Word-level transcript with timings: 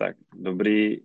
tak 0.00 0.16
dobrý 0.34 0.96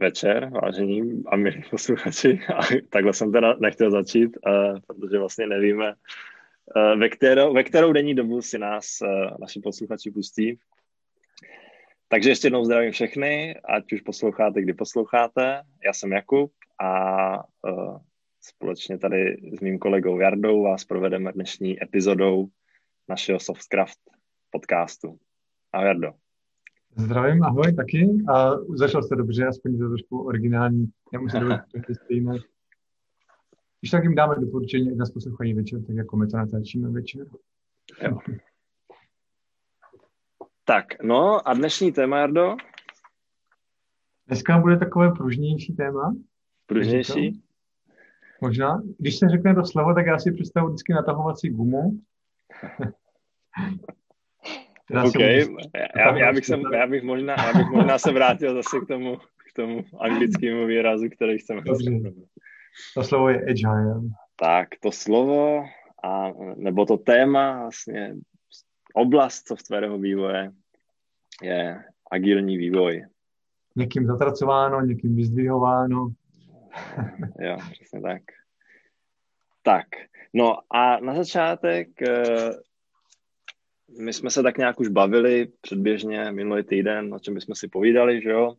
večer, 0.00 0.50
vážení 0.50 1.22
a 1.26 1.36
milí 1.36 1.62
posluchači. 1.70 2.40
A 2.54 2.60
takhle 2.90 3.12
jsem 3.12 3.32
teda 3.32 3.56
nechtěl 3.60 3.90
začít, 3.90 4.36
uh, 4.46 4.78
protože 4.86 5.18
vlastně 5.18 5.46
nevíme, 5.46 5.94
uh, 6.76 6.98
ve, 6.98 7.08
kterou, 7.08 7.54
ve 7.54 7.64
kterou 7.64 7.92
denní 7.92 8.14
dobu 8.14 8.42
si 8.42 8.58
nás 8.58 8.98
uh, 9.02 9.38
naši 9.40 9.60
posluchači 9.60 10.10
pustí. 10.10 10.58
Takže 12.08 12.30
ještě 12.30 12.46
jednou 12.46 12.64
zdravím 12.64 12.92
všechny, 12.92 13.56
ať 13.64 13.92
už 13.92 14.00
posloucháte, 14.00 14.62
kdy 14.62 14.74
posloucháte. 14.74 15.62
Já 15.84 15.92
jsem 15.92 16.12
Jakub 16.12 16.52
a 16.80 17.44
společně 18.40 18.98
tady 18.98 19.36
s 19.56 19.60
mým 19.60 19.78
kolegou 19.78 20.20
Jardou 20.20 20.62
vás 20.62 20.84
provedeme 20.84 21.32
dnešní 21.32 21.82
epizodou 21.82 22.46
našeho 23.08 23.40
Softcraft 23.40 23.98
podcastu. 24.50 25.18
Ahoj 25.72 25.86
Jardo. 25.86 26.21
Zdravím, 26.96 27.42
ahoj 27.42 27.74
taky. 27.74 28.10
A 28.34 28.50
začal 28.76 29.02
jste 29.02 29.16
dobře, 29.16 29.46
aspoň 29.46 29.78
to 29.78 29.88
trošku 29.88 30.22
originální. 30.22 30.92
Nemusím 31.12 31.40
to 31.86 31.94
stejné. 32.04 32.38
Když 33.80 33.90
tak 33.90 34.02
jim 34.02 34.14
dáme 34.14 34.34
doporučení, 34.40 34.90
ať 34.90 34.96
nás 34.96 35.10
poslouchají 35.10 35.54
večer, 35.54 35.84
tak 35.86 35.96
jako 35.96 36.16
my 36.16 36.26
to 36.26 36.36
natáčíme 36.36 36.90
večer. 36.90 37.26
Jo. 38.02 38.18
Tak, 40.64 41.02
no 41.02 41.48
a 41.48 41.54
dnešní 41.54 41.92
téma, 41.92 42.18
Jardo? 42.18 42.56
Dneska 44.26 44.58
bude 44.58 44.76
takové 44.76 45.10
pružnější 45.10 45.74
téma. 45.74 46.16
Pružnější? 46.66 47.42
Možná. 48.40 48.82
Když 48.98 49.18
se 49.18 49.28
řekne 49.28 49.54
to 49.54 49.64
slovo, 49.64 49.94
tak 49.94 50.06
já 50.06 50.18
si 50.18 50.32
představu 50.32 50.68
vždycky 50.68 50.92
natahovací 50.92 51.50
gumu. 51.50 52.00
OK, 55.00 55.20
já, 55.96 56.16
já, 56.18 56.32
bych 56.32 56.46
se, 56.46 56.60
já, 56.74 56.86
bych 56.86 57.02
možná, 57.02 57.34
já 57.46 57.52
bych 57.58 57.66
možná 57.66 57.98
se 57.98 58.12
vrátil 58.12 58.54
zase 58.54 58.80
k 58.84 58.88
tomu, 58.88 59.16
k 59.16 59.52
tomu 59.56 59.84
anglickému 60.00 60.66
výrazu, 60.66 61.08
který 61.16 61.38
jsem 61.38 61.60
To 62.94 63.04
slovo 63.04 63.28
je 63.28 63.44
agile. 63.50 64.00
Tak, 64.36 64.68
to 64.82 64.92
slovo, 64.92 65.64
a, 66.04 66.32
nebo 66.56 66.86
to 66.86 66.96
téma, 66.96 67.60
vlastně 67.60 68.14
oblast 68.94 69.48
softwarového 69.48 69.98
vývoje 69.98 70.50
je 71.42 71.84
agilní 72.10 72.56
vývoj. 72.56 73.04
Někým 73.76 74.06
zatracováno, 74.06 74.80
někým 74.80 75.16
vyzdvihováno. 75.16 76.08
jo, 77.40 77.56
přesně 77.72 78.00
tak. 78.00 78.22
Tak, 79.62 79.86
no 80.32 80.58
a 80.70 81.00
na 81.00 81.14
začátek 81.14 82.02
eh, 82.02 82.50
my 83.98 84.12
jsme 84.12 84.30
se 84.30 84.42
tak 84.42 84.58
nějak 84.58 84.80
už 84.80 84.88
bavili 84.88 85.48
předběžně 85.60 86.32
minulý 86.32 86.64
týden, 86.64 87.14
o 87.14 87.18
čem 87.18 87.34
bychom 87.34 87.54
si 87.54 87.68
povídali, 87.68 88.22
že 88.22 88.30
jo, 88.30 88.54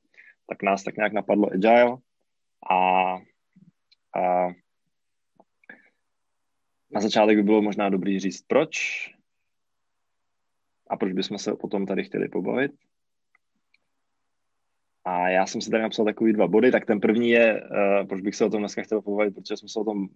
tak 0.47 0.63
nás 0.63 0.83
tak 0.83 0.97
nějak 0.97 1.13
napadlo 1.13 1.49
Agile 1.53 1.97
a, 2.71 3.13
a 4.19 4.47
na 6.91 7.01
začátek 7.01 7.37
by 7.37 7.43
bylo 7.43 7.61
možná 7.61 7.89
dobrý 7.89 8.19
říct, 8.19 8.41
proč 8.47 8.77
a 10.89 10.97
proč 10.97 11.13
bychom 11.13 11.37
se 11.37 11.55
potom 11.55 11.85
tady 11.85 12.03
chtěli 12.03 12.29
pobavit. 12.29 12.71
A 15.05 15.29
já 15.29 15.45
jsem 15.45 15.61
si 15.61 15.69
tady 15.69 15.83
napsal 15.83 16.05
takový 16.05 16.33
dva 16.33 16.47
body, 16.47 16.71
tak 16.71 16.85
ten 16.85 16.99
první 16.99 17.29
je, 17.29 17.61
uh, 17.61 18.07
proč 18.07 18.21
bych 18.21 18.35
se 18.35 18.45
o 18.45 18.49
tom 18.49 18.59
dneska 18.59 18.83
chtěl 18.83 19.01
pobavit, 19.01 19.35
protože 19.35 19.57
jsme 19.57 19.69
se 19.69 19.79
o 19.79 19.83
tom, 19.83 20.07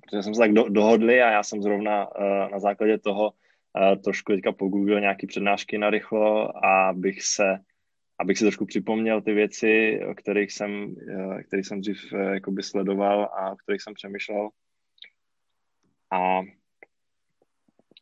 protože 0.00 0.22
jsme 0.22 0.34
se 0.34 0.38
tak 0.38 0.52
do, 0.52 0.68
dohodli 0.68 1.22
a 1.22 1.30
já 1.30 1.42
jsem 1.42 1.62
zrovna 1.62 2.06
uh, 2.06 2.50
na 2.50 2.58
základě 2.58 2.98
toho 2.98 3.32
trošku 4.04 4.32
teďka 4.32 4.52
po 4.52 4.68
Google 4.68 5.00
nějaký 5.00 5.26
přednášky 5.26 5.78
na 5.78 5.90
rychlo, 5.90 6.64
abych 6.66 7.22
se 7.22 7.58
abych 8.22 8.38
si 8.38 8.44
trošku 8.44 8.66
připomněl 8.66 9.22
ty 9.22 9.32
věci, 9.32 10.00
o 10.10 10.14
kterých 10.14 10.52
jsem, 10.52 10.94
eh, 11.08 11.42
kterých 11.42 11.66
jsem 11.66 11.80
dřív 11.80 12.12
eh, 12.12 12.34
jakoby 12.34 12.62
sledoval 12.62 13.24
a 13.24 13.52
o 13.52 13.56
kterých 13.56 13.82
jsem 13.82 13.94
přemýšlel. 13.94 14.50
A, 16.10 16.40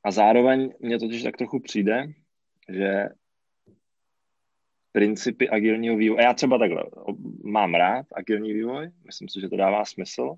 a 0.05 0.11
zároveň 0.11 0.73
mě 0.81 0.99
totiž 0.99 1.23
tak 1.23 1.37
trochu 1.37 1.61
přijde, 1.61 2.07
že 2.69 3.09
principy 4.93 5.49
agilního 5.49 5.97
vývoje, 5.97 6.25
já 6.25 6.35
třeba 6.35 6.59
takhle 6.59 6.85
mám 7.45 7.75
rád 7.75 8.07
agilní 8.13 8.53
vývoj, 8.53 8.91
myslím 9.07 9.29
si, 9.29 9.41
že 9.41 9.49
to 9.49 9.57
dává 9.57 9.85
smysl 9.85 10.35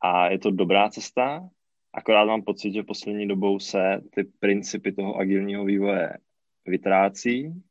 a 0.00 0.30
je 0.30 0.38
to 0.38 0.50
dobrá 0.50 0.90
cesta, 0.90 1.48
Akorát 1.94 2.24
mám 2.24 2.42
pocit, 2.42 2.72
že 2.72 2.82
poslední 2.82 3.28
dobou 3.28 3.58
se 3.58 4.00
ty 4.10 4.24
principy 4.24 4.92
toho 4.92 5.16
agilního 5.16 5.64
vývoje 5.64 6.18
vytrácí 6.66 7.62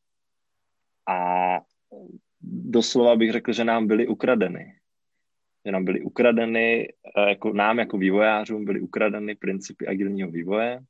a 1.07 1.59
doslova 2.41 3.15
bych 3.15 3.31
řekl, 3.31 3.53
že 3.53 3.63
nám 3.63 3.87
byly 3.87 4.07
ukradeny. 4.07 4.79
Že 5.65 5.71
nám 5.71 5.85
byly 5.85 6.01
ukradeny, 6.01 6.93
eh, 7.17 7.29
jako 7.29 7.53
nám 7.53 7.79
jako 7.79 7.97
vývojářům 7.97 8.65
byly 8.65 8.81
ukradeny 8.81 9.35
principy 9.35 9.87
agilního 9.87 10.31
vývoje 10.31 10.83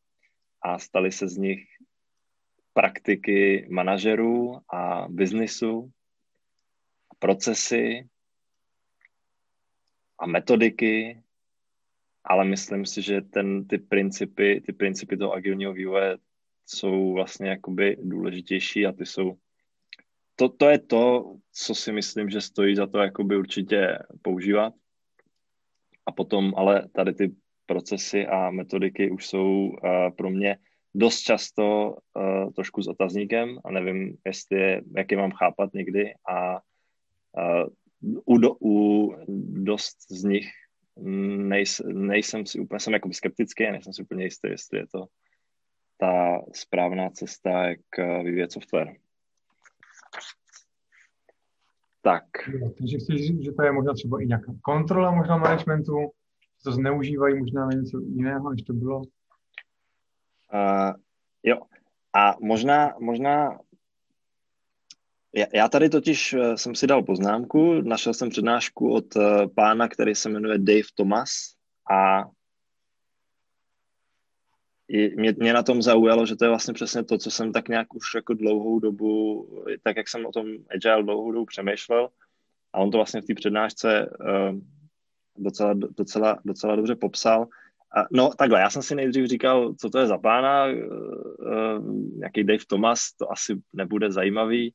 a 0.61 0.79
staly 0.79 1.11
se 1.11 1.27
z 1.27 1.37
nich 1.37 1.63
praktiky 2.73 3.67
manažerů 3.69 4.61
a 4.73 5.07
biznisu, 5.09 5.91
procesy 7.19 8.07
a 10.19 10.25
metodiky 10.25 11.22
ale 12.23 12.45
myslím 12.45 12.85
si, 12.85 13.01
že 13.01 13.21
ten, 13.21 13.67
ty 13.67 13.77
principy, 13.77 14.61
ty 14.65 14.73
principy 14.73 15.17
toho 15.17 15.33
agilního 15.33 15.73
vývoje 15.73 16.17
jsou 16.65 17.13
vlastně 17.13 17.49
jakoby 17.49 17.97
důležitější 18.01 18.85
a 18.85 18.91
ty 18.91 19.05
jsou 19.05 19.37
to, 20.35 20.49
to 20.49 20.69
je 20.69 20.79
to, 20.79 21.35
co 21.51 21.75
si 21.75 21.91
myslím, 21.91 22.29
že 22.29 22.41
stojí 22.41 22.75
za 22.75 22.87
to 22.87 22.97
jakoby 22.97 23.37
určitě 23.37 23.99
používat. 24.21 24.73
A 26.05 26.11
potom 26.11 26.53
ale 26.57 26.89
tady 26.89 27.13
ty 27.13 27.35
procesy 27.65 28.27
a 28.27 28.51
metodiky 28.51 29.11
už 29.11 29.27
jsou 29.27 29.67
uh, 29.67 29.75
pro 30.17 30.29
mě 30.29 30.57
dost 30.95 31.21
často 31.21 31.95
uh, 32.13 32.51
trošku 32.51 32.81
s 32.81 32.87
otazníkem 32.87 33.59
a 33.65 33.71
nevím, 33.71 34.17
jestli 34.25 34.59
je, 34.59 34.81
jak 34.97 35.11
je 35.11 35.17
mám 35.17 35.31
chápat 35.31 35.73
někdy 35.73 36.13
a 36.29 36.53
uh, 36.53 37.67
u, 38.25 38.37
do, 38.37 38.55
u 38.61 39.15
dost 39.63 39.97
z 40.11 40.23
nich 40.23 40.49
nejs, 40.97 41.81
nejsem 41.85 42.45
si 42.45 42.59
úplně, 42.59 42.79
jsem 42.79 42.93
jako 42.93 43.13
skeptický 43.13 43.71
nejsem 43.71 43.93
si 43.93 44.01
úplně 44.01 44.23
jistý, 44.23 44.49
jestli 44.49 44.79
je 44.79 44.87
to 44.87 45.05
ta 45.97 46.41
správná 46.53 47.09
cesta, 47.09 47.49
jak 47.63 47.79
eh, 47.99 48.23
vyvíjet 48.23 48.51
software. 48.51 48.95
Tak. 52.01 52.23
Takže 52.77 52.97
chci 52.97 53.17
říct, 53.17 53.43
že 53.43 53.51
to 53.51 53.63
je 53.63 53.71
možná 53.71 53.93
třeba 53.93 54.21
i 54.21 54.25
nějaká 54.25 54.53
kontrola 54.61 55.11
možná 55.11 55.37
managementu, 55.37 55.99
že 56.57 56.63
to 56.63 56.71
zneužívají 56.71 57.39
možná 57.39 57.65
na 57.65 57.71
něco 57.71 57.99
jiného, 57.99 58.49
než 58.49 58.61
to 58.61 58.73
bylo? 58.73 58.97
Uh, 58.97 60.93
jo. 61.43 61.57
A 62.13 62.35
možná, 62.41 62.93
možná 62.99 63.59
já 65.53 65.69
tady 65.69 65.89
totiž 65.89 66.33
eh, 66.33 66.57
jsem 66.57 66.75
si 66.75 66.87
dal 66.87 67.03
poznámku, 67.03 67.81
našel 67.81 68.13
jsem 68.13 68.29
přednášku 68.29 68.93
od 68.93 69.15
eh, 69.15 69.47
pána, 69.55 69.87
který 69.87 70.15
se 70.15 70.29
jmenuje 70.29 70.57
Dave 70.57 70.93
Thomas 70.95 71.29
a 71.91 72.23
mě, 75.15 75.33
mě 75.37 75.53
na 75.53 75.63
tom 75.63 75.81
zaujalo, 75.81 76.25
že 76.25 76.35
to 76.35 76.45
je 76.45 76.49
vlastně 76.49 76.73
přesně 76.73 77.03
to, 77.03 77.17
co 77.17 77.31
jsem 77.31 77.51
tak 77.51 77.69
nějak 77.69 77.93
už 77.93 78.03
jako 78.15 78.33
dlouhou 78.33 78.79
dobu, 78.79 79.47
tak 79.83 79.97
jak 79.97 80.09
jsem 80.09 80.25
o 80.25 80.31
tom 80.31 80.45
Agile 80.75 81.03
dlouhou 81.03 81.31
dobu 81.31 81.45
přemýšlel. 81.45 82.09
A 82.73 82.79
on 82.79 82.91
to 82.91 82.97
vlastně 82.97 83.21
v 83.21 83.25
té 83.25 83.33
přednášce 83.33 84.09
uh, 84.19 84.59
docela, 85.37 85.73
docela, 85.73 86.39
docela 86.45 86.75
dobře 86.75 86.95
popsal. 86.95 87.47
No 88.11 88.29
takhle, 88.37 88.59
já 88.59 88.69
jsem 88.69 88.81
si 88.81 88.95
nejdřív 88.95 89.25
říkal, 89.25 89.73
co 89.73 89.89
to 89.89 89.99
je 89.99 90.07
za 90.07 90.17
pána, 90.17 90.67
nějaký 92.15 92.43
Dave 92.43 92.65
Thomas, 92.67 92.99
to 93.19 93.31
asi 93.31 93.61
nebude 93.73 94.11
zajímavý, 94.11 94.73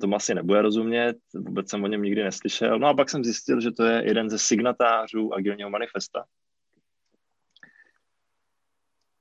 tomu 0.00 0.16
asi 0.16 0.34
nebude 0.34 0.62
rozumět, 0.62 1.16
vůbec 1.34 1.70
jsem 1.70 1.84
o 1.84 1.86
něm 1.86 2.02
nikdy 2.02 2.22
neslyšel. 2.22 2.78
No 2.78 2.88
a 2.88 2.94
pak 2.94 3.10
jsem 3.10 3.24
zjistil, 3.24 3.60
že 3.60 3.70
to 3.70 3.84
je 3.84 4.06
jeden 4.06 4.30
ze 4.30 4.38
signatářů 4.38 5.34
agilního 5.34 5.70
manifesta. 5.70 6.24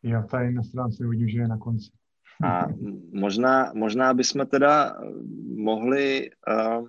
Já 0.03 0.21
tady 0.23 0.53
na 0.53 0.63
stránce 0.63 1.07
vidím, 1.07 1.29
že 1.29 1.39
je 1.39 1.47
na 1.47 1.57
konci. 1.57 1.91
A 2.43 2.67
možná, 3.11 3.71
možná 3.75 4.13
bychom 4.13 4.45
teda 4.47 4.95
mohli, 5.55 6.29
uh, 6.47 6.87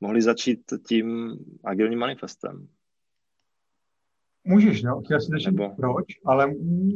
mohli 0.00 0.22
začít 0.22 0.60
tím 0.88 1.38
agilním 1.64 1.98
manifestem. 1.98 2.68
Můžeš, 4.44 4.82
no, 4.82 5.00
chtěl 5.00 5.20
si 5.20 5.26
slyšet 5.26 5.50
Nebo... 5.50 5.74
proč, 5.74 6.04
ale 6.24 6.46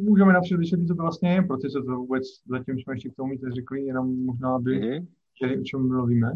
můžeme 0.02 0.32
napřed 0.32 0.56
vysvětlit, 0.56 0.87
co 0.87 0.94
to 0.94 1.02
vlastně 1.02 1.32
je, 1.32 1.43
protože 1.43 1.73
to 1.87 1.96
vůbec 1.96 2.23
zatím 2.46 2.78
jsme 2.78 2.94
ještě 2.94 3.11
k 3.11 3.14
tomu 3.14 3.32
nic 3.32 3.43
neřekli, 3.43 3.82
jenom 3.82 4.25
možná 4.25 4.58
by 4.58 4.81
mm-hmm 4.81 5.06
chtěli, 5.40 5.60
o 5.60 5.64
čem 5.64 5.88
mluvíme? 5.88 6.32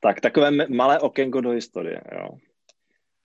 Tak 0.00 0.20
takové 0.20 0.50
malé 0.68 1.00
okénko 1.00 1.40
do 1.40 1.50
historie. 1.50 2.00
Jo. 2.12 2.28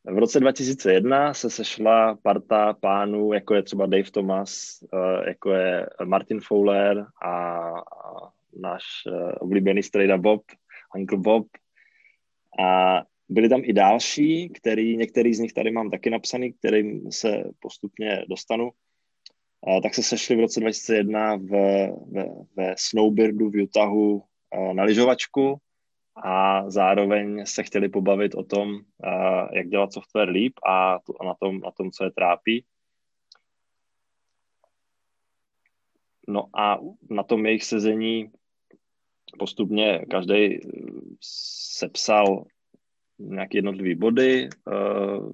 V 0.06 0.18
roce 0.18 0.40
2001 0.40 1.34
se 1.34 1.50
sešla 1.50 2.18
parta 2.24 2.74
pánů, 2.74 3.34
jako 3.34 3.56
je 3.56 3.64
třeba 3.64 3.86
Dave 3.86 4.12
Thomas, 4.12 4.80
eh, 4.94 5.30
jako 5.30 5.52
je 5.52 5.88
Martin 6.06 6.40
Fowler 6.40 7.06
a 7.26 7.58
náš 8.60 8.84
uh, 9.08 9.32
oblíbený 9.40 9.84
strejda 9.84 10.18
Bob, 10.18 10.42
Uncle 10.96 11.18
Bob. 11.18 11.48
A 12.60 13.02
byli 13.30 13.50
tam 13.50 13.62
i 13.64 13.74
další, 13.74 14.50
který, 14.50 14.98
některý 14.98 15.34
z 15.34 15.40
nich 15.40 15.54
tady 15.54 15.72
mám 15.72 15.92
taky 15.92 16.10
napsaný, 16.10 16.54
kterým 16.54 17.12
se 17.12 17.44
postupně 17.60 18.26
dostanu. 18.30 18.70
A 19.68 19.82
tak 19.82 19.96
se 19.96 20.04
sešli 20.04 20.36
v 20.36 20.40
roce 20.40 20.60
2001 20.60 21.36
v, 21.36 21.50
ve, 22.12 22.26
ve 22.56 22.76
Snowbirdu 22.78 23.50
v 23.50 23.64
Utahu 23.64 24.24
na 24.74 24.84
lyžovačku 24.84 25.58
a 26.24 26.70
zároveň 26.70 27.46
se 27.46 27.64
chtěli 27.64 27.90
pobavit 27.90 28.36
o 28.36 28.44
tom, 28.44 28.80
jak 29.54 29.68
dělat 29.68 29.94
software 29.94 30.30
líp 30.30 30.54
a 30.68 31.00
na 31.26 31.34
tom, 31.40 31.60
na 31.60 31.72
tom 31.72 31.92
co 31.92 32.04
je 32.04 32.12
trápí. 32.12 32.66
No 36.28 36.50
a 36.60 36.80
na 37.10 37.24
tom 37.24 37.46
jejich 37.46 37.64
sezení 37.64 38.32
postupně 39.40 40.06
každý 40.10 40.60
sepsal 41.78 42.46
nějaké 43.20 43.58
jednotlivé 43.58 43.96
body 43.96 44.50
uh, 44.68 45.32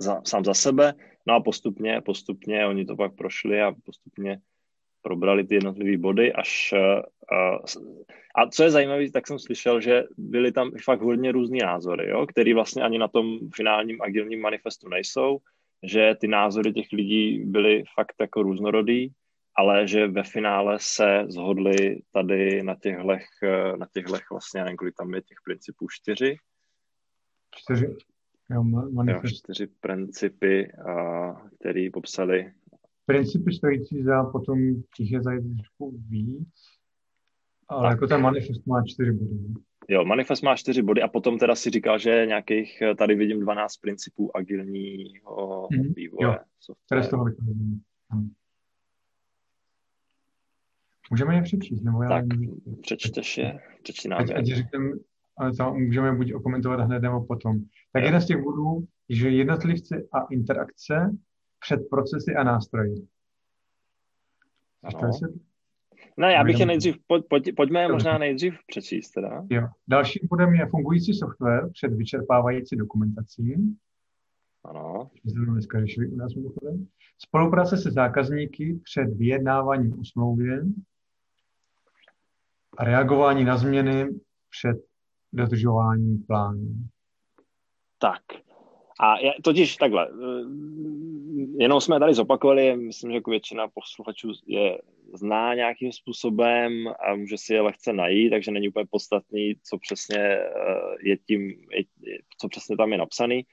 za, 0.00 0.22
sám 0.26 0.44
za 0.44 0.54
sebe, 0.54 0.94
no 1.26 1.34
a 1.34 1.40
postupně, 1.40 2.00
postupně 2.00 2.66
oni 2.66 2.84
to 2.84 2.96
pak 2.96 3.14
prošli 3.14 3.62
a 3.62 3.72
postupně 3.84 4.40
probrali 5.08 5.46
ty 5.46 5.54
jednotlivé 5.54 5.96
body, 5.96 6.32
až 6.32 6.74
uh, 6.76 7.00
a 8.36 8.46
co 8.50 8.62
je 8.62 8.70
zajímavé, 8.70 9.10
tak 9.10 9.26
jsem 9.26 9.38
slyšel, 9.38 9.80
že 9.80 10.04
byly 10.18 10.52
tam 10.52 10.70
fakt 10.84 11.00
hodně 11.00 11.32
různý 11.32 11.58
názory, 11.58 12.10
jo, 12.10 12.26
který 12.26 12.54
vlastně 12.54 12.82
ani 12.82 12.98
na 12.98 13.08
tom 13.08 13.38
finálním 13.54 14.02
agilním 14.02 14.40
manifestu 14.40 14.88
nejsou, 14.88 15.38
že 15.82 16.14
ty 16.20 16.28
názory 16.28 16.72
těch 16.72 16.92
lidí 16.92 17.44
byly 17.44 17.84
fakt 17.94 18.14
jako 18.20 18.42
různorodý, 18.42 19.08
ale 19.56 19.88
že 19.88 20.06
ve 20.06 20.22
finále 20.22 20.76
se 20.80 21.24
zhodli 21.28 22.02
tady 22.12 22.62
na 22.62 22.74
těchto, 22.74 23.16
na 23.76 23.86
těchto 23.92 24.16
vlastně, 24.30 24.64
nevím, 24.64 24.76
kolik 24.76 24.94
tam 24.94 25.14
je 25.14 25.22
těch 25.22 25.38
principů, 25.44 25.86
čtyři? 25.90 26.36
Čtyři. 27.56 27.86
Jo, 28.50 28.64
jo, 29.06 29.20
čtyři 29.26 29.66
principy, 29.66 30.72
které 31.60 31.88
popsali. 31.92 32.52
Principy 33.08 33.52
stojící 33.52 34.02
za 34.02 34.24
potom 34.24 34.58
je 34.98 35.22
zajít 35.22 35.56
trošku 35.56 35.98
víc, 36.08 36.54
ale 37.68 37.82
tak. 37.82 37.90
jako 37.90 38.06
ten 38.06 38.20
manifest 38.20 38.66
má 38.66 38.82
čtyři 38.86 39.12
body. 39.12 39.54
Jo, 39.88 40.04
manifest 40.04 40.42
má 40.42 40.56
čtyři 40.56 40.82
body 40.82 41.02
a 41.02 41.08
potom 41.08 41.38
teda 41.38 41.54
si 41.54 41.70
říkal, 41.70 41.98
že 41.98 42.26
nějakých, 42.26 42.82
tady 42.98 43.14
vidím 43.14 43.40
12 43.40 43.76
principů 43.76 44.36
agilního 44.36 45.68
mm-hmm. 45.72 45.94
vývoje. 45.94 46.26
Jo, 46.26 46.36
které 46.86 47.02
z 47.02 47.08
toho 47.08 47.24
vychází. 47.24 47.82
Můžeme 51.10 51.34
je 51.34 51.42
přečíst, 51.42 51.82
nebo 51.82 52.02
já... 52.02 52.08
Tak, 52.08 52.24
přečteš 52.82 53.38
je, 53.38 53.58
přečti 53.82 54.08
nám 54.08 54.20
ať, 54.20 54.30
ať 54.30 54.44
říkám, 54.44 54.92
ale 55.36 55.52
to 55.52 55.74
můžeme 55.74 56.16
buď 56.16 56.32
okomentovat 56.32 56.80
hned 56.80 57.02
nebo 57.02 57.24
potom. 57.24 57.60
Tak 57.92 58.04
jeden 58.04 58.20
z 58.20 58.26
těch 58.26 58.42
bodů, 58.42 58.86
že 59.08 59.30
jednotlivci 59.30 60.08
a 60.12 60.26
interakce 60.30 61.16
před 61.60 61.80
procesy 61.90 62.34
a 62.34 62.42
nástroji. 62.44 63.08
No. 64.94 65.10
Ne, 66.16 66.32
já 66.32 66.44
bych 66.44 66.60
je 66.60 66.66
nejdřív, 66.66 66.96
pojď, 67.06 67.24
pojď, 67.28 67.54
pojďme 67.56 67.80
je 67.80 67.88
možná 67.88 68.18
nejdřív 68.18 68.54
přečíst 68.66 69.10
teda. 69.10 69.46
Jo. 69.50 69.68
Dalším 69.88 70.28
bodem 70.30 70.54
je 70.54 70.66
fungující 70.66 71.14
software 71.14 71.70
před 71.72 71.92
vyčerpávající 71.92 72.76
dokumentací. 72.76 73.76
Ano. 74.64 75.10
Dneska 75.24 75.80
řešili 75.80 76.08
u 76.08 76.16
nás 76.16 76.32
Spolupráce 77.18 77.76
se 77.76 77.90
zákazníky 77.90 78.80
před 78.84 79.04
vyjednáváním 79.04 80.00
o 80.00 80.04
smlouvě 80.04 80.64
a 82.78 82.84
reagování 82.84 83.44
na 83.44 83.56
změny 83.56 84.08
před 84.50 84.76
dodržováním 85.32 86.22
plánu. 86.26 86.74
Tak. 87.98 88.22
A 89.00 89.18
je, 89.18 89.34
totiž 89.42 89.76
takhle, 89.76 90.08
eh, 90.08 90.44
jenom 91.58 91.80
jsme 91.80 92.00
tady 92.00 92.14
zopakovali, 92.14 92.76
myslím, 92.76 93.10
že 93.10 93.16
jako 93.16 93.30
většina 93.30 93.68
posluchačů 93.68 94.32
je 94.46 94.78
zná 95.14 95.54
nějakým 95.54 95.92
způsobem 95.92 96.88
a 96.88 97.14
může 97.14 97.38
si 97.38 97.54
je 97.54 97.60
lehce 97.60 97.92
najít, 97.92 98.30
takže 98.30 98.50
není 98.50 98.68
úplně 98.68 98.86
podstatný, 98.90 99.54
co 99.62 99.78
přesně 99.78 100.18
eh, 100.18 100.48
je 101.02 101.16
tím, 101.16 101.50
je, 101.72 101.84
co 102.38 102.48
přesně 102.48 102.76
tam 102.76 102.92
je 102.92 102.98
napsaný. 102.98 103.46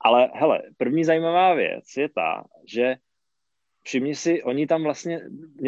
Ale 0.00 0.30
hele, 0.34 0.62
první 0.76 1.04
zajímavá 1.04 1.54
věc 1.54 1.84
je 1.96 2.08
ta, 2.08 2.44
že 2.66 2.96
všimni 3.82 4.14
si, 4.14 4.42
oni 4.42 4.66
tam 4.66 4.82
vlastně, 4.82 5.20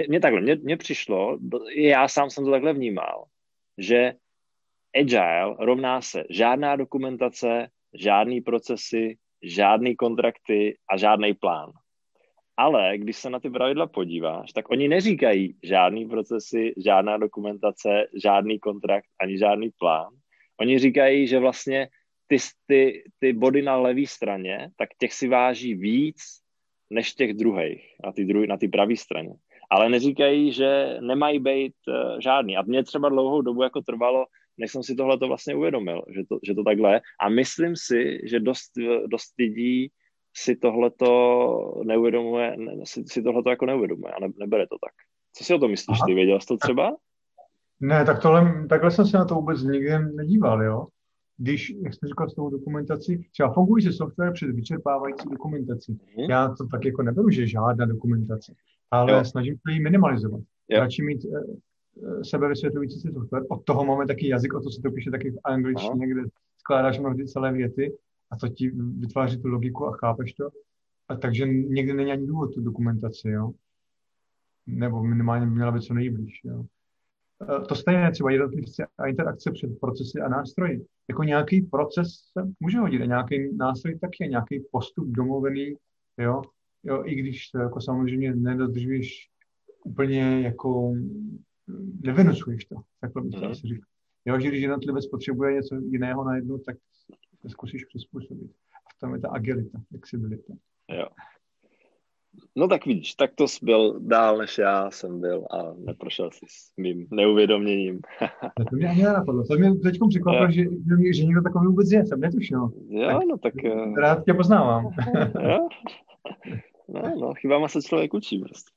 mě, 0.08 0.20
takhle, 0.20 0.56
mně 0.56 0.76
přišlo, 0.76 1.38
já 1.76 2.08
sám 2.08 2.30
jsem 2.30 2.44
to 2.44 2.50
takhle 2.50 2.72
vnímal, 2.72 3.24
že 3.78 4.12
agile 4.96 5.56
rovná 5.58 6.00
se 6.00 6.24
žádná 6.30 6.76
dokumentace, 6.76 7.68
žádný 7.94 8.40
procesy, 8.40 9.16
žádný 9.42 9.96
kontrakty 9.96 10.76
a 10.90 10.96
žádný 10.96 11.34
plán. 11.34 11.72
Ale 12.56 12.98
když 12.98 13.16
se 13.16 13.30
na 13.30 13.40
ty 13.40 13.50
pravidla 13.50 13.86
podíváš, 13.86 14.52
tak 14.52 14.70
oni 14.70 14.88
neříkají 14.88 15.56
žádný 15.62 16.08
procesy, 16.08 16.74
žádná 16.76 17.16
dokumentace, 17.16 18.06
žádný 18.22 18.58
kontrakt 18.58 19.06
ani 19.20 19.38
žádný 19.38 19.70
plán. 19.78 20.08
Oni 20.60 20.78
říkají, 20.78 21.26
že 21.26 21.38
vlastně 21.38 21.88
ty, 22.26 22.36
ty, 22.66 23.04
ty 23.18 23.32
body 23.32 23.62
na 23.62 23.76
levé 23.76 24.06
straně, 24.06 24.70
tak 24.76 24.88
těch 24.98 25.12
si 25.12 25.28
váží 25.28 25.74
víc 25.74 26.16
než 26.90 27.14
těch 27.14 27.34
druhých, 27.34 27.96
na 28.04 28.12
ty, 28.12 28.24
druhý, 28.24 28.46
na 28.46 28.56
ty 28.56 28.68
pravé 28.68 28.96
straně. 28.96 29.34
Ale 29.70 29.88
neříkají, 29.88 30.52
že 30.52 30.96
nemají 31.00 31.38
být 31.38 31.74
uh, 31.88 32.20
žádný. 32.20 32.56
A 32.56 32.62
mě 32.62 32.84
třeba 32.84 33.08
dlouhou 33.08 33.42
dobu 33.42 33.62
jako 33.62 33.80
trvalo, 33.80 34.26
než 34.58 34.72
jsem 34.72 34.82
si 34.82 34.94
tohle 34.94 35.18
to 35.18 35.28
vlastně 35.28 35.54
uvědomil, 35.54 36.02
že 36.16 36.22
to, 36.28 36.38
že 36.42 36.54
to 36.54 36.64
takhle 36.64 36.92
je. 36.92 37.00
A 37.20 37.28
myslím 37.28 37.74
si, 37.76 38.20
že 38.24 38.40
dost, 38.40 38.72
dost 39.06 39.34
lidí 39.38 39.90
si 40.36 40.56
tohleto 40.56 41.82
neuvědomuje, 41.84 42.56
ne, 42.56 42.72
si, 42.84 43.04
si 43.06 43.22
tohleto 43.22 43.50
jako 43.50 43.66
neuvědomuje 43.66 44.12
a 44.12 44.20
ne, 44.20 44.28
nebere 44.38 44.66
to 44.66 44.76
tak. 44.84 44.92
Co 45.36 45.44
si 45.44 45.54
o 45.54 45.58
to 45.58 45.68
myslíš? 45.68 45.98
Aha. 46.00 46.06
Ty 46.06 46.14
věděl 46.14 46.40
jsi 46.40 46.46
to 46.46 46.56
třeba? 46.56 46.96
Ne, 47.80 48.04
tak 48.04 48.22
tohle, 48.22 48.66
takhle 48.68 48.90
jsem 48.90 49.06
se 49.06 49.16
na 49.16 49.24
to 49.24 49.34
vůbec 49.34 49.62
nikdy 49.62 49.98
nedíval, 50.14 50.62
jo 50.62 50.86
když, 51.36 51.74
jak 51.84 51.94
jste 51.94 52.06
říkal, 52.06 52.28
s 52.28 52.34
tou 52.34 52.50
dokumentací, 52.50 53.28
třeba 53.32 53.52
fungující 53.52 53.92
software 53.92 54.32
před 54.32 54.50
vyčerpávající 54.50 55.28
dokumentací. 55.30 55.92
Mm. 55.92 56.30
Já 56.30 56.48
to 56.48 56.66
tak 56.66 56.84
jako 56.84 57.02
neberu, 57.02 57.30
že 57.30 57.46
žádná 57.46 57.86
dokumentace, 57.86 58.54
ale 58.90 59.12
jo. 59.12 59.24
snažím 59.24 59.54
se 59.54 59.72
ji 59.72 59.80
minimalizovat. 59.80 60.40
Jo. 60.68 60.80
Radši 60.80 61.02
mít 61.02 61.24
e, 61.24 61.28
sebevysvětlující 62.22 63.00
si 63.00 63.12
software. 63.12 63.44
Od 63.48 63.64
toho 63.64 63.84
máme 63.84 64.06
taky 64.06 64.28
jazyk, 64.28 64.54
o 64.54 64.60
to 64.60 64.70
se 64.70 64.82
to 64.82 64.90
píše 64.90 65.10
taky 65.10 65.30
v 65.30 65.38
angličtině, 65.44 66.06
kde 66.06 66.22
skládáš 66.58 66.98
mnohdy 66.98 67.26
celé 67.26 67.52
věty 67.52 67.92
a 68.30 68.36
to 68.36 68.48
ti 68.48 68.70
vytváří 68.98 69.42
tu 69.42 69.48
logiku 69.48 69.86
a 69.86 69.96
chápeš 69.96 70.32
to. 70.32 70.48
A 71.08 71.16
takže 71.16 71.46
někdy 71.46 71.92
není 71.92 72.12
ani 72.12 72.26
důvod 72.26 72.54
tu 72.54 72.60
dokumentaci, 72.60 73.28
jo. 73.28 73.50
Nebo 74.66 75.02
minimálně 75.02 75.46
měla 75.46 75.72
být 75.72 75.82
co 75.82 75.94
nejblíž, 75.94 76.40
jo. 76.44 76.64
Eh, 77.42 77.66
to 77.68 77.74
stejné 77.74 78.12
třeba 78.12 78.30
jednotlivci 78.30 78.82
a 78.98 79.06
interakce 79.06 79.50
před 79.52 79.80
procesy 79.80 80.20
a 80.20 80.28
nástroji. 80.28 80.86
Jako 81.08 81.22
nějaký 81.22 81.62
proces 81.62 82.08
se 82.32 82.48
může 82.60 82.78
hodit 82.78 83.02
a 83.02 83.04
nějaký 83.04 83.56
nástroj 83.56 83.98
taky 83.98 84.24
je 84.24 84.28
nějaký 84.28 84.64
postup 84.70 85.08
domluvený, 85.08 85.74
jo, 86.18 86.42
jo 86.82 87.02
i 87.06 87.14
když 87.14 87.48
to 87.48 87.58
jako 87.58 87.80
samozřejmě 87.80 88.34
nedodržuješ 88.34 89.30
úplně 89.84 90.40
jako 90.40 90.94
nevynucuješ 92.00 92.64
to, 92.64 92.76
takhle 93.00 93.22
bych 93.22 93.32
to 93.32 93.46
mm. 93.46 93.50
asi 93.50 93.66
říkal. 93.66 93.88
Jo, 94.24 94.40
že 94.40 94.48
když 94.48 94.62
jednotlivec 94.62 95.06
potřebuje 95.06 95.54
něco 95.54 95.76
jiného 95.76 96.24
najednou, 96.24 96.58
tak 96.58 96.76
to 97.42 97.48
zkusíš 97.48 97.84
přizpůsobit. 97.84 98.50
A 98.50 98.94
v 98.96 99.00
tom 99.00 99.14
je 99.14 99.20
ta 99.20 99.28
agilita, 99.28 99.78
flexibilita. 99.88 100.54
Jo. 100.90 101.06
No 102.56 102.68
tak 102.68 102.86
vidíš, 102.86 103.14
tak 103.14 103.30
to 103.34 103.48
jsi 103.48 103.64
byl 103.64 104.00
dál, 104.00 104.38
než 104.38 104.58
já 104.58 104.90
jsem 104.90 105.20
byl 105.20 105.46
a 105.50 105.74
neprošel 105.78 106.30
jsi 106.30 106.46
s 106.48 106.72
mým 106.76 107.06
neuvědoměním. 107.10 108.00
to 108.70 108.76
mě 108.76 108.88
ani 108.88 109.02
nenapadlo. 109.02 109.44
To 109.44 109.54
mě 109.54 109.74
teď 109.74 109.98
překvapilo, 110.08 110.50
že, 110.50 110.62
že, 110.62 111.12
že 111.12 111.24
někdo 111.24 111.42
takový 111.42 111.66
vůbec 111.66 111.90
je, 111.90 112.06
jsem 112.06 112.20
netušil. 112.20 112.70
Jo, 112.88 113.08
tak, 113.08 113.26
no 113.28 113.38
tak... 113.38 113.64
Eh, 113.64 114.00
rád 114.00 114.24
tě 114.24 114.34
poznávám. 114.34 114.84
jo? 115.42 115.68
No, 116.88 117.02
no, 117.20 117.34
chybama 117.34 117.68
se 117.68 117.82
člověk 117.82 118.14
učí 118.14 118.38
prostě. 118.38 118.70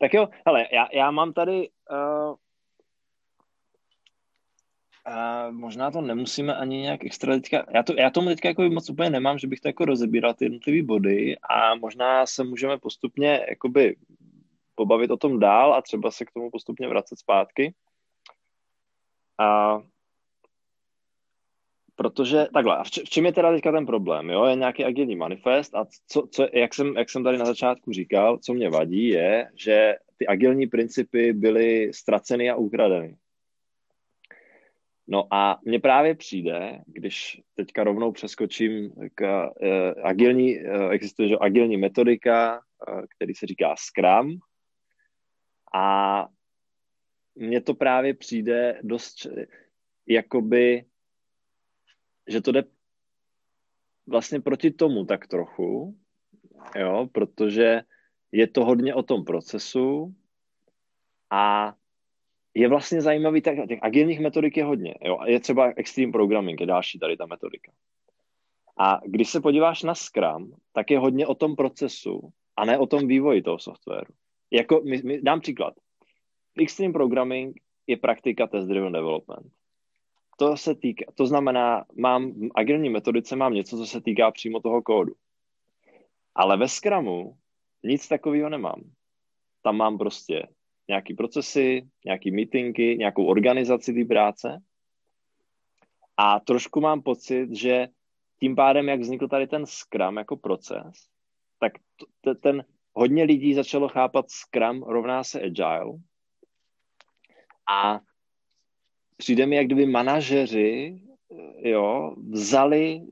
Tak 0.00 0.14
jo, 0.14 0.28
hele, 0.46 0.66
já, 0.72 0.88
já 0.92 1.10
mám 1.10 1.32
tady 1.32 1.68
uh, 1.90 2.34
a 5.04 5.50
možná 5.50 5.90
to 5.90 6.00
nemusíme 6.00 6.54
ani 6.54 6.76
nějak 6.76 7.04
extra 7.04 7.34
teďka, 7.34 7.66
já, 7.74 7.82
to, 7.82 7.94
já 7.98 8.10
tomu 8.10 8.28
teďka 8.28 8.48
jako 8.48 8.62
moc 8.62 8.90
úplně 8.90 9.10
nemám, 9.10 9.38
že 9.38 9.46
bych 9.46 9.60
to 9.60 9.68
jako 9.68 9.84
rozebíral 9.84 10.34
ty 10.34 10.44
jednotlivé 10.44 10.86
body 10.86 11.36
a 11.38 11.74
možná 11.74 12.26
se 12.26 12.44
můžeme 12.44 12.78
postupně 12.78 13.46
jakoby 13.48 13.96
pobavit 14.74 15.10
o 15.10 15.16
tom 15.16 15.38
dál 15.38 15.74
a 15.74 15.82
třeba 15.82 16.10
se 16.10 16.24
k 16.24 16.30
tomu 16.30 16.50
postupně 16.50 16.88
vracet 16.88 17.18
zpátky. 17.18 17.74
A 19.38 19.78
protože 22.00 22.46
takhle, 22.54 22.76
a 22.76 22.84
v, 22.84 22.90
čem 22.90 23.26
je 23.26 23.32
teda 23.32 23.52
teďka 23.52 23.72
ten 23.72 23.86
problém, 23.86 24.30
jo, 24.30 24.44
je 24.44 24.56
nějaký 24.56 24.84
agilní 24.84 25.16
manifest 25.16 25.74
a 25.74 25.86
co, 26.06 26.28
co, 26.30 26.46
jak, 26.52 26.74
jsem, 26.74 26.96
jak 26.96 27.10
jsem 27.10 27.24
tady 27.24 27.38
na 27.38 27.44
začátku 27.44 27.92
říkal, 27.92 28.38
co 28.38 28.54
mě 28.54 28.70
vadí 28.70 29.08
je, 29.08 29.50
že 29.54 29.94
ty 30.16 30.26
agilní 30.26 30.66
principy 30.66 31.32
byly 31.32 31.92
ztraceny 31.94 32.50
a 32.50 32.56
ukradeny. 32.56 33.16
No 35.08 35.26
a 35.30 35.58
mně 35.64 35.80
právě 35.80 36.14
přijde, 36.14 36.80
když 36.86 37.40
teďka 37.54 37.84
rovnou 37.84 38.12
přeskočím 38.12 38.92
k 39.14 39.44
uh, 39.44 40.06
agilní, 40.06 40.58
uh, 40.58 40.90
existuje 40.90 41.28
že 41.28 41.36
agilní 41.40 41.76
metodika, 41.76 42.60
uh, 42.88 43.02
který 43.16 43.34
se 43.34 43.46
říká 43.46 43.74
Scrum 43.76 44.38
a 45.74 46.26
mně 47.34 47.60
to 47.60 47.74
právě 47.74 48.14
přijde 48.14 48.80
dost 48.82 49.26
jakoby, 50.06 50.84
že 52.30 52.40
to 52.40 52.52
jde 52.52 52.64
vlastně 54.06 54.40
proti 54.40 54.70
tomu 54.70 55.04
tak 55.04 55.26
trochu, 55.26 55.96
jo, 56.76 57.08
protože 57.12 57.82
je 58.32 58.46
to 58.46 58.64
hodně 58.64 58.94
o 58.94 59.02
tom 59.02 59.24
procesu 59.24 60.14
a 61.30 61.74
je 62.54 62.68
vlastně 62.68 63.02
zajímavý, 63.02 63.42
tak 63.42 63.68
těch 63.68 63.78
agilních 63.82 64.20
metodik 64.20 64.56
je 64.56 64.64
hodně. 64.64 64.94
Jo? 65.02 65.18
Je 65.26 65.40
třeba 65.40 65.72
extreme 65.76 66.12
programming, 66.12 66.60
je 66.60 66.66
další 66.66 66.98
tady 66.98 67.16
ta 67.16 67.26
metodika. 67.26 67.72
A 68.78 69.00
když 69.06 69.30
se 69.30 69.40
podíváš 69.40 69.82
na 69.82 69.94
Scrum, 69.94 70.54
tak 70.72 70.90
je 70.90 70.98
hodně 70.98 71.26
o 71.26 71.34
tom 71.34 71.56
procesu 71.56 72.32
a 72.56 72.64
ne 72.64 72.78
o 72.78 72.86
tom 72.86 73.08
vývoji 73.08 73.42
toho 73.42 73.58
softwaru. 73.58 74.14
Jako, 74.50 74.82
my, 74.84 75.02
my, 75.04 75.22
dám 75.22 75.40
příklad. 75.40 75.74
Extreme 76.60 76.92
programming 76.92 77.60
je 77.86 77.96
praktika 77.96 78.46
test-driven 78.46 78.92
development. 78.92 79.52
To 80.40 80.56
se 80.56 80.74
týká, 80.74 81.04
to 81.14 81.26
znamená, 81.26 81.84
mám 81.96 82.32
v 82.32 82.48
agilní 82.54 82.90
metodice 82.90 83.36
mám 83.36 83.54
něco, 83.54 83.76
co 83.76 83.86
se 83.86 84.00
týká 84.00 84.30
přímo 84.30 84.60
toho 84.60 84.82
kódu. 84.82 85.12
Ale 86.34 86.56
ve 86.56 86.68
Scrumu 86.68 87.36
nic 87.84 88.08
takového 88.08 88.48
nemám. 88.48 88.82
Tam 89.62 89.76
mám 89.76 89.98
prostě 89.98 90.48
nějaký 90.88 91.14
procesy, 91.14 91.88
nějaký 92.04 92.30
meetingy, 92.30 92.96
nějakou 92.98 93.24
organizaci 93.24 93.94
té 93.94 94.04
práce. 94.04 94.62
A 96.16 96.40
trošku 96.40 96.80
mám 96.80 97.02
pocit, 97.02 97.56
že 97.56 97.88
tím 98.38 98.56
pádem, 98.56 98.88
jak 98.88 99.00
vznikl 99.00 99.28
tady 99.28 99.46
ten 99.46 99.66
Scrum 99.66 100.16
jako 100.16 100.36
proces, 100.36 100.92
tak 101.58 101.72
t- 102.24 102.34
ten 102.34 102.64
hodně 102.92 103.24
lidí 103.24 103.54
začalo 103.54 103.88
chápat 103.88 104.30
Scrum 104.30 104.82
rovná 104.82 105.24
se 105.24 105.40
Agile. 105.40 105.98
A 107.72 108.00
přijde 109.20 109.46
mi, 109.46 109.56
jak 109.56 109.66
kdyby 109.66 109.86
manažeři 109.86 111.00
jo, 111.62 112.14
vzali 112.30 113.02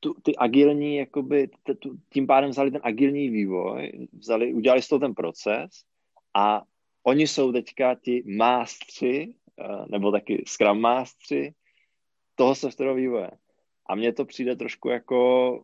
tu, 0.00 0.14
ty 0.22 0.36
agilní, 0.36 0.96
jakoby, 0.96 1.48
t, 1.62 1.74
tu, 1.74 1.96
tím 2.12 2.26
pádem 2.26 2.50
vzali 2.50 2.70
ten 2.70 2.80
agilní 2.84 3.28
vývoj, 3.28 4.08
vzali, 4.12 4.54
udělali 4.54 4.82
z 4.82 4.88
toho 4.88 5.00
ten 5.00 5.14
proces 5.14 5.70
a 6.34 6.62
oni 7.02 7.26
jsou 7.26 7.52
teďka 7.52 7.94
ti 7.94 8.22
mástři, 8.26 9.34
eh, 9.60 9.86
nebo 9.88 10.12
taky 10.12 10.44
Scrum 10.46 10.80
mástři 10.80 11.54
toho 12.34 12.54
softwarového 12.54 12.96
vývoje. 12.96 13.30
A 13.86 13.94
mně 13.94 14.12
to 14.12 14.24
přijde 14.24 14.56
trošku 14.56 14.88
jako, 14.88 15.62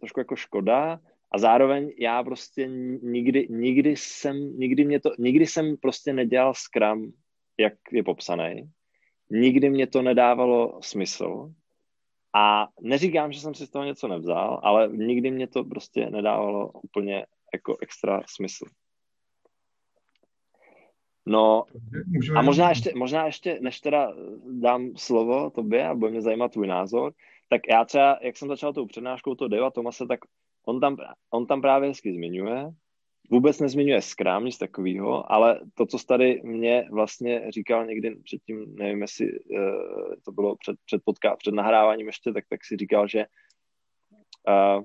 trošku 0.00 0.20
jako 0.20 0.36
škoda 0.36 1.00
a 1.32 1.38
zároveň 1.38 1.92
já 1.98 2.22
prostě 2.24 2.68
nikdy, 3.02 3.46
nikdy 3.50 3.96
jsem, 3.96 4.58
nikdy 4.58 4.84
mě 4.84 5.00
to, 5.00 5.10
nikdy 5.18 5.46
jsem 5.46 5.76
prostě 5.76 6.12
nedělal 6.12 6.54
Scrum, 6.54 7.12
jak 7.58 7.74
je 7.92 8.02
popsaný. 8.02 8.68
Nikdy 9.32 9.70
mě 9.70 9.86
to 9.86 10.02
nedávalo 10.02 10.78
smysl. 10.82 11.52
A 12.34 12.68
neříkám, 12.80 13.32
že 13.32 13.40
jsem 13.40 13.54
si 13.54 13.66
z 13.66 13.70
toho 13.70 13.84
něco 13.84 14.08
nevzal, 14.08 14.60
ale 14.62 14.88
nikdy 14.88 15.30
mě 15.30 15.46
to 15.46 15.64
prostě 15.64 16.10
nedávalo 16.10 16.70
úplně 16.72 17.26
jako 17.54 17.76
extra 17.82 18.22
smysl. 18.26 18.64
No 21.26 21.64
a 22.36 22.42
možná 22.42 22.68
ještě, 22.68 22.92
možná 22.96 23.26
ještě, 23.26 23.58
než 23.60 23.80
teda 23.80 24.12
dám 24.50 24.96
slovo 24.96 25.50
tobě 25.50 25.88
a 25.88 25.94
bude 25.94 26.10
mě 26.10 26.22
zajímat 26.22 26.52
tvůj 26.52 26.66
názor, 26.66 27.12
tak 27.48 27.60
já 27.68 27.84
třeba, 27.84 28.18
jak 28.22 28.36
jsem 28.36 28.48
začal 28.48 28.72
tou 28.72 28.86
přednáškou 28.86 29.34
toho 29.34 29.48
Deva 29.48 29.70
Tomase, 29.70 30.06
tak 30.06 30.20
on 30.66 30.80
tam, 30.80 30.96
on 31.30 31.46
tam 31.46 31.60
právě 31.60 31.88
hezky 31.88 32.12
zmiňuje, 32.12 32.72
vůbec 33.32 33.60
nezmiňuje 33.60 34.02
Scrum, 34.02 34.44
nic 34.44 34.58
takového, 34.58 35.32
ale 35.32 35.60
to, 35.74 35.86
co 35.86 35.98
tady 35.98 36.40
mě 36.44 36.88
vlastně 36.90 37.50
říkal 37.50 37.86
někdy 37.86 38.16
předtím, 38.16 38.74
nevím, 38.74 39.02
jestli 39.02 39.40
uh, 39.40 40.14
to 40.24 40.32
bylo 40.32 40.56
před, 40.56 40.76
před, 40.84 41.02
podká, 41.04 41.36
před 41.36 41.54
nahráváním 41.54 42.06
ještě, 42.06 42.32
tak, 42.32 42.44
tak 42.48 42.64
si 42.64 42.76
říkal, 42.76 43.08
že 43.08 43.26
uh, 44.48 44.84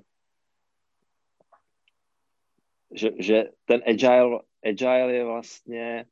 že, 2.92 3.12
že 3.20 3.50
ten 3.66 3.84
agile, 3.88 4.39
agile 4.63 5.13
je 5.13 5.25
vlastně 5.25 6.06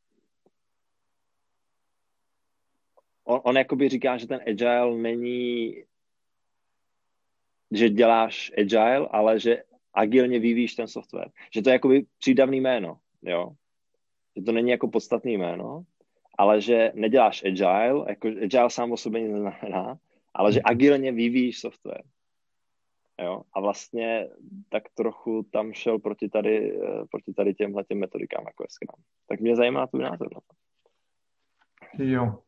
on, 3.24 3.42
on 3.44 3.58
jakoby 3.58 3.90
říká, 3.90 4.18
že 4.18 4.28
ten 4.28 4.42
agile 4.48 4.98
není, 4.98 5.84
že 7.72 7.90
děláš 7.90 8.52
agile, 8.58 9.08
ale 9.12 9.40
že 9.40 9.64
agilně 9.96 10.40
vyvíjíš 10.40 10.76
ten 10.76 10.88
software. 10.88 11.30
Že 11.54 11.62
to 11.62 11.70
je 11.70 11.74
jakoby 11.74 12.06
přídavný 12.20 12.62
jméno, 12.62 12.98
jo. 13.22 13.52
Že 14.36 14.44
to 14.44 14.52
není 14.52 14.72
jako 14.72 14.88
podstatný 14.88 15.38
jméno, 15.38 15.84
ale 16.38 16.62
že 16.62 16.92
neděláš 16.96 17.44
agile, 17.44 18.06
jako 18.10 18.28
agile 18.28 18.70
sám 18.70 18.92
o 18.92 18.98
sobě 18.98 19.22
neznamená, 19.22 20.00
ale 20.34 20.54
že 20.54 20.62
agilně 20.64 21.12
vyvíjíš 21.12 21.60
software. 21.60 22.04
Jo? 23.22 23.42
A 23.54 23.60
vlastně 23.60 24.30
tak 24.70 24.84
trochu 24.94 25.44
tam 25.52 25.74
šel 25.74 26.00
proti 26.00 26.30
tady, 26.30 26.82
eh, 26.82 27.06
proti 27.12 27.34
tady 27.34 27.54
těmhle 27.54 27.84
těm 27.84 28.00
metodikám, 28.00 28.44
jako 28.48 28.64
je 28.64 28.68
Scrum. 28.70 29.04
Tak 29.28 29.40
mě 29.40 29.56
zajímá 29.56 29.88
tvůj 29.88 30.02
názor 30.02 30.28
na 30.34 30.40
to. 30.42 30.56
Jo, 32.04 32.40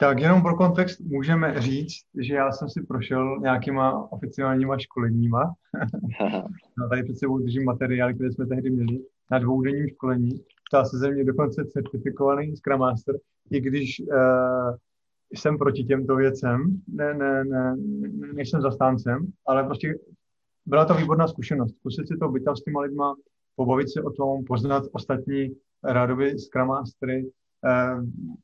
tak 0.00 0.20
jenom 0.20 0.42
pro 0.42 0.56
kontext 0.56 1.00
můžeme 1.00 1.60
říct, 1.60 2.04
že 2.20 2.34
já 2.34 2.52
jsem 2.52 2.68
si 2.68 2.82
prošel 2.82 3.40
nějakýma 3.40 4.12
oficiálníma 4.12 4.78
školeníma. 4.78 5.54
no, 6.78 6.88
tady 6.88 7.02
před 7.02 7.18
sebou 7.18 7.38
držím 7.38 7.64
materiály, 7.64 8.14
které 8.14 8.32
jsme 8.32 8.46
tehdy 8.46 8.70
měli 8.70 9.00
na 9.30 9.38
dvoudenním 9.38 9.88
školení. 9.88 10.30
Stal 10.68 10.86
se 10.86 10.98
ze 10.98 11.10
mě 11.10 11.24
dokonce 11.24 11.64
certifikovaný 11.64 12.56
Scrum 12.56 12.80
Master, 12.80 13.14
i 13.50 13.60
když 13.60 14.00
uh, 14.00 14.76
jsem 15.34 15.58
proti 15.58 15.84
těmto 15.84 16.16
věcem, 16.16 16.80
ne, 16.88 17.14
ne, 17.14 17.44
ne, 17.44 17.76
ne, 17.76 18.32
nejsem 18.32 18.60
zastáncem, 18.60 19.26
ale 19.46 19.64
prostě 19.64 19.94
byla 20.66 20.84
to 20.84 20.94
výborná 20.94 21.28
zkušenost. 21.28 21.76
Zkusit 21.76 22.08
si 22.08 22.16
to 22.16 22.28
bytat 22.28 22.56
s 22.56 22.64
těma 22.64 22.80
lidma, 22.80 23.14
pobavit 23.56 23.92
se 23.92 24.02
o 24.02 24.10
tom, 24.10 24.44
poznat 24.44 24.84
ostatní 24.92 25.48
rádoby 25.84 26.38
Scrum 26.38 26.68
Mastery, 26.68 27.24
Eh, 27.24 27.47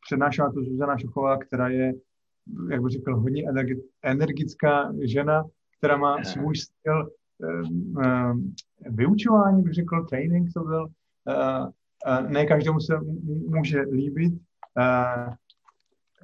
přednášela 0.07 0.53
to 0.53 0.65
Zuzana 0.65 0.99
Šuchová, 0.99 1.39
která 1.39 1.69
je, 1.69 1.93
jak 2.71 2.83
bych 2.83 2.93
řekl, 2.93 3.17
hodně 3.17 3.45
energická 4.03 4.93
žena, 5.03 5.45
která 5.79 5.97
má 5.97 6.25
svůj 6.25 6.57
styl 6.57 7.03
eh, 7.03 7.63
eh, 8.05 8.33
vyučování, 8.91 9.63
bych 9.63 9.73
řekl, 9.73 10.05
training 10.05 10.49
to 10.55 10.65
byl. 10.65 10.89
Ne 12.29 12.47
každému 12.47 12.81
se 12.81 13.01
může 13.49 13.81
líbit. 13.81 14.35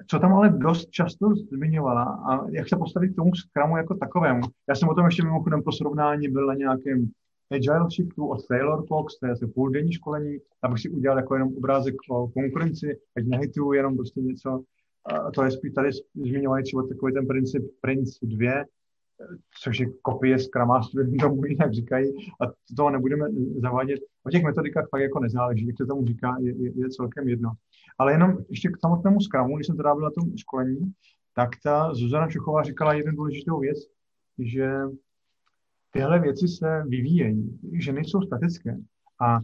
Co 0.06 0.18
tam 0.18 0.34
ale 0.34 0.48
dost 0.48 0.90
často 0.90 1.34
zmiňovala 1.52 2.04
a 2.04 2.50
jak 2.50 2.68
se 2.68 2.76
postavit 2.76 3.08
k 3.08 3.16
tomu 3.16 3.34
skramu 3.34 3.76
jako 3.76 3.94
takovému. 3.94 4.40
Já 4.68 4.74
jsem 4.74 4.88
o 4.88 4.94
tom 4.94 5.04
ještě 5.04 5.22
mimochodem 5.22 5.62
po 5.62 5.72
srovnání 5.72 6.28
byl 6.28 6.46
na 6.46 6.54
nějakém 6.54 7.10
Agile 7.50 7.90
Shiftu 7.90 8.26
od 8.26 8.46
Taylor 8.46 8.86
Cox, 8.86 9.18
to 9.18 9.26
je 9.26 9.32
asi 9.32 9.46
půldenní 9.46 9.92
školení, 9.92 10.38
abych 10.62 10.78
si 10.78 10.90
udělal 10.90 11.18
jako 11.18 11.34
jenom 11.34 11.56
obrázek 11.56 11.94
o 12.10 12.28
konkurenci, 12.28 12.98
ať 13.16 13.24
nehituju 13.24 13.72
jenom 13.72 13.96
prostě 13.96 14.20
něco. 14.20 14.62
A 15.06 15.30
to 15.30 15.44
je 15.44 15.50
spíš 15.50 15.72
tady 15.72 15.90
zmiňovaný 16.14 16.62
třeba 16.62 16.86
takový 16.88 17.12
ten 17.12 17.26
princip 17.26 17.62
Prince 17.80 18.18
2, 18.22 18.64
což 19.62 19.80
je 19.80 19.86
kopie 20.02 20.38
z 20.38 20.48
Mastery, 20.66 21.16
tomu 21.20 21.44
jinak 21.44 21.72
říkají, 21.72 22.08
a 22.40 22.52
toho 22.76 22.90
nebudeme 22.90 23.26
zavádět. 23.62 24.00
O 24.26 24.30
těch 24.30 24.42
metodikách 24.42 24.88
pak 24.90 25.02
jako 25.02 25.20
nezáleží, 25.20 25.66
jak 25.66 25.76
se 25.76 25.86
tomu 25.86 26.06
říká, 26.06 26.36
je, 26.40 26.62
je, 26.62 26.72
je 26.76 26.88
celkem 26.88 27.28
jedno. 27.28 27.50
Ale 27.98 28.12
jenom 28.12 28.38
ještě 28.48 28.68
k 28.68 28.80
samotnému 28.80 29.20
Scrumu, 29.20 29.56
když 29.56 29.66
jsem 29.66 29.76
teda 29.76 29.94
byl 29.94 30.04
na 30.04 30.10
tom 30.10 30.36
školení, 30.36 30.92
tak 31.34 31.50
ta 31.64 31.94
Zuzana 31.94 32.28
Čuchová 32.28 32.62
říkala 32.62 32.94
jednu 32.94 33.12
důležitou 33.12 33.58
věc, 33.58 33.78
že 34.38 34.72
tyhle 35.90 36.20
věci 36.20 36.48
se 36.48 36.82
vyvíjejí, 36.86 37.58
že 37.72 37.92
nejsou 37.92 38.22
statické. 38.22 38.76
A 39.20 39.40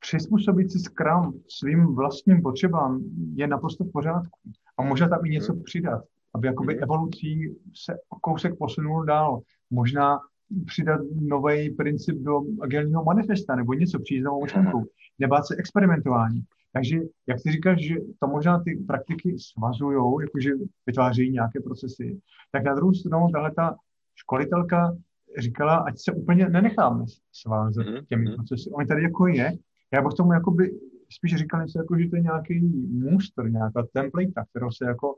přizpůsobit 0.00 0.72
si 0.72 0.78
Scrum 0.78 1.42
svým 1.48 1.94
vlastním 1.94 2.42
potřebám 2.42 3.04
je 3.34 3.46
naprosto 3.46 3.84
v 3.84 3.92
pořádku. 3.92 4.38
A 4.78 4.82
možná 4.82 5.08
tam 5.08 5.26
i 5.26 5.30
něco 5.30 5.54
přidat, 5.54 6.02
aby 6.34 6.46
jakoby 6.46 6.74
mhm. 6.74 6.82
evolucí 6.82 7.56
se 7.74 7.94
kousek 8.22 8.58
posunul 8.58 9.04
dál. 9.04 9.40
Možná 9.70 10.18
přidat 10.66 11.00
nový 11.20 11.70
princip 11.70 12.16
do 12.16 12.40
agilního 12.60 13.04
manifesta 13.04 13.56
nebo 13.56 13.74
něco 13.74 13.98
přijít 13.98 14.22
novou 14.22 14.42
myšlenkou. 14.42 14.84
Nebát 15.18 15.46
se 15.46 15.56
experimentování. 15.56 16.42
Takže, 16.72 16.96
jak 17.26 17.42
ty 17.42 17.52
říkáš, 17.52 17.80
že 17.80 17.94
to 18.18 18.26
možná 18.26 18.62
ty 18.64 18.84
praktiky 18.86 19.36
svazují, 19.38 19.96
jakože 20.22 20.50
vytváří 20.86 21.30
nějaké 21.30 21.60
procesy, 21.60 22.20
tak 22.52 22.64
na 22.64 22.74
druhou 22.74 22.94
stranu 22.94 23.26
tahle 23.32 23.52
ta 23.52 23.76
školitelka 24.14 24.96
říkala, 25.38 25.76
ať 25.76 25.94
se 25.98 26.12
úplně 26.12 26.48
nenecháme 26.48 27.04
svázat 27.32 27.86
mm-hmm. 27.86 28.04
těmi 28.08 28.24
mhm. 28.24 28.34
procesy. 28.34 28.70
Oni 28.70 28.86
tady 28.86 29.02
jako 29.02 29.26
je. 29.26 29.52
Já 29.92 30.02
bych 30.02 30.14
tomu 30.16 30.32
jakoby 30.32 30.70
spíš 31.10 31.36
říkal 31.36 31.60
něco 31.60 31.78
jako, 31.78 31.98
že 31.98 32.08
to 32.08 32.16
je 32.16 32.22
nějaký 32.22 32.60
můstr, 32.88 33.50
nějaká 33.50 33.86
template, 33.92 34.32
kterou 34.50 34.70
se 34.70 34.84
jako 34.84 35.14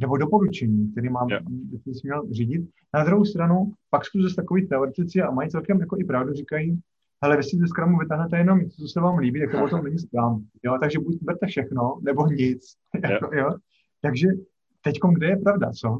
nebo 0.00 0.16
doporučení, 0.16 0.92
který 0.92 1.08
mám, 1.08 1.28
yeah. 1.28 1.42
si 1.82 2.00
měl 2.04 2.22
řídit. 2.30 2.70
Na 2.94 3.04
druhou 3.04 3.24
stranu, 3.24 3.72
pak 3.90 4.02
jsou 4.06 4.22
zase 4.22 4.34
takový 4.36 4.68
teoretici 4.68 5.22
a 5.22 5.30
mají 5.30 5.50
celkem 5.50 5.80
jako 5.80 5.96
i 5.98 6.04
pravdu, 6.04 6.32
říkají, 6.32 6.80
hele, 7.22 7.36
vy 7.36 7.42
si 7.42 7.56
ze 7.56 7.66
Scrumu 7.66 7.98
vytáhnete 7.98 8.38
jenom 8.38 8.58
něco, 8.58 8.82
co 8.82 8.88
se 8.88 9.00
vám 9.00 9.18
líbí, 9.18 9.40
tak 9.40 9.50
to 9.50 9.58
potom 9.58 9.84
není 9.84 9.98
Scrum. 9.98 10.46
Jo? 10.64 10.78
Takže 10.80 10.98
buď 10.98 11.18
berte 11.22 11.46
všechno, 11.46 11.98
nebo 12.02 12.26
nic. 12.26 12.64
Yeah. 12.94 13.10
jako, 13.10 13.34
jo? 13.36 13.50
Takže 14.02 14.28
teď 14.82 14.98
kde 15.14 15.26
je 15.26 15.36
pravda, 15.36 15.70
co? 15.70 15.98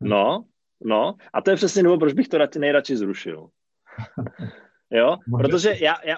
No, 0.00 0.44
no, 0.80 1.14
a 1.32 1.40
to 1.40 1.50
je 1.50 1.56
přesně 1.56 1.82
důvod, 1.82 1.98
proč 1.98 2.12
bych 2.12 2.28
to 2.28 2.38
nejradši 2.58 2.96
zrušil. 2.96 3.48
Jo, 4.90 5.16
protože 5.38 5.74
já, 5.80 5.94
já 6.04 6.16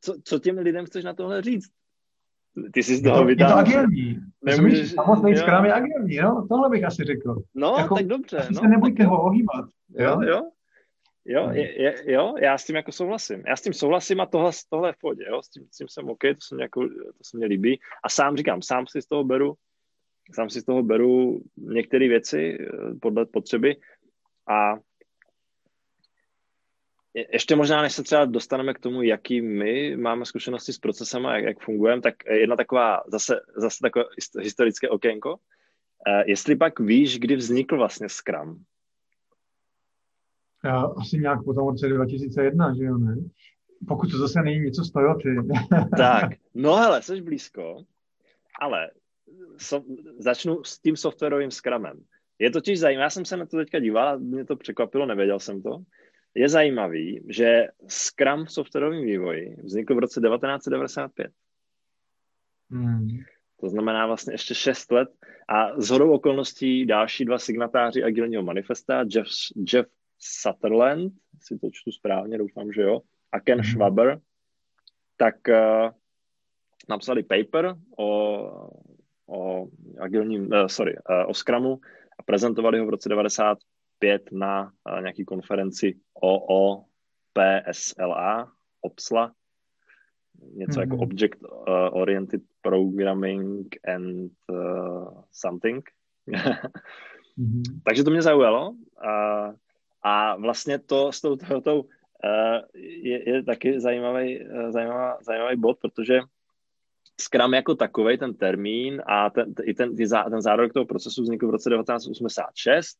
co, 0.00 0.14
co 0.24 0.38
těm 0.38 0.58
lidem 0.58 0.84
chceš 0.84 1.04
na 1.04 1.14
tohle 1.14 1.42
říct? 1.42 1.68
Ty 2.72 2.82
jsi 2.82 2.96
z 2.96 3.02
toho 3.02 3.24
vydal. 3.24 3.48
Je 3.48 3.54
to 3.54 3.58
agilní. 3.58 4.20
Nemůžeš... 4.44 4.92
Samotný 4.92 5.36
Scrum 5.36 5.64
je 5.64 5.72
agilní, 5.72 6.16
no? 6.16 6.46
Tohle 6.48 6.70
bych 6.70 6.84
asi 6.84 7.04
řekl. 7.04 7.42
No, 7.54 7.74
jako, 7.78 7.94
tak 7.94 8.06
dobře. 8.06 8.48
No. 8.50 8.60
se 8.60 8.68
nebojte 8.68 9.04
ho 9.04 9.22
ohýbat. 9.22 9.64
Jo, 9.98 10.20
jo. 10.22 10.50
Jo, 11.24 11.50
je, 11.52 11.82
je, 11.82 12.12
jo, 12.12 12.34
já 12.40 12.58
s 12.58 12.64
tím 12.64 12.76
jako 12.76 12.92
souhlasím. 12.92 13.42
Já 13.46 13.56
s 13.56 13.62
tím 13.62 13.72
souhlasím 13.72 14.20
a 14.20 14.26
tohle, 14.26 14.50
tohle 14.70 14.88
je 14.88 14.92
v 14.92 14.98
pohodě, 15.00 15.24
jo, 15.28 15.42
s 15.42 15.50
tím, 15.50 15.66
s 15.70 15.76
tím 15.76 15.88
jsem 15.88 16.08
OK, 16.08 16.20
to 16.20 16.40
se, 16.42 16.54
mě 16.54 16.64
jako, 16.64 16.88
to 16.88 17.24
se 17.24 17.36
mě 17.36 17.46
líbí. 17.46 17.80
A 18.04 18.08
sám 18.08 18.36
říkám, 18.36 18.62
sám 18.62 18.86
si 18.86 19.02
z 19.02 19.06
toho 19.06 19.24
beru, 19.24 19.54
sám 20.34 20.50
si 20.50 20.60
z 20.60 20.64
toho 20.64 20.82
beru 20.82 21.40
některé 21.56 22.08
věci 22.08 22.58
eh, 22.60 22.94
podle 23.00 23.26
potřeby 23.26 23.76
a 24.48 24.78
ještě 27.32 27.56
možná, 27.56 27.82
než 27.82 27.92
se 27.92 28.02
třeba 28.02 28.24
dostaneme 28.24 28.74
k 28.74 28.78
tomu, 28.78 29.02
jaký 29.02 29.40
my 29.40 29.96
máme 29.96 30.24
zkušenosti 30.24 30.72
s 30.72 30.78
procesem 30.78 31.26
a 31.26 31.36
jak, 31.36 31.44
jak 31.44 31.60
fungujeme, 31.60 32.02
tak 32.02 32.14
jedna 32.30 32.56
taková, 32.56 33.02
zase, 33.06 33.40
zase 33.56 33.78
takové 33.82 34.04
historické 34.40 34.88
okénko. 34.88 35.34
Uh, 35.34 36.22
jestli 36.26 36.56
pak 36.56 36.80
víš, 36.80 37.18
kdy 37.18 37.36
vznikl 37.36 37.76
vlastně 37.76 38.08
Scrum? 38.08 38.64
Já, 40.64 40.82
asi 40.82 41.18
nějak 41.18 41.44
po 41.44 41.54
tom 41.54 41.68
roce 41.68 41.88
2001, 41.88 42.74
že 42.74 42.84
jo, 42.84 42.98
ne? 42.98 43.16
Pokud 43.88 44.10
to 44.10 44.18
zase 44.18 44.42
není 44.42 44.60
něco 44.60 44.84
z 44.84 44.92
Toyoty. 44.92 45.36
tak, 45.96 46.30
no 46.54 46.76
hele, 46.76 47.02
jsi 47.02 47.20
blízko, 47.20 47.84
ale 48.60 48.90
so, 49.56 49.86
začnu 50.18 50.64
s 50.64 50.78
tím 50.78 50.96
softwarovým 50.96 51.50
Scrumem. 51.50 52.04
Je 52.38 52.50
totiž 52.50 52.80
zajímavé, 52.80 53.04
já 53.04 53.10
jsem 53.10 53.24
se 53.24 53.36
na 53.36 53.46
to 53.46 53.56
teďka 53.56 53.78
díval, 53.78 54.18
mě 54.18 54.44
to 54.44 54.56
překvapilo, 54.56 55.06
nevěděl 55.06 55.38
jsem 55.40 55.62
to 55.62 55.82
je 56.34 56.48
zajímavý, 56.48 57.20
že 57.28 57.66
Scrum 57.88 58.44
v 58.44 58.52
softwarovém 58.52 59.04
vývoji 59.04 59.56
vznikl 59.62 59.94
v 59.94 59.98
roce 59.98 60.20
1995. 60.20 61.32
Hmm. 62.70 63.08
To 63.60 63.68
znamená 63.68 64.06
vlastně 64.06 64.34
ještě 64.34 64.54
6 64.54 64.92
let 64.92 65.08
a 65.48 65.80
z 65.80 65.90
hodou 65.90 66.12
okolností 66.12 66.86
další 66.86 67.24
dva 67.24 67.38
signatáři 67.38 68.02
agilního 68.02 68.42
manifesta, 68.42 69.04
Jeff, 69.14 69.28
Jeff 69.72 69.88
Sutherland, 70.18 71.12
si 71.40 71.58
to 71.58 71.68
čtu 71.72 71.92
správně, 71.92 72.38
doufám, 72.38 72.72
že 72.72 72.82
jo, 72.82 73.00
a 73.32 73.40
Ken 73.40 73.60
hmm. 73.60 73.70
Schwaber, 73.70 74.20
tak 75.16 75.34
uh, 75.48 75.90
napsali 76.88 77.22
paper 77.22 77.74
o, 77.98 78.70
o 79.26 79.68
agilním, 80.00 80.42
uh, 80.42 80.66
sorry, 80.66 80.96
uh, 81.10 81.30
o 81.30 81.34
Scrumu 81.34 81.80
a 81.80 81.80
prezentovali 82.28 82.78
ho 82.78 82.86
v 82.86 82.90
roce 83.00 83.08
90 83.08 83.58
pět 83.98 84.22
na 84.32 84.64
uh, 84.64 85.00
nějaký 85.00 85.24
konferenci 85.24 85.94
OOPSLA, 86.20 86.92
OPSLA, 88.80 89.32
něco 90.54 90.72
mm-hmm. 90.72 90.80
jako 90.80 90.94
mhm. 90.94 91.02
Object 91.02 91.42
uh, 91.42 91.48
Oriented 91.92 92.42
Programming 92.62 93.76
and 93.94 94.32
uh, 94.52 95.22
something. 95.32 95.90
mm-hmm. 97.38 97.62
Takže 97.84 98.04
to 98.04 98.10
mě 98.10 98.22
zaujalo 98.22 98.70
uh, 98.70 98.76
a 100.02 100.36
vlastně 100.36 100.78
to 100.78 101.12
s 101.12 101.20
tou 101.20 101.32
uh, 101.34 101.86
je, 103.02 103.30
je 103.30 103.42
taky 103.42 103.80
zajímavý, 103.80 104.40
uh, 104.40 104.70
zajímavá, 104.70 105.18
zajímavý 105.22 105.56
bod, 105.56 105.78
protože 105.80 106.20
Scrum 107.20 107.54
jako 107.54 107.74
takový, 107.74 108.18
ten 108.18 108.34
termín 108.34 109.02
a 109.06 109.30
ten, 109.30 109.54
i 109.64 109.74
ten, 109.74 109.96
ten 110.30 110.42
zárodek 110.42 110.72
toho 110.72 110.86
procesu 110.86 111.22
vznikl 111.22 111.48
v 111.48 111.50
roce 111.50 111.70
1986 111.70 112.98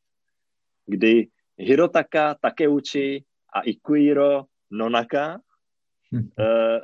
kdy 0.88 1.28
Hirotaka 1.56 2.34
Takeuchi 2.34 3.24
a 3.54 3.60
Ikuiro 3.60 4.44
Nonaka 4.70 5.40
uh, 6.12 6.20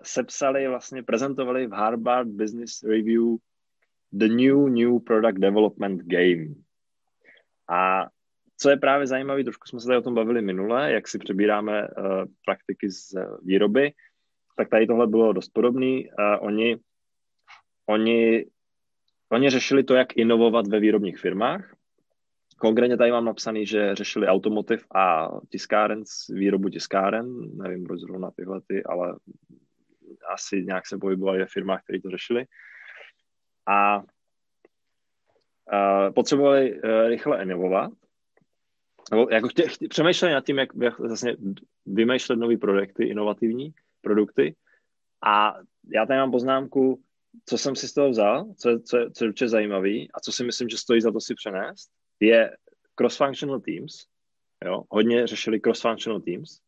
sepsali, 0.03 0.69
vlastně 0.69 1.03
prezentovali 1.03 1.67
v 1.67 1.73
Harvard 1.73 2.29
Business 2.29 2.83
Review 2.83 3.37
The 4.13 4.29
New 4.29 4.69
New 4.69 4.99
Product 5.01 5.39
Development 5.39 6.03
Game. 6.03 6.47
A 7.69 8.07
co 8.57 8.71
je 8.71 8.77
právě 8.77 9.07
zajímavé, 9.07 9.45
trošku 9.45 9.67
jsme 9.67 9.81
se 9.81 9.87
tady 9.87 9.99
o 9.99 10.03
tom 10.03 10.15
bavili 10.15 10.43
minule, 10.43 10.93
jak 10.93 11.09
si 11.09 11.19
přebíráme 11.19 11.83
uh, 11.83 12.25
praktiky 12.45 12.91
z 12.91 13.15
výroby, 13.43 13.93
tak 14.57 14.69
tady 14.69 14.87
tohle 14.87 15.07
bylo 15.07 15.33
dost 15.33 15.49
podobné. 15.49 15.87
Uh, 15.87 16.37
oni, 16.41 16.77
oni, 17.87 18.47
oni 19.29 19.51
řešili 19.51 19.85
to, 19.85 19.95
jak 19.95 20.17
inovovat 20.17 20.67
ve 20.67 20.81
výrobních 20.81 21.19
firmách 21.19 21.75
Konkrétně 22.59 22.97
tady 22.97 23.11
mám 23.11 23.25
napsaný, 23.25 23.67
že 23.67 23.95
řešili 23.95 24.27
automotiv 24.27 24.87
a 24.95 25.29
tiskáren, 25.49 26.03
výrobu 26.31 26.69
tiskáren, 26.69 27.57
nevím 27.57 27.85
proč 27.85 28.01
zrovna 28.01 28.31
tyhle 28.31 28.61
ty, 28.67 28.85
ale 28.85 29.17
asi 30.35 30.65
nějak 30.65 30.87
se 30.87 30.99
pohybovali 30.99 31.39
ve 31.39 31.47
firmách, 31.47 31.83
které 31.83 32.01
to 32.01 32.11
řešili. 32.11 32.47
A 33.67 33.99
uh, 33.99 34.05
potřebovali 36.15 36.75
uh, 36.75 37.09
rychle 37.09 37.43
inovovat, 37.43 37.91
nebo 39.11 39.29
jako 39.31 39.49
chtě, 39.49 39.69
chtě, 39.69 39.89
přemýšleli 39.89 40.35
nad 40.35 40.45
tím, 40.45 40.59
jak, 40.59 40.69
jak 40.83 40.99
vlastně 40.99 41.37
vymýšlet 41.87 42.37
nové 42.37 42.57
projekty, 42.57 43.05
inovativní 43.05 43.75
produkty. 44.01 44.57
A 45.27 45.55
já 45.95 46.07
tady 46.07 46.19
mám 46.19 46.31
poznámku, 46.31 47.03
co 47.47 47.59
jsem 47.59 47.77
si 47.77 47.89
z 47.89 47.95
toho 47.95 48.11
vzal, 48.11 48.55
co 48.59 48.71
je, 48.71 48.81
co 48.81 48.99
je, 48.99 49.11
co 49.11 49.25
je 49.25 49.29
určitě 49.29 49.49
zajímavý 49.49 50.11
a 50.15 50.21
co 50.21 50.33
si 50.33 50.45
myslím, 50.45 50.69
že 50.69 50.79
stojí 50.79 51.01
za 51.01 51.13
to 51.13 51.21
si 51.21 51.35
přenést 51.35 51.91
je 52.21 52.57
cross-functional 52.95 53.61
teams. 53.61 54.07
Jo? 54.65 54.83
Hodně 54.91 55.27
řešili 55.27 55.61
cross-functional 55.61 56.21
teams. 56.21 56.61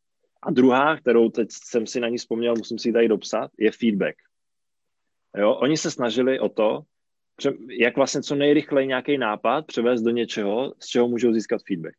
A 0.43 0.51
druhá, 0.51 0.97
kterou 0.97 1.31
teď 1.31 1.49
jsem 1.51 1.87
si 1.87 2.01
na 2.01 2.09
ní 2.09 2.17
vzpomněl, 2.17 2.55
musím 2.59 2.79
si 2.79 2.89
ji 2.89 2.93
tady 2.93 3.09
dopsat, 3.09 3.51
je 3.59 3.71
feedback. 3.71 4.17
Jo? 5.37 5.55
Oni 5.55 5.77
se 5.77 5.91
snažili 5.91 6.41
o 6.41 6.49
to, 6.49 6.83
jak 7.71 7.97
vlastně 7.97 8.23
co 8.23 8.35
nejrychleji 8.35 8.89
nějaký 8.89 9.19
nápad 9.19 9.67
převést 9.67 10.03
do 10.03 10.11
něčeho, 10.11 10.75
z 10.79 10.87
čeho 10.87 11.09
můžou 11.09 11.33
získat 11.33 11.61
feedback. 11.69 11.97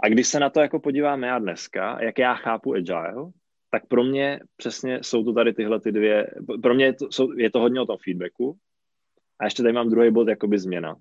A 0.00 0.08
když 0.08 0.28
se 0.28 0.40
na 0.40 0.50
to 0.50 0.60
jako 0.60 0.80
podíváme 0.80 1.26
já 1.26 1.38
dneska, 1.38 2.02
jak 2.02 2.18
já 2.18 2.34
chápu 2.34 2.74
agile, 2.74 3.32
tak 3.76 3.86
pro 3.86 4.04
mě 4.04 4.40
přesně 4.56 4.98
jsou 5.02 5.24
to 5.24 5.32
tady 5.32 5.52
tyhle 5.52 5.80
ty 5.80 5.92
dvě, 5.92 6.30
pro 6.62 6.74
mě 6.74 6.84
je 6.84 6.92
to, 6.92 7.12
jsou, 7.12 7.32
je 7.32 7.50
to 7.50 7.60
hodně 7.60 7.80
o 7.80 7.86
tom 7.86 7.96
feedbacku 8.04 8.58
a 9.38 9.44
ještě 9.44 9.62
tady 9.62 9.72
mám 9.72 9.90
druhý 9.90 10.10
bod, 10.10 10.28
jakoby 10.28 10.58
změna. 10.58 10.96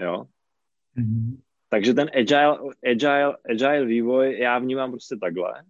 Jo? 0.00 0.24
Mm-hmm. 0.96 1.40
Takže 1.68 1.94
ten 1.94 2.10
agile, 2.14 2.58
agile, 2.90 3.36
agile 3.50 3.84
vývoj 3.84 4.38
já 4.38 4.58
vnímám 4.58 4.90
prostě 4.90 5.16
takhle 5.16 5.64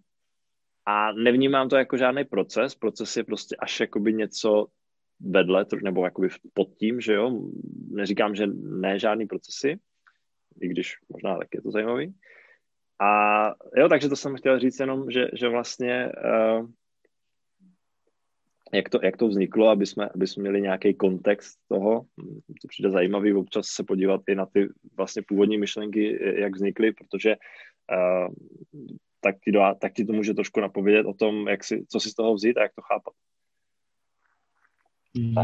a 0.85 1.11
nevnímám 1.11 1.69
to 1.69 1.75
jako 1.75 1.97
žádný 1.97 2.23
proces. 2.23 2.75
Proces 2.75 3.17
je 3.17 3.23
prostě 3.23 3.55
až 3.59 3.79
jakoby 3.79 4.13
něco 4.13 4.67
vedle, 5.19 5.65
nebo 5.83 6.05
jakoby 6.05 6.29
pod 6.53 6.75
tím, 6.75 7.01
že 7.01 7.13
jo. 7.13 7.39
Neříkám, 7.91 8.35
že 8.35 8.47
ne 8.55 8.99
žádný 8.99 9.27
procesy, 9.27 9.79
i 10.61 10.67
když 10.67 10.95
možná 11.09 11.37
tak 11.37 11.47
je 11.53 11.61
to 11.61 11.71
zajímavý. 11.71 12.13
A 12.99 13.45
jo, 13.77 13.89
takže 13.89 14.09
to 14.09 14.15
jsem 14.15 14.35
chtěl 14.35 14.59
říct 14.59 14.79
jenom, 14.79 15.11
že, 15.11 15.27
že 15.33 15.49
vlastně 15.49 16.11
uh, 16.59 16.69
jak 18.73 18.89
to, 18.89 18.99
jak 19.03 19.17
to 19.17 19.27
vzniklo, 19.27 19.69
aby 19.69 19.85
jsme, 19.85 20.09
aby 20.09 20.27
jsme 20.27 20.41
měli 20.41 20.61
nějaký 20.61 20.93
kontext 20.93 21.59
toho. 21.67 22.05
To 22.61 22.67
přijde 22.67 22.91
zajímavý 22.91 23.33
občas 23.33 23.65
se 23.67 23.83
podívat 23.83 24.21
i 24.27 24.35
na 24.35 24.45
ty 24.45 24.69
vlastně 24.97 25.21
původní 25.27 25.57
myšlenky, 25.57 26.19
jak 26.41 26.53
vznikly, 26.53 26.93
protože 26.93 27.35
uh, 27.35 28.33
tak, 29.21 29.35
ti 29.43 29.51
do, 29.51 29.61
tak 29.81 29.93
ti 29.93 30.05
to 30.05 30.13
může 30.13 30.33
trošku 30.33 30.59
napovědět 30.59 31.05
o 31.05 31.13
tom, 31.13 31.47
jak 31.47 31.63
si, 31.63 31.85
co 31.89 31.99
si 31.99 32.09
z 32.09 32.13
toho 32.13 32.33
vzít 32.33 32.57
a 32.57 32.61
jak 32.61 32.71
to 32.75 32.81
chápat. 32.81 33.13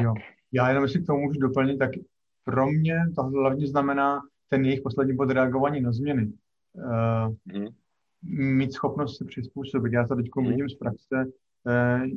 Jo. 0.02 0.14
Já 0.52 0.70
jenom 0.70 0.88
si 0.88 1.02
k 1.02 1.06
tomu 1.06 1.22
můžu 1.22 1.40
doplnit, 1.40 1.78
tak 1.78 1.92
pro 2.44 2.68
mě 2.68 2.96
to 3.16 3.24
hlavně 3.24 3.68
znamená 3.68 4.22
ten 4.48 4.66
jejich 4.66 4.82
poslední 4.82 5.16
bod 5.16 5.32
reagování 5.32 5.82
na 5.82 5.92
změny. 5.92 6.32
Uh, 6.74 7.36
mm. 7.46 7.68
Mít 8.58 8.74
schopnost 8.74 9.18
se 9.18 9.26
přizpůsobit. 9.26 9.94
Já 9.94 10.08
to 10.08 10.16
teď 10.16 10.26
mm. 10.38 10.48
vidím 10.48 10.70
z 10.70 10.76
praxe. 10.76 11.26
Uh, 11.66 12.08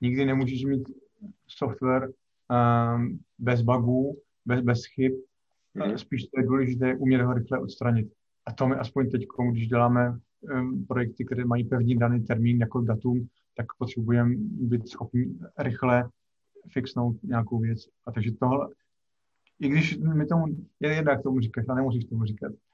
nikdy 0.00 0.24
nemůžeš 0.24 0.64
mít 0.64 0.88
software 1.48 2.10
um, 2.50 3.18
bez 3.38 3.62
bugů, 3.62 4.18
bez, 4.46 4.60
bez 4.60 4.84
chyb. 4.86 5.12
Mm-hmm. 5.76 5.94
Spíš 5.94 6.26
to 6.26 6.40
je 6.40 6.46
důležité 6.46 6.96
umět 6.96 7.22
ho 7.22 7.34
rychle 7.34 7.58
odstranit. 7.58 8.12
A 8.46 8.52
to 8.52 8.68
my 8.68 8.74
aspoň 8.74 9.10
teď, 9.10 9.26
když 9.50 9.68
děláme 9.68 10.18
um, 10.40 10.86
projekty, 10.86 11.24
které 11.24 11.44
mají 11.44 11.64
pevný 11.64 11.96
daný 11.96 12.24
termín 12.24 12.58
jako 12.60 12.80
datum, 12.80 13.28
tak 13.56 13.66
potřebujeme 13.78 14.34
být 14.38 14.88
schopni 14.88 15.26
rychle 15.58 16.08
fixnout 16.72 17.22
nějakou 17.22 17.58
věc. 17.58 17.88
A 18.06 18.12
takže 18.12 18.32
tohle, 18.40 18.68
i 19.60 19.68
když 19.68 19.98
mi 19.98 20.26
tomu, 20.26 20.46
je 20.80 20.94
jedno, 20.94 21.12
jak 21.12 21.22
tomu 21.22 21.40
říkáš, 21.40 21.64
ale 21.68 21.76
nemusíš 21.76 22.04
tomu 22.04 22.24
říkat 22.24 22.52
a, 22.52 22.56
a, 22.56 22.69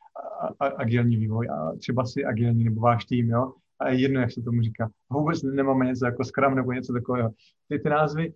agilní 0.61 1.17
vývoj 1.17 1.49
a 1.49 1.77
třeba 1.79 2.05
si 2.05 2.25
agilní 2.25 2.65
nebo 2.65 2.81
váš 2.81 3.05
tým, 3.05 3.29
jo, 3.29 3.53
a 3.79 3.89
je 3.89 4.01
jedno, 4.01 4.21
jak 4.21 4.33
se 4.33 4.43
tomu 4.43 4.63
říká. 4.63 4.91
Vůbec 5.11 5.43
nemáme 5.43 5.85
něco 5.85 6.07
jako 6.07 6.25
Scrum 6.25 6.55
nebo 6.55 6.73
něco 6.73 6.93
takového. 6.93 7.31
Ty, 7.69 7.79
ty 7.79 7.89
názvy, 7.89 8.33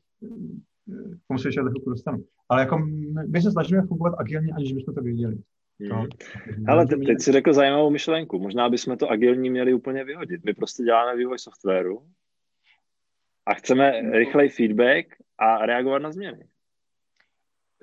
k 1.25 1.29
tomu 1.29 1.39
se 1.39 1.49
ještě 1.49 1.61
trochu 1.61 1.91
dostanu. 1.91 2.25
Ale 2.49 2.61
jako 2.61 2.79
my 3.29 3.43
se 3.43 3.51
snažíme 3.51 3.83
fungovat 3.83 4.15
agilně, 4.19 4.53
aniž 4.53 4.73
bychom 4.73 4.95
to 4.95 5.01
věděli. 5.01 5.39
Hmm. 5.81 6.07
Ale 6.69 6.87
te, 6.87 6.97
teď 6.97 7.21
si 7.21 7.33
řekl 7.33 7.53
zajímavou 7.53 7.91
myšlenku. 7.91 8.39
Možná 8.39 8.69
bychom 8.69 8.97
to 8.97 9.11
agilní 9.11 9.51
měli 9.51 9.75
úplně 9.75 10.05
vyhodit. 10.05 10.45
My 10.45 10.55
prostě 10.55 10.83
děláme 10.83 11.17
vývoj 11.17 11.39
softwaru 11.39 12.03
a 13.47 13.55
chceme 13.55 14.11
rychlej 14.13 14.49
feedback 14.49 15.07
a 15.39 15.67
reagovat 15.67 15.99
na 15.99 16.13
změny. 16.13 16.45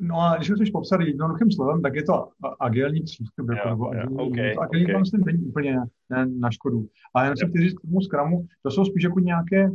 No 0.01 0.21
a 0.21 0.35
když 0.35 0.47
to 0.47 0.53
chceš 0.53 0.71
popsat 0.71 1.01
jednoduchým 1.01 1.51
slovem, 1.51 1.81
tak 1.81 1.95
je 1.95 2.03
to 2.03 2.29
agilní 2.59 3.01
přístup. 3.01 3.49
Jako, 3.49 3.69
nebo 3.69 3.89
agilní, 3.89 4.17
okay, 4.17 4.53
to 4.53 4.61
agilní 4.61 4.85
okay. 4.85 4.99
myslím 4.99 5.21
není 5.21 5.45
úplně 5.45 5.79
ne, 6.09 6.25
na 6.25 6.51
škodu. 6.51 6.87
Ale 7.13 7.25
jenom 7.25 7.37
si 7.37 7.47
chci 7.47 7.59
říct 7.59 7.73
k 7.73 7.81
tomu 7.81 8.01
Scrumu, 8.01 8.45
to 8.63 8.71
jsou 8.71 8.85
spíš 8.85 9.03
jako 9.03 9.19
nějaké, 9.19 9.69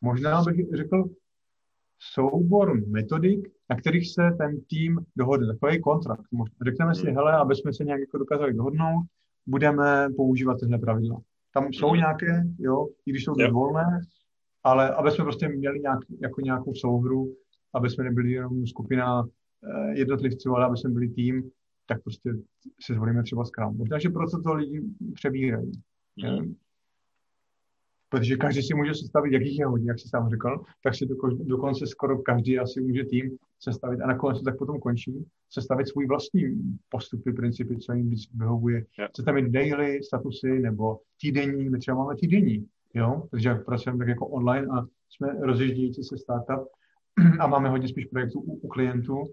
možná 0.00 0.42
bych 0.42 0.66
řekl, 0.74 1.04
soubor 2.14 2.86
metodik, 2.86 3.48
na 3.70 3.76
kterých 3.76 4.12
se 4.12 4.22
ten 4.38 4.60
tým 4.60 4.98
dohodne. 5.16 5.46
Takový 5.46 5.80
kontrakt. 5.80 6.22
Řekneme 6.64 6.94
si, 6.94 7.06
hmm. 7.06 7.16
hele, 7.16 7.36
aby 7.36 7.54
jsme 7.54 7.72
se 7.72 7.84
nějak 7.84 8.00
jako 8.00 8.18
dokázali 8.18 8.54
dohodnout, 8.54 9.04
budeme 9.46 10.08
používat 10.16 10.60
tyhle 10.60 10.78
pravidla. 10.78 11.20
Tam 11.54 11.72
jsou 11.72 11.88
hmm. 11.88 11.96
nějaké, 11.96 12.42
jo, 12.58 12.88
i 13.06 13.10
když 13.10 13.24
jsou 13.24 13.34
yep. 13.38 13.52
volné, 13.52 14.00
ale 14.64 14.94
aby 14.94 15.10
jsme 15.10 15.24
prostě 15.24 15.48
měli 15.48 15.80
nějak, 15.80 15.98
jako 16.22 16.40
nějakou 16.40 16.74
souhru, 16.74 17.34
aby 17.74 17.90
jsme 17.90 18.04
nebyli 18.04 18.32
jenom 18.32 18.66
skupina 18.66 19.24
jednotlivců, 19.92 20.54
ale 20.56 20.66
aby 20.66 20.76
jsme 20.76 20.90
byli 20.90 21.08
tým, 21.08 21.50
tak 21.86 22.02
prostě 22.02 22.32
si 22.80 22.94
zvolíme 22.94 23.22
třeba 23.22 23.44
Scrum. 23.44 23.76
Možná, 23.76 23.98
že 23.98 24.08
proto 24.08 24.42
to 24.42 24.54
lidi 24.54 24.82
přebírají. 25.14 25.72
Mm 26.24 26.54
protože 28.10 28.36
každý 28.36 28.62
si 28.62 28.74
může 28.74 28.94
sestavit, 28.94 29.32
jakých 29.32 29.58
je 29.58 29.66
hodně, 29.66 29.90
jak 29.90 29.98
jsi 29.98 30.08
sám 30.08 30.30
řekl, 30.30 30.62
tak 30.84 30.94
si 30.94 31.06
dokonce 31.44 31.86
skoro 31.86 32.18
každý 32.18 32.58
asi 32.58 32.80
může 32.80 33.04
tým 33.04 33.36
sestavit 33.60 34.00
a 34.00 34.06
nakonec 34.06 34.38
to 34.38 34.44
tak 34.44 34.58
potom 34.58 34.80
končí, 34.80 35.26
sestavit 35.50 35.88
svůj 35.88 36.06
vlastní 36.06 36.42
postupy, 36.88 37.32
principy, 37.32 37.76
co 37.76 37.92
jim 37.92 38.10
víc 38.10 38.28
vyhovuje. 38.34 38.84
Yeah. 38.98 39.10
Chce 39.10 39.22
tam 39.22 39.34
mít 39.34 39.50
daily 39.50 40.02
statusy 40.02 40.58
nebo 40.60 40.98
týdenní, 41.20 41.70
my 41.70 41.78
třeba 41.78 41.96
máme 41.96 42.16
týdenní, 42.16 42.66
jo, 42.94 43.22
protože 43.30 43.54
pracujeme 43.54 43.98
tak 43.98 44.08
jako 44.08 44.26
online 44.26 44.66
a 44.66 44.86
jsme 45.08 45.28
rozjíždějící 45.40 46.04
se 46.04 46.18
startup 46.18 46.68
a 47.40 47.46
máme 47.46 47.68
hodně 47.68 47.88
spíš 47.88 48.04
projektů 48.04 48.40
u, 48.40 48.54
u 48.54 48.68
klientů 48.68 49.24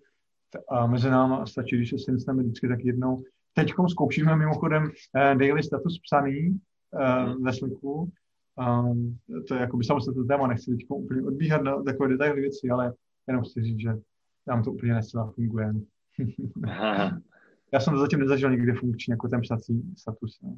a 0.70 0.88
mezi 0.88 1.10
náma 1.10 1.46
stačí, 1.46 1.78
když 1.78 1.90
se 1.90 1.98
syncneme 2.00 2.44
vždycky 2.44 2.68
tak 2.68 2.80
jednou. 2.86 3.24
Teď 3.54 3.74
zkoušíme 3.90 4.36
mimochodem 4.36 4.84
uh, 4.84 4.90
daily 5.40 5.64
status 5.64 6.00
psaný 6.00 6.60
uh, 6.92 7.44
ve 7.44 7.54
Slacku, 7.54 8.12
Um, 8.58 9.20
to 9.48 9.56
je 9.56 9.62
jakoby 9.62 9.84
samostatné 9.84 10.24
téma, 10.24 10.48
nechci 10.48 10.72
teď 10.72 10.86
úplně 10.90 11.22
odbíhat 11.22 11.62
na 11.62 11.84
takové 11.84 12.10
detaily 12.10 12.42
věci, 12.42 12.70
ale 12.70 12.94
jenom 13.28 13.44
chci 13.44 13.64
říct, 13.64 13.80
že 13.80 13.90
nám 14.48 14.64
to 14.64 14.72
úplně 14.72 14.94
nescela 14.94 15.32
funguje. 15.32 15.74
Já 17.74 17.80
jsem 17.80 17.94
to 17.94 18.00
zatím 18.00 18.20
nezažil 18.20 18.52
nikdy 18.52 18.74
funkčně, 18.74 19.14
jako 19.14 19.28
ten 19.28 19.42
psací 19.42 19.94
status. 19.98 20.42
No. 20.42 20.58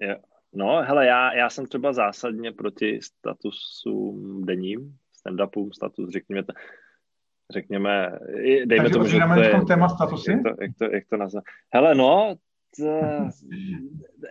Jo. 0.00 0.16
No, 0.52 0.82
hele, 0.82 1.06
já, 1.06 1.34
já 1.34 1.50
jsem 1.50 1.66
třeba 1.66 1.92
zásadně 1.92 2.52
proti 2.52 3.00
statusům 3.02 4.44
denním, 4.44 4.98
stand-upům, 5.20 5.70
status, 5.72 6.10
řekněme, 6.10 6.42
řekněme, 7.52 8.18
dejme 8.64 8.84
Takže 8.84 8.92
tomu, 8.92 9.06
že 9.06 9.18
to 9.34 9.42
je, 9.42 9.64
téma 9.66 9.88
statusy? 9.88 10.30
Jak 10.30 10.42
to, 10.42 10.62
jak 10.62 10.70
to, 10.78 10.84
jak 10.84 11.04
to 11.08 11.16
nazvat? 11.16 11.44
Hele, 11.74 11.94
no, 11.94 12.36
Eh, 12.84 13.28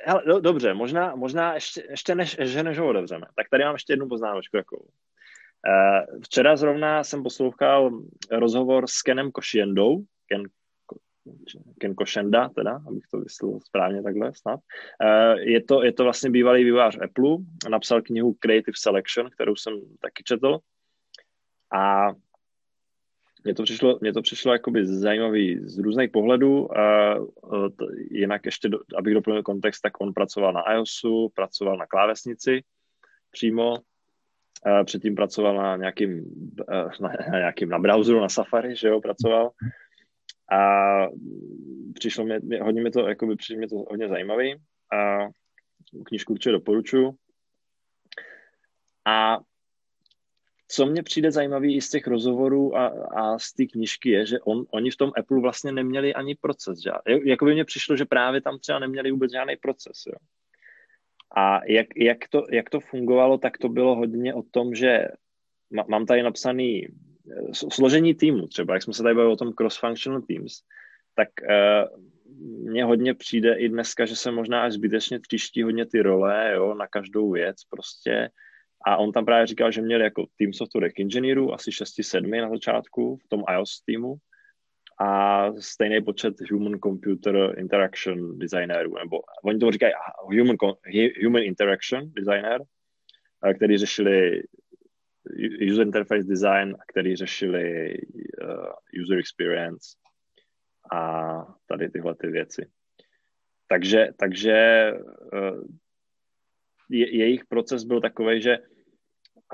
hele, 0.06 0.23
do, 0.28 0.39
dobře, 0.39 0.73
možná, 0.73 1.15
možná 1.15 1.54
ještě, 1.54 1.88
ještě 1.89 2.15
než, 2.15 2.38
že 2.41 2.63
než 2.63 2.80
ho 2.80 2.89
otevřeme, 2.89 3.25
tak 3.36 3.49
tady 3.49 3.63
mám 3.63 3.75
ještě 3.75 3.93
jednu 3.93 4.08
poznámočku 4.08 4.58
takovou. 4.58 4.88
Eh, 5.67 6.19
včera 6.23 6.56
zrovna 6.56 7.04
jsem 7.04 7.23
poslouchal 7.23 8.01
rozhovor 8.32 8.88
s 8.88 9.01
Kenem 9.01 9.32
Košiendou, 9.32 10.04
Ken, 10.28 10.43
Ken 11.80 11.95
Košenda, 11.95 12.49
teda, 12.49 12.82
abych 12.88 13.04
to 13.12 13.19
vyslovil 13.19 13.60
správně 13.60 14.04
takhle 14.04 14.34
snad. 14.34 14.60
Eh, 15.01 15.39
je 15.39 15.63
to, 15.63 15.84
je 15.84 15.93
to 15.93 16.04
vlastně 16.04 16.30
bývalý 16.30 16.63
vývář 16.63 16.97
Apple, 17.04 17.38
napsal 17.69 18.01
knihu 18.01 18.34
Creative 18.34 18.75
Selection, 18.78 19.30
kterou 19.30 19.56
jsem 19.56 19.73
taky 19.99 20.23
četl. 20.23 20.60
A 21.73 22.12
mně 23.46 23.54
to 23.54 23.64
přišlo, 23.64 23.98
mně 24.02 24.14
to 24.14 24.22
přišlo 24.22 24.54
jakoby 24.54 24.86
zajímavý 24.86 25.60
z 25.62 25.78
různých 25.78 26.12
pohledů. 26.12 26.78
A, 26.78 27.16
e, 27.16 27.20
to, 27.70 27.88
jinak 28.12 28.46
ještě, 28.46 28.70
do, 28.70 28.80
abych 28.98 29.14
doplnil 29.14 29.44
kontext, 29.44 29.82
tak 29.82 30.02
on 30.02 30.14
pracoval 30.14 30.54
na 30.54 30.62
iOSu, 30.74 31.30
pracoval 31.36 31.78
na 31.78 31.86
klávesnici 31.86 32.64
přímo, 33.32 33.76
a 34.66 34.84
předtím 34.84 35.16
pracoval 35.16 35.56
na 35.56 35.78
nějakým, 35.78 36.26
e, 36.70 36.84
na, 37.02 37.10
na 37.32 37.38
nějakým, 37.38 37.70
na 37.70 37.80
browseru, 37.80 38.20
na 38.20 38.30
Safari, 38.30 38.76
že 38.76 38.88
jo, 38.88 39.02
pracoval. 39.02 39.52
A 40.52 40.60
přišlo 41.94 42.26
mě, 42.26 42.40
mě 42.44 42.64
hodně 42.64 42.82
mi 42.82 42.92
to, 42.92 43.08
jakoby, 43.08 43.36
přišlo 43.36 43.58
mě 43.58 43.68
to 43.68 43.76
hodně 43.76 44.10
zajímavý. 44.10 44.56
A 44.94 45.28
knižku 46.06 46.34
určitě 46.34 46.52
doporučuji. 46.52 47.12
A 49.06 49.40
co 50.67 50.86
mně 50.86 51.04
přijde 51.04 51.32
zajímavý 51.32 51.75
i 51.75 51.82
z 51.82 51.89
těch 51.89 52.08
rozhovorů 52.08 52.78
a, 52.78 52.88
a 52.88 53.39
z 53.39 53.54
té 53.54 53.65
knížky 53.65 54.10
je, 54.10 54.25
že 54.25 54.39
on, 54.39 54.65
oni 54.71 54.91
v 54.91 54.97
tom 54.97 55.12
Apple 55.17 55.41
vlastně 55.41 55.71
neměli 55.71 56.13
ani 56.13 56.36
proces. 56.36 56.80
Že? 56.84 56.91
Jako 57.23 57.45
by 57.45 57.54
mně 57.54 57.65
přišlo, 57.65 57.97
že 57.97 58.06
právě 58.06 58.41
tam 58.41 58.60
třeba 58.60 58.80
neměli 58.80 59.12
vůbec 59.12 59.32
žádný 59.32 59.56
proces. 59.56 60.04
Jo? 60.08 60.17
A 61.36 61.65
jak, 61.65 61.88
jak, 61.95 62.17
to, 62.30 62.45
jak 62.51 62.69
to 62.69 62.80
fungovalo, 62.80 63.38
tak 63.38 63.58
to 63.58 63.69
bylo 63.69 63.95
hodně 63.95 64.34
o 64.34 64.43
tom, 64.43 64.75
že 64.75 65.08
mám 65.88 66.06
tady 66.06 66.23
napsaný 66.23 66.88
eh, 66.88 66.89
složení 67.54 68.15
týmu 68.15 68.47
třeba, 68.47 68.73
jak 68.73 68.84
jsme 68.84 68.93
se 68.93 69.04
tady 69.04 69.15
bavili 69.15 69.34
o 69.34 69.38
tom 69.38 69.54
cross-functional 69.54 70.21
teams, 70.21 70.62
tak 71.15 71.30
uh, 71.41 72.01
mně 72.69 72.84
hodně 72.84 73.13
přijde 73.13 73.56
i 73.56 73.69
dneska, 73.69 74.06
že 74.06 74.15
se 74.15 74.32
možná 74.32 74.63
až 74.63 74.73
zbytečně 74.73 75.19
tříští 75.19 75.63
hodně 75.63 75.86
ty 75.86 76.01
role 76.01 76.51
jo, 76.54 76.73
na 76.73 76.88
každou 76.88 77.32
věc 77.32 77.63
prostě 77.69 78.30
a 78.88 78.98
on 78.98 79.12
tam 79.12 79.26
právě 79.26 79.48
říkal, 79.48 79.71
že 79.71 79.82
měl 79.82 80.02
jako 80.02 80.26
tým 80.38 80.54
software 80.54 80.91
inženýrů, 80.98 81.54
asi 81.54 81.71
6-7 81.71 82.41
na 82.41 82.50
začátku 82.50 83.17
v 83.17 83.28
tom 83.28 83.43
iOS 83.54 83.82
týmu 83.82 84.15
a 85.02 85.52
stejný 85.60 86.04
počet 86.04 86.34
human 86.52 86.80
computer 86.80 87.56
interaction 87.58 88.39
designérů, 88.39 88.93
nebo 89.04 89.19
oni 89.43 89.60
to 89.60 89.71
říkají 89.71 89.93
human, 90.21 90.56
human 91.24 91.41
interaction 91.41 92.12
designer, 92.13 92.62
který 93.56 93.78
řešili 93.78 94.43
user 95.71 95.86
interface 95.86 96.24
design, 96.24 96.76
který 96.88 97.15
řešili 97.15 97.98
uh, 98.43 99.02
user 99.02 99.19
experience 99.19 99.89
a 100.91 101.32
tady 101.67 101.89
tyhle 101.89 102.15
ty 102.15 102.28
věci. 102.28 102.67
Takže, 103.67 104.08
takže 104.17 104.91
uh, 105.34 105.63
je, 106.89 107.17
jejich 107.17 107.45
proces 107.45 107.84
byl 107.84 108.02
takový, 108.02 108.41
že 108.41 108.58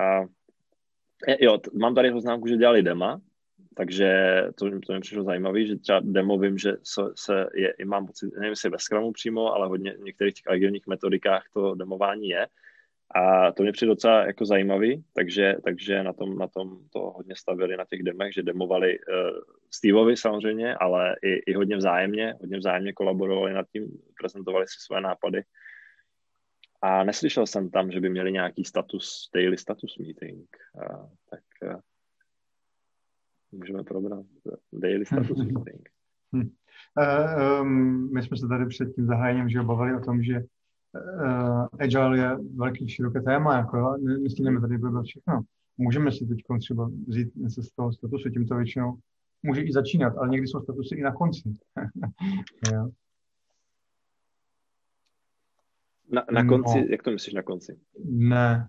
a 0.00 0.24
jo, 1.40 1.58
mám 1.80 1.94
tady 1.94 2.12
poznámku, 2.12 2.48
že 2.48 2.56
dělali 2.56 2.82
dema, 2.82 3.20
takže 3.76 4.42
to, 4.54 4.80
to 4.86 4.92
mi 4.92 5.00
přišlo 5.00 5.24
zajímavé, 5.24 5.66
že 5.66 5.76
třeba 5.76 6.00
demo 6.04 6.38
vím, 6.38 6.58
že 6.58 6.72
se, 6.82 7.02
se 7.14 7.46
je, 7.54 7.74
i 7.78 7.84
mám 7.84 8.06
pocit, 8.06 8.34
nevím, 8.34 8.50
jestli 8.50 8.70
ve 8.70 8.78
Scrumu 8.78 9.12
přímo, 9.12 9.54
ale 9.54 9.68
hodně 9.68 9.94
v 9.96 10.00
některých 10.00 10.34
těch 10.34 10.46
agilních 10.46 10.86
metodikách 10.86 11.44
to 11.54 11.74
demování 11.74 12.28
je. 12.28 12.46
A 13.14 13.52
to 13.52 13.62
mě 13.62 13.72
přijde 13.72 13.90
docela 13.90 14.26
jako 14.26 14.46
zajímavý, 14.46 15.04
takže, 15.14 15.54
takže 15.64 16.02
na, 16.02 16.12
tom, 16.12 16.38
na 16.38 16.46
tom 16.46 16.78
to 16.92 16.98
hodně 16.98 17.36
stavili 17.36 17.76
na 17.76 17.84
těch 17.84 18.02
demech, 18.02 18.32
že 18.34 18.42
demovali 18.42 18.98
uh, 18.98 19.14
Steveovi 19.70 20.16
samozřejmě, 20.16 20.74
ale 20.74 21.16
i, 21.22 21.32
i 21.32 21.54
hodně 21.54 21.76
vzájemně, 21.76 22.34
hodně 22.40 22.58
vzájemně 22.58 22.92
kolaborovali 22.92 23.52
nad 23.52 23.66
tím, 23.72 23.98
prezentovali 24.20 24.68
si 24.68 24.74
své 24.78 25.00
nápady 25.00 25.42
a 26.82 27.04
neslyšel 27.04 27.46
jsem 27.46 27.70
tam, 27.70 27.90
že 27.90 28.00
by 28.00 28.10
měli 28.10 28.32
nějaký 28.32 28.64
status, 28.64 29.30
daily 29.34 29.58
status 29.58 29.98
meeting. 29.98 30.46
A, 30.78 31.08
tak 31.30 31.72
a, 31.72 31.80
můžeme 33.52 33.84
probrat 33.84 34.26
daily 34.72 35.06
status 35.06 35.38
meeting. 35.38 35.88
Hmm. 36.32 36.50
Uh, 36.98 37.62
um, 37.62 38.14
my 38.14 38.22
jsme 38.22 38.36
se 38.36 38.48
tady 38.48 38.66
před 38.66 38.94
tím 38.94 39.06
zahájením 39.06 39.48
že 39.48 39.62
bavili 39.62 39.94
o 39.94 40.00
tom, 40.00 40.22
že 40.22 40.40
uh, 40.40 41.66
agile 41.80 42.18
je 42.18 42.36
velký 42.56 42.88
široké 42.88 43.20
téma, 43.20 43.56
jako 43.56 43.96
nestíneme 44.22 44.60
tady 44.60 44.76
vůbec 44.76 45.06
všechno. 45.06 45.40
Můžeme 45.78 46.12
si 46.12 46.26
teď 46.26 46.38
třeba 46.60 46.90
vzít 47.06 47.36
něco 47.36 47.62
z 47.62 47.70
toho 47.70 47.92
statusu, 47.92 48.30
tímto 48.30 48.56
většinou 48.56 48.98
může 49.42 49.62
i 49.62 49.72
začínat, 49.72 50.16
ale 50.16 50.28
někdy 50.28 50.46
jsou 50.46 50.60
statusy 50.60 50.94
i 50.94 51.02
na 51.02 51.12
konci. 51.12 51.56
Na, 56.12 56.24
na 56.32 56.44
konci, 56.44 56.80
no, 56.80 56.86
jak 56.90 57.02
to 57.02 57.10
myslíš 57.10 57.34
na 57.34 57.42
konci? 57.42 57.78
Ne. 58.04 58.68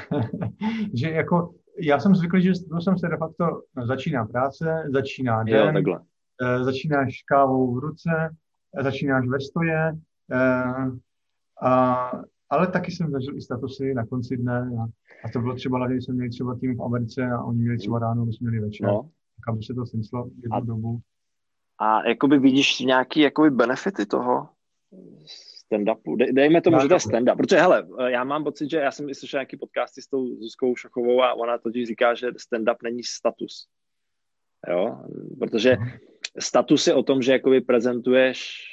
že 0.94 1.10
jako, 1.10 1.54
já 1.78 1.98
jsem 1.98 2.14
zvyklý, 2.14 2.42
že 2.42 2.52
to 2.70 2.80
jsem 2.80 2.98
se 2.98 3.08
de 3.08 3.16
facto 3.16 3.62
začíná 3.86 4.24
práce, 4.24 4.84
začíná 4.92 5.42
den, 5.42 5.66
jo, 5.66 5.72
takhle. 5.72 6.00
E, 6.42 6.64
začínáš 6.64 7.22
kávou 7.22 7.74
v 7.74 7.78
ruce, 7.78 8.36
začínáš 8.82 9.28
ve 9.28 9.40
stoje, 9.40 9.98
e, 10.32 10.62
a, 11.62 12.10
ale 12.50 12.66
taky 12.66 12.90
jsem 12.90 13.10
zažil 13.10 13.36
i 13.36 13.40
statusy 13.40 13.94
na 13.94 14.06
konci 14.06 14.36
dne 14.36 14.70
a, 14.80 14.82
a 15.24 15.30
to 15.32 15.40
bylo 15.40 15.54
třeba, 15.54 15.88
když 15.88 16.04
jsme 16.04 16.14
měli 16.14 16.30
třeba 16.30 16.54
tým 16.54 16.76
v 16.76 16.82
Americe 16.82 17.30
a 17.30 17.42
oni 17.42 17.58
měli 17.58 17.78
třeba 17.78 17.98
ráno, 17.98 18.24
my 18.24 18.32
jsme 18.32 18.50
měli 18.50 18.64
večer. 18.64 18.86
No. 18.86 19.02
Tak 19.36 19.54
aby 19.54 19.62
se 19.62 19.74
to 19.74 19.86
sneslo 19.86 20.30
jednu 20.42 20.56
a, 20.56 20.60
dobu. 20.60 21.00
A 21.78 22.08
jakoby 22.08 22.38
vidíš 22.38 22.80
nějaký 22.80 23.20
jakoby 23.20 23.50
benefity 23.50 24.06
toho 24.06 24.48
stand-upu? 25.72 26.16
De, 26.16 26.32
dejme 26.32 26.60
tomu, 26.60 26.80
že 26.80 26.88
to 26.88 26.94
je 26.94 27.00
stand-up. 27.00 27.36
Protože 27.36 27.56
hele, 27.56 27.86
já 28.06 28.24
mám 28.24 28.44
pocit, 28.44 28.70
že 28.70 28.76
já 28.76 28.90
jsem 28.90 29.14
slyšel 29.14 29.38
nějaký 29.38 29.56
podcasty 29.56 30.02
s 30.02 30.06
tou 30.06 30.26
Zuzkou 30.26 30.76
Šachovou 30.76 31.22
a 31.22 31.34
ona 31.34 31.58
totiž 31.58 31.88
říká, 31.88 32.14
že 32.14 32.28
stand-up 32.28 32.76
není 32.82 33.02
status. 33.04 33.68
Jo? 34.68 34.98
Protože 35.38 35.76
mhm. 35.76 35.90
status 36.38 36.86
je 36.86 36.94
o 36.94 37.02
tom, 37.02 37.22
že 37.22 37.32
jakoby 37.32 37.60
prezentuješ 37.60 38.68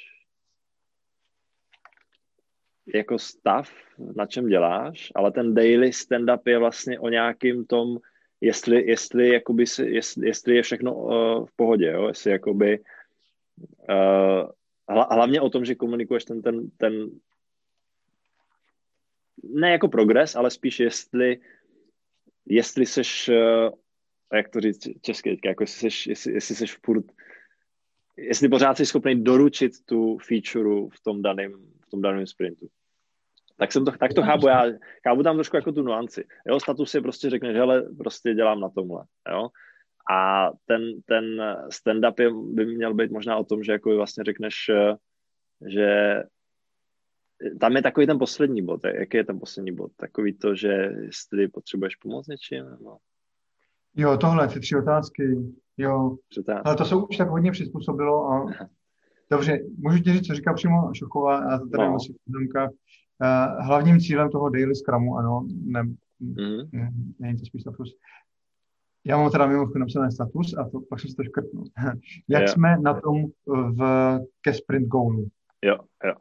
jako 2.96 3.20
stav, 3.20 3.70
na 4.16 4.26
čem 4.26 4.48
děláš, 4.48 5.12
ale 5.16 5.32
ten 5.32 5.54
daily 5.54 5.90
stand-up 5.90 6.42
je 6.46 6.58
vlastně 6.58 7.00
o 7.00 7.10
nějakým 7.10 7.66
tom, 7.66 7.98
jestli, 8.42 8.88
jestli, 8.88 9.30
jakoby, 9.30 9.66
jestli, 9.84 10.28
jestli 10.28 10.56
je 10.56 10.62
všechno 10.62 10.96
uh, 10.96 11.46
v 11.46 11.56
pohodě, 11.56 11.86
jo? 11.86 12.08
jestli 12.08 12.32
jakoby 12.32 12.80
uh, 13.90 14.50
hlavně 14.90 15.42
o 15.42 15.50
tom, 15.50 15.66
že 15.66 15.76
komunikuješ 15.76 16.26
ten, 16.26 16.42
ten, 16.42 16.70
ten 16.78 17.10
ne 19.44 19.72
jako 19.72 19.88
progres, 19.88 20.36
ale 20.36 20.52
spíš 20.52 20.80
jestli 20.80 21.40
jestli 22.50 22.86
seš, 22.86 23.30
uh, 23.30 23.74
jak 24.34 24.50
to 24.50 24.60
říct 24.60 24.88
česky, 25.02 25.40
jako 25.46 25.64
jestli 25.64 25.80
seš, 25.80 26.08
jestli, 26.08 26.34
jestli 26.34 26.56
seš 26.56 26.76
furt, 26.86 27.06
jestli 28.18 28.50
pořád 28.50 28.78
jsi 28.78 28.86
schopný 28.86 29.24
doručit 29.24 29.86
tu 29.86 30.18
featureu 30.18 30.90
v 30.90 31.00
tom 31.00 31.22
daném, 31.22 31.54
v 31.82 31.90
tom 31.90 32.02
daném 32.02 32.28
sprintu. 32.28 32.68
Tak, 33.58 33.72
jsem 33.72 33.86
to, 33.86 33.92
tak 33.92 34.14
to 34.14 34.22
chápu, 34.22 34.48
já 34.48 34.64
chápu 35.08 35.24
tam 35.24 35.36
trošku 35.36 35.56
jako 35.56 35.72
tu 35.72 35.82
nuanci. 35.82 36.26
Jo, 36.48 36.60
status 36.60 36.94
je 36.94 37.02
prostě 37.02 37.30
řekne, 37.30 37.54
že 37.54 37.60
hele, 37.60 37.82
prostě 37.98 38.34
dělám 38.34 38.60
na 38.60 38.70
tomhle, 38.70 39.04
jo. 39.32 39.50
A 40.10 40.50
ten, 40.66 40.82
ten 41.06 41.24
stand-up 41.70 42.14
je, 42.20 42.30
by 42.54 42.66
měl 42.66 42.94
být 42.94 43.12
možná 43.12 43.38
o 43.38 43.44
tom, 43.44 43.64
že 43.64 43.72
jako 43.72 43.96
vlastně 43.96 44.24
řekneš, 44.24 44.56
že 45.68 46.20
tam 47.60 47.76
je 47.76 47.82
takový 47.82 48.08
ten 48.08 48.20
poslední 48.20 48.66
bod. 48.66 48.82
Jaký 48.86 49.18
je 49.18 49.24
ten 49.24 49.40
poslední 49.40 49.76
bod? 49.76 49.92
Takový 49.96 50.38
to, 50.38 50.56
že 50.56 50.68
jestli 51.02 51.48
potřebuješ 51.48 51.96
pomoc 51.96 52.28
něčím? 52.28 52.66
Nebo... 52.70 52.98
Jo, 53.96 54.18
tohle, 54.18 54.48
ty 54.48 54.60
tři 54.60 54.76
otázky. 54.76 55.24
Jo, 55.78 56.18
ale 56.64 56.76
to 56.76 56.86
se 56.86 56.96
už 56.96 57.18
tak 57.18 57.30
hodně 57.30 57.52
přizpůsobilo. 57.52 58.32
A... 58.32 58.46
Dobře, 59.32 59.60
můžu 59.78 60.00
ti 60.00 60.14
říct, 60.14 60.28
co 60.28 60.34
říká 60.34 60.54
přímo 60.54 60.94
Šoková, 60.94 61.38
a 61.38 61.60
to 61.60 61.70
tady 61.70 61.84
no. 61.84 61.92
musím 61.92 62.16
Uh, 63.22 63.66
hlavním 63.66 64.00
cílem 64.00 64.30
toho 64.30 64.50
daily 64.50 64.76
scrumu, 64.76 65.18
ano, 65.18 65.48
ne, 65.64 65.84
mm. 66.20 66.70
ne, 66.72 66.92
není 67.20 67.40
to 67.40 67.46
spíš 67.46 67.62
status. 67.62 67.96
Já 69.06 69.18
mám 69.18 69.32
teda 69.32 69.48
mimochodem 69.48 69.80
napsané 69.80 70.12
status 70.12 70.58
a 70.58 70.70
to, 70.70 70.82
pak 70.90 71.00
jsem 71.00 71.10
si 71.10 71.16
to 71.16 71.24
škrtnul. 71.24 71.64
Jak 72.28 72.42
yeah. 72.42 72.54
jsme 72.54 72.78
na 72.78 73.02
tom 73.02 73.26
v, 73.48 73.82
ke 74.42 74.54
sprint 74.54 74.88
goalu? 74.88 75.28
Jo, 75.66 75.78
jo. 76.06 76.14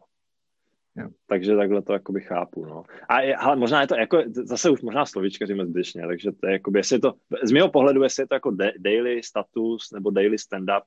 Jo. 0.96 1.08
Takže 1.26 1.56
takhle 1.56 1.82
to 1.82 1.92
jakoby 1.92 2.20
chápu, 2.20 2.64
no. 2.64 2.84
A 3.08 3.20
je, 3.20 3.36
ale 3.36 3.56
možná 3.56 3.80
je 3.80 3.86
to 3.86 3.96
jako, 3.96 4.22
zase 4.30 4.70
už 4.70 4.82
možná 4.82 5.06
slovíčkaříme 5.06 5.66
zbytečně, 5.66 6.02
takže 6.06 6.32
to 6.32 6.46
je 6.46 6.52
jakoby, 6.52 6.78
jestli 6.78 6.96
je 6.96 7.00
to, 7.00 7.14
z 7.42 7.52
mého 7.52 7.70
pohledu, 7.70 8.02
jestli 8.02 8.22
je 8.22 8.26
to 8.26 8.34
jako 8.34 8.50
de, 8.50 8.72
daily 8.78 9.22
status 9.22 9.90
nebo 9.92 10.10
daily 10.10 10.36
stand-up, 10.36 10.82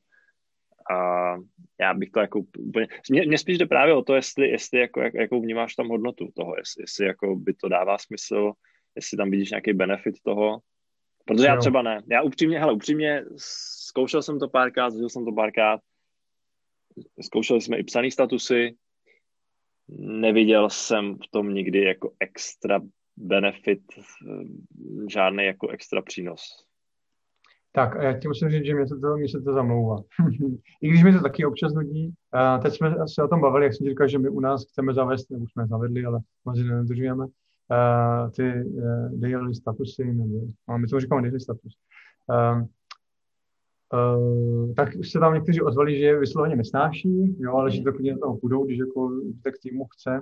a 0.92 1.36
já 1.82 1.94
bych 1.94 2.12
to 2.12 2.20
jako 2.20 2.42
úplně, 2.60 2.88
mě, 3.10 3.26
mě 3.26 3.38
spíš 3.38 3.58
jde 3.58 3.66
právě 3.66 3.94
o 3.94 4.02
to, 4.02 4.16
jestli, 4.16 4.50
jestli 4.50 4.80
jako, 4.80 5.02
jak, 5.02 5.14
jakou 5.14 5.42
vnímáš 5.42 5.76
tam 5.76 5.88
hodnotu 5.88 6.28
toho, 6.36 6.56
jestli, 6.58 6.84
jestli 6.84 7.06
jako 7.06 7.36
by 7.36 7.54
to 7.54 7.70
dává 7.70 7.98
smysl, 7.98 8.52
jestli 8.96 9.18
tam 9.18 9.32
vidíš 9.32 9.50
nějaký 9.50 9.74
benefit 9.74 10.16
toho, 10.24 10.60
protože 11.26 11.48
já 11.48 11.58
třeba 11.58 11.82
ne. 11.82 12.02
Já 12.12 12.22
upřímně, 12.22 12.60
hele, 12.60 12.74
upřímně 12.74 13.26
zkoušel 13.88 14.22
jsem 14.22 14.40
to 14.40 14.50
párkrát, 14.50 14.90
zažil 14.90 15.10
jsem 15.10 15.26
to 15.26 15.32
párkrát, 15.32 15.80
zkoušeli 17.22 17.62
jsme 17.62 17.78
i 17.78 17.84
psaný 17.84 18.12
statusy, 18.12 18.76
neviděl 19.98 20.70
jsem 20.70 21.16
v 21.16 21.32
tom 21.32 21.54
nikdy 21.54 21.84
jako 21.84 22.14
extra 22.20 22.82
benefit, 23.18 23.82
žádný 25.10 25.46
jako 25.46 25.68
extra 25.68 26.02
přínos. 26.02 26.42
Tak 27.74 27.96
a 27.96 28.04
já 28.04 28.20
ti 28.20 28.28
musím 28.28 28.50
říct, 28.50 28.66
že 28.66 28.76
mě 28.76 28.88
se 28.88 28.96
to, 28.96 29.18
mě 29.18 29.30
se 29.30 29.42
to 29.42 29.54
zamlouvá. 29.54 29.98
I 30.82 30.90
když 30.90 31.04
mi 31.04 31.14
to 31.14 31.20
taky 31.20 31.46
občas 31.46 31.74
nudí. 31.74 32.14
A 32.32 32.58
teď 32.58 32.74
jsme 32.74 32.96
se 33.14 33.24
o 33.24 33.28
tom 33.28 33.42
bavili, 33.42 33.66
jak 33.66 33.74
jsem 33.74 33.88
říkal, 33.88 34.08
že 34.08 34.20
my 34.20 34.30
u 34.30 34.40
nás 34.40 34.66
chceme 34.66 34.94
zavést, 34.94 35.30
nebo 35.30 35.46
jsme 35.48 35.68
zavedli, 35.68 36.06
ale 36.06 36.20
moc 36.46 36.60
nedržujeme, 36.60 37.26
ty 38.36 38.64
uh, 38.64 39.20
daily 39.20 39.56
statusy, 39.56 40.06
nebo 40.06 40.42
no, 40.70 40.78
my 40.78 40.88
to 40.88 41.00
říkáme 41.00 41.22
daily 41.22 41.40
status. 41.40 41.78
Uh, 42.30 42.66
Uh, 43.94 44.74
tak 44.74 44.90
se 45.06 45.20
tam 45.20 45.34
někteří 45.34 45.62
ozvali, 45.62 46.00
že 46.00 46.06
je 46.06 46.20
vysloveně 46.20 46.56
nesnáší, 46.56 47.36
jo, 47.40 47.54
ale 47.54 47.72
že 47.72 47.84
to 47.84 47.94
klidně 47.94 48.18
toho 48.18 48.38
půjdou, 48.38 48.66
když 48.66 48.80
jako 48.80 49.12
tak 49.44 49.54
týmu 49.64 49.86
chce. 49.86 50.22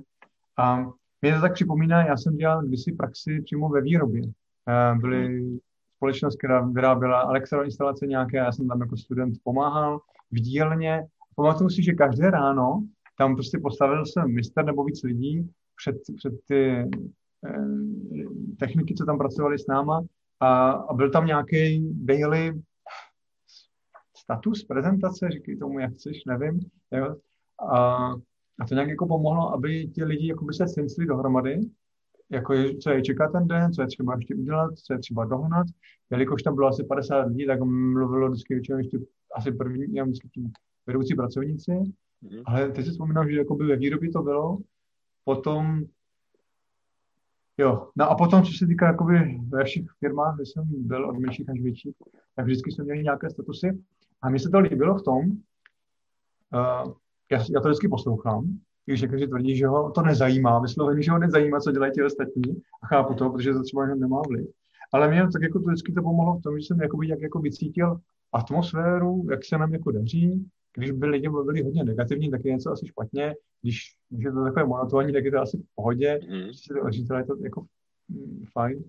A 0.58 0.92
mě 1.22 1.36
to 1.36 1.42
tak 1.42 1.54
připomíná, 1.54 2.06
já 2.06 2.18
jsem 2.18 2.38
dělal 2.38 2.64
kdysi 2.64 2.92
praxi 2.92 3.42
přímo 3.42 3.70
ve 3.70 3.82
výrobě. 3.82 4.22
Uh, 4.22 5.02
byly 5.02 5.50
společnost, 5.96 6.38
která 6.38 6.62
vyráběla 6.62 7.22
elektroinstalace 7.22 8.08
nějaké, 8.08 8.38
já 8.38 8.52
jsem 8.52 8.68
tam 8.68 8.82
jako 8.82 8.98
student 8.98 9.38
pomáhal 9.44 10.00
v 10.32 10.36
dílně. 10.36 11.08
Pamatuju 11.36 11.70
si, 11.70 11.84
že 11.84 11.94
každé 11.94 12.32
ráno 12.32 12.84
tam 13.18 13.36
prostě 13.36 13.60
postavil 13.60 14.06
se 14.06 14.28
mister 14.28 14.66
nebo 14.66 14.84
víc 14.84 15.04
lidí 15.04 15.50
před, 15.76 15.96
před 16.16 16.34
ty 16.48 16.90
techniky, 18.60 18.96
co 18.96 19.06
tam 19.06 19.18
pracovali 19.18 19.60
s 19.60 19.68
náma 19.68 20.02
a, 20.40 20.72
a 20.72 20.94
byl 20.94 21.12
tam 21.12 21.26
nějaký 21.26 21.90
daily 22.06 22.62
status, 24.18 24.64
prezentace, 24.64 25.30
říkej 25.30 25.58
tomu, 25.58 25.80
jak 25.80 25.94
chceš, 25.94 26.26
nevím. 26.26 26.60
Jo? 26.92 27.16
A, 27.70 28.08
a 28.60 28.66
to 28.68 28.74
nějak 28.74 28.90
jako 28.90 29.08
pomohlo, 29.08 29.54
aby 29.54 29.88
ti 29.88 30.04
lidi 30.04 30.28
jako 30.28 30.46
by 30.46 30.54
se 30.54 30.68
sensli 30.68 31.06
dohromady 31.06 31.62
jako 32.32 32.54
je, 32.54 32.78
co 32.78 32.90
je 32.90 33.02
čeká 33.02 33.28
ten 33.28 33.48
den, 33.48 33.74
co 33.74 33.82
je 33.82 33.88
třeba 33.88 34.16
ještě 34.16 34.36
udělat, 34.36 34.78
co 34.78 34.94
je 34.94 35.00
třeba 35.00 35.26
dohnat. 35.26 35.68
Jelikož 36.12 36.44
tam 36.44 36.56
bylo 36.56 36.68
asi 36.68 36.84
50 36.84 37.22
lidí, 37.22 37.46
tak 37.46 37.62
mluvilo 37.64 38.30
vždycky 38.30 38.54
většinou 38.54 38.78
ještě 38.78 39.00
asi 39.36 39.52
první, 39.52 39.96
já 39.96 40.04
vždycky 40.04 40.30
tím 40.30 40.52
vedoucí 40.86 41.16
pracovníci. 41.16 41.72
Mm-hmm. 41.72 42.44
Ale 42.46 42.70
teď 42.70 42.86
si 42.86 42.92
vzpomínám, 42.92 43.30
že 43.30 43.38
jakoby 43.38 43.66
ve 43.66 43.76
výrobě 43.76 44.12
to 44.12 44.22
bylo. 44.22 44.58
Potom, 45.24 45.84
jo, 47.60 47.88
no 47.96 48.10
a 48.10 48.16
potom, 48.16 48.44
co 48.44 48.52
se 48.52 48.68
týká 48.68 48.88
jakoby 48.88 49.40
ve 49.50 49.64
všech 49.64 49.86
firmách, 50.00 50.36
kde 50.36 50.46
jsem 50.46 50.64
byl 50.68 51.10
od 51.10 51.20
menších 51.20 51.50
až 51.50 51.62
větších, 51.62 51.96
tak 52.36 52.46
vždycky 52.46 52.72
jsme 52.72 52.84
měli 52.84 53.04
nějaké 53.04 53.30
statusy. 53.30 53.84
A 54.22 54.30
mně 54.30 54.40
se 54.40 54.50
to 54.50 54.60
líbilo 54.60 54.96
v 54.96 55.04
tom, 55.04 55.20
uh, 55.26 56.94
já, 57.32 57.38
já 57.54 57.62
to 57.62 57.68
vždycky 57.68 57.88
poslouchám, 57.88 58.60
když 58.86 59.02
někteří 59.02 59.28
tvrdí, 59.28 59.56
že 59.56 59.68
ho 59.68 59.92
to 59.92 60.02
nezajímá, 60.02 60.60
vysloveně, 60.60 61.02
že 61.02 61.12
ho 61.12 61.20
nezajímá, 61.20 61.60
co 61.60 61.72
dělají 61.72 61.92
ti 61.92 62.04
ostatní. 62.04 62.62
A 62.84 62.88
chápu 62.88 63.14
to, 63.14 63.30
protože 63.30 63.54
to 63.54 63.64
třeba 63.64 63.86
nemá 63.86 64.22
vliv. 64.28 64.48
Ale 64.94 65.10
mě 65.10 65.28
tak 65.34 65.42
jako 65.42 65.60
to 65.60 65.66
vždycky 65.66 65.94
to 65.94 66.02
pomohlo 66.02 66.38
v 66.38 66.42
tom, 66.42 66.60
že 66.60 66.66
jsem 66.66 66.82
jakoby, 66.82 67.08
jak 67.08 67.22
jako 67.22 67.40
vycítil 67.40 68.00
atmosféru, 68.34 69.28
jak 69.32 69.46
se 69.46 69.58
nám 69.58 69.74
jako 69.74 69.92
daří. 69.92 70.50
Když 70.78 70.92
by 70.92 71.06
lidi 71.06 71.30
byli 71.30 71.64
hodně 71.64 71.84
negativní, 71.84 72.32
tak 72.32 72.46
je 72.46 72.52
něco 72.52 72.72
asi 72.72 72.88
špatně. 72.88 73.36
Když, 73.62 73.96
když 74.10 74.26
je 74.26 74.32
to 74.32 74.44
takové 74.44 74.66
monotónní, 74.66 75.14
tak 75.14 75.26
je 75.26 75.32
to 75.32 75.40
asi 75.40 75.58
v 75.58 75.76
pohodě. 75.76 76.20
Mm. 76.30 76.42
Když 76.42 76.60
si 76.60 76.74
to 76.74 76.90
říct, 76.90 77.10
je 77.18 77.24
to 77.24 77.36
jako 77.44 77.66
mm, 78.10 78.46
fajn. 78.54 78.84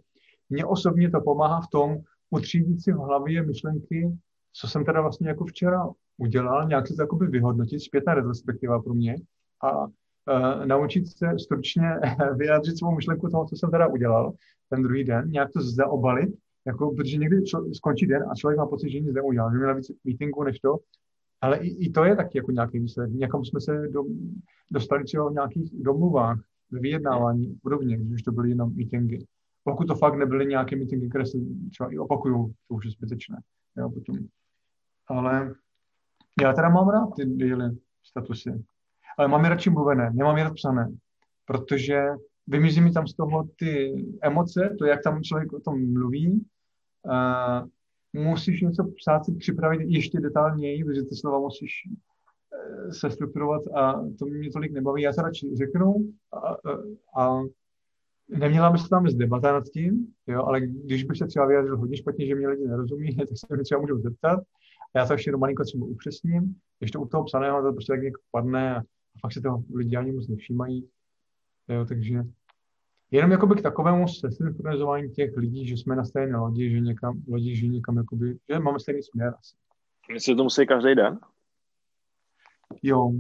Mně 0.50 0.64
osobně 0.64 1.10
to 1.10 1.20
pomáhá 1.20 1.60
v 1.60 1.70
tom, 1.72 1.98
utřídit 2.30 2.82
si 2.82 2.92
v 2.92 2.96
hlavě 2.96 3.42
myšlenky, 3.42 4.12
co 4.52 4.68
jsem 4.68 4.84
teda 4.84 5.00
vlastně 5.00 5.28
jako 5.28 5.44
včera 5.44 5.88
udělal, 6.18 6.68
nějak 6.68 6.88
se 6.88 6.94
to 6.94 7.02
jakoby 7.02 7.26
vyhodnotit, 7.26 7.80
zpětná 7.80 8.14
retrospektiva 8.14 8.82
pro 8.82 8.94
mě, 8.94 9.16
a 9.62 9.84
uh, 9.84 9.90
naučit 10.64 11.06
se 11.06 11.38
stručně 11.38 11.82
vyjádřit 12.36 12.78
svou 12.78 12.94
myšlenku 12.94 13.28
toho, 13.28 13.46
co 13.46 13.56
jsem 13.56 13.70
teda 13.70 13.86
udělal 13.86 14.32
ten 14.68 14.82
druhý 14.82 15.04
den, 15.04 15.30
nějak 15.30 15.50
to 15.52 15.62
zaobalit, 15.62 16.30
jako, 16.66 16.94
protože 16.94 17.16
někdy 17.16 17.44
člo, 17.44 17.74
skončí 17.74 18.06
den 18.06 18.24
a 18.30 18.34
člověk 18.34 18.58
má 18.58 18.66
pocit, 18.66 18.90
že 18.90 19.00
nic 19.00 19.14
neudělal, 19.14 19.52
že 19.52 19.58
měl 19.58 19.74
víc 19.74 19.90
meetingu 20.04 20.44
než 20.44 20.60
to, 20.60 20.78
ale 21.40 21.58
i, 21.58 21.86
i 21.86 21.90
to 21.90 22.04
je 22.04 22.16
taky 22.16 22.38
jako 22.38 22.50
nějaký 22.50 22.78
výsledek. 22.78 23.14
Někam 23.14 23.44
jsme 23.44 23.60
se 23.60 23.88
do, 23.88 24.04
dostali 24.70 25.04
třeba 25.04 25.30
v 25.30 25.32
nějakých 25.32 25.82
domluvách, 25.82 26.40
vyjednávání 26.70 27.58
podobně, 27.62 27.96
když 27.96 28.22
to 28.22 28.32
byly 28.32 28.48
jenom 28.48 28.76
meetingy. 28.76 29.26
Pokud 29.64 29.84
to 29.84 29.94
fakt 29.94 30.18
nebyly 30.18 30.46
nějaké 30.46 30.76
meetingy, 30.76 31.08
které 31.08 31.26
se 31.26 31.38
třeba 31.70 31.92
i 31.92 31.98
opakují, 31.98 32.54
to 32.68 32.74
už 32.74 32.84
je 32.84 32.90
zbytečné. 32.90 33.36
Jo, 33.76 33.90
potom. 33.90 34.16
Ale 35.06 35.54
já 36.42 36.52
teda 36.52 36.68
mám 36.68 36.88
rád 36.88 37.08
ty 37.16 37.26
daily 37.26 37.76
statusy 38.02 38.64
ale 39.20 39.28
mám 39.28 39.44
je 39.44 39.50
radši 39.50 39.70
mluvené, 39.70 40.10
nemám 40.12 40.36
je 40.36 40.44
rád 40.44 40.54
psané, 40.54 40.88
protože 41.44 42.04
vymizí 42.46 42.80
mi 42.80 42.92
tam 42.92 43.06
z 43.06 43.14
toho 43.14 43.48
ty 43.58 43.94
emoce, 44.22 44.76
to, 44.78 44.84
jak 44.84 45.02
tam 45.02 45.22
člověk 45.22 45.52
o 45.52 45.60
tom 45.60 45.92
mluví. 45.92 46.46
Uh, 47.04 47.68
musíš 48.12 48.60
něco 48.60 48.84
psát 48.96 49.24
si 49.24 49.34
připravit 49.34 49.80
ještě 49.84 50.20
detailněji, 50.20 50.84
protože 50.84 51.02
ty 51.02 51.16
slova 51.16 51.38
musíš 51.38 51.72
uh, 51.86 52.90
se 52.90 53.10
strukturovat 53.10 53.62
a 53.74 53.92
to 54.18 54.26
mě 54.26 54.50
tolik 54.50 54.72
nebaví. 54.72 55.02
Já 55.02 55.12
se 55.12 55.22
radši 55.22 55.56
řeknu 55.56 55.94
a, 56.32 56.38
a, 56.38 56.56
a 57.22 57.42
neměla 58.28 58.70
by 58.70 58.78
se 58.78 58.88
tam 58.88 59.04
debata 59.04 59.52
nad 59.52 59.64
tím, 59.64 60.06
jo, 60.26 60.42
ale 60.42 60.60
když 60.60 61.04
bych 61.04 61.18
se 61.18 61.26
třeba 61.26 61.46
vyjádřil 61.46 61.76
hodně 61.76 61.96
špatně, 61.96 62.26
že 62.26 62.34
mě 62.34 62.48
lidi 62.48 62.68
nerozumí, 62.68 63.16
tak 63.16 63.28
se 63.28 63.54
mě 63.54 63.62
třeba 63.62 63.80
můžu 63.80 63.98
zeptat. 63.98 64.40
A 64.94 64.98
já 64.98 65.06
se 65.06 65.14
ještě 65.14 65.36
malinko 65.36 65.64
třeba 65.64 65.86
upřesním. 65.86 66.54
To 66.92 67.00
u 67.00 67.08
toho 67.08 67.24
psaného 67.24 67.62
to 67.62 67.72
prostě 67.72 67.92
tak 67.92 68.00
nějak 68.00 68.14
padne 68.30 68.76
a 68.76 68.82
fakt 69.20 69.32
se 69.32 69.40
toho 69.40 69.64
lidi 69.74 69.96
ani 69.96 70.12
moc 70.12 70.28
nevšímají. 70.28 70.88
Jo, 71.68 71.84
takže 71.84 72.24
jenom 73.10 73.30
jakoby 73.30 73.54
k 73.54 73.62
takovému 73.62 74.08
sesynchronizování 74.08 75.10
těch 75.10 75.36
lidí, 75.36 75.66
že 75.66 75.74
jsme 75.74 75.96
na 75.96 76.04
stejné 76.04 76.38
lodi, 76.38 76.70
že 76.70 76.80
někam, 76.80 77.22
lodi, 77.28 77.56
že 77.56 77.66
někam 77.66 77.96
jakoby, 77.96 78.38
že 78.48 78.58
máme 78.58 78.80
stejný 78.80 79.02
směr 79.02 79.34
asi. 79.38 79.56
Myslíte, 80.12 80.32
že 80.32 80.36
to 80.36 80.42
musí 80.42 80.66
každý 80.66 80.94
den? 80.94 81.18
Jo. 82.82 83.12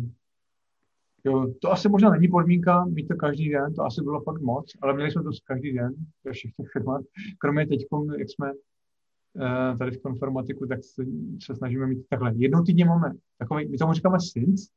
Jo, 1.24 1.54
to 1.60 1.72
asi 1.72 1.88
možná 1.88 2.10
není 2.10 2.28
podmínka 2.28 2.84
mít 2.84 3.08
to 3.08 3.16
každý 3.16 3.50
den, 3.50 3.74
to 3.74 3.82
asi 3.82 4.02
bylo 4.02 4.20
fakt 4.20 4.40
moc, 4.40 4.72
ale 4.82 4.94
měli 4.94 5.10
jsme 5.10 5.22
to 5.22 5.30
každý 5.44 5.72
den 5.72 5.94
ve 6.24 6.32
všech 6.32 6.52
těch 6.52 6.66
firmách. 6.72 7.00
Kromě 7.38 7.66
teď, 7.66 7.80
jak 8.18 8.28
jsme 8.30 8.52
uh, 8.52 9.78
tady 9.78 9.90
v 9.90 10.02
konformatiku, 10.02 10.66
tak 10.66 10.84
se, 10.84 11.04
se 11.44 11.54
snažíme 11.56 11.86
mít 11.86 12.08
takhle. 12.08 12.32
Jednou 12.36 12.62
týdně 12.62 12.84
máme 12.84 13.12
takový, 13.38 13.68
my 13.68 13.78
tomu 13.78 13.92
říkáme 13.92 14.18
SINS, 14.20 14.68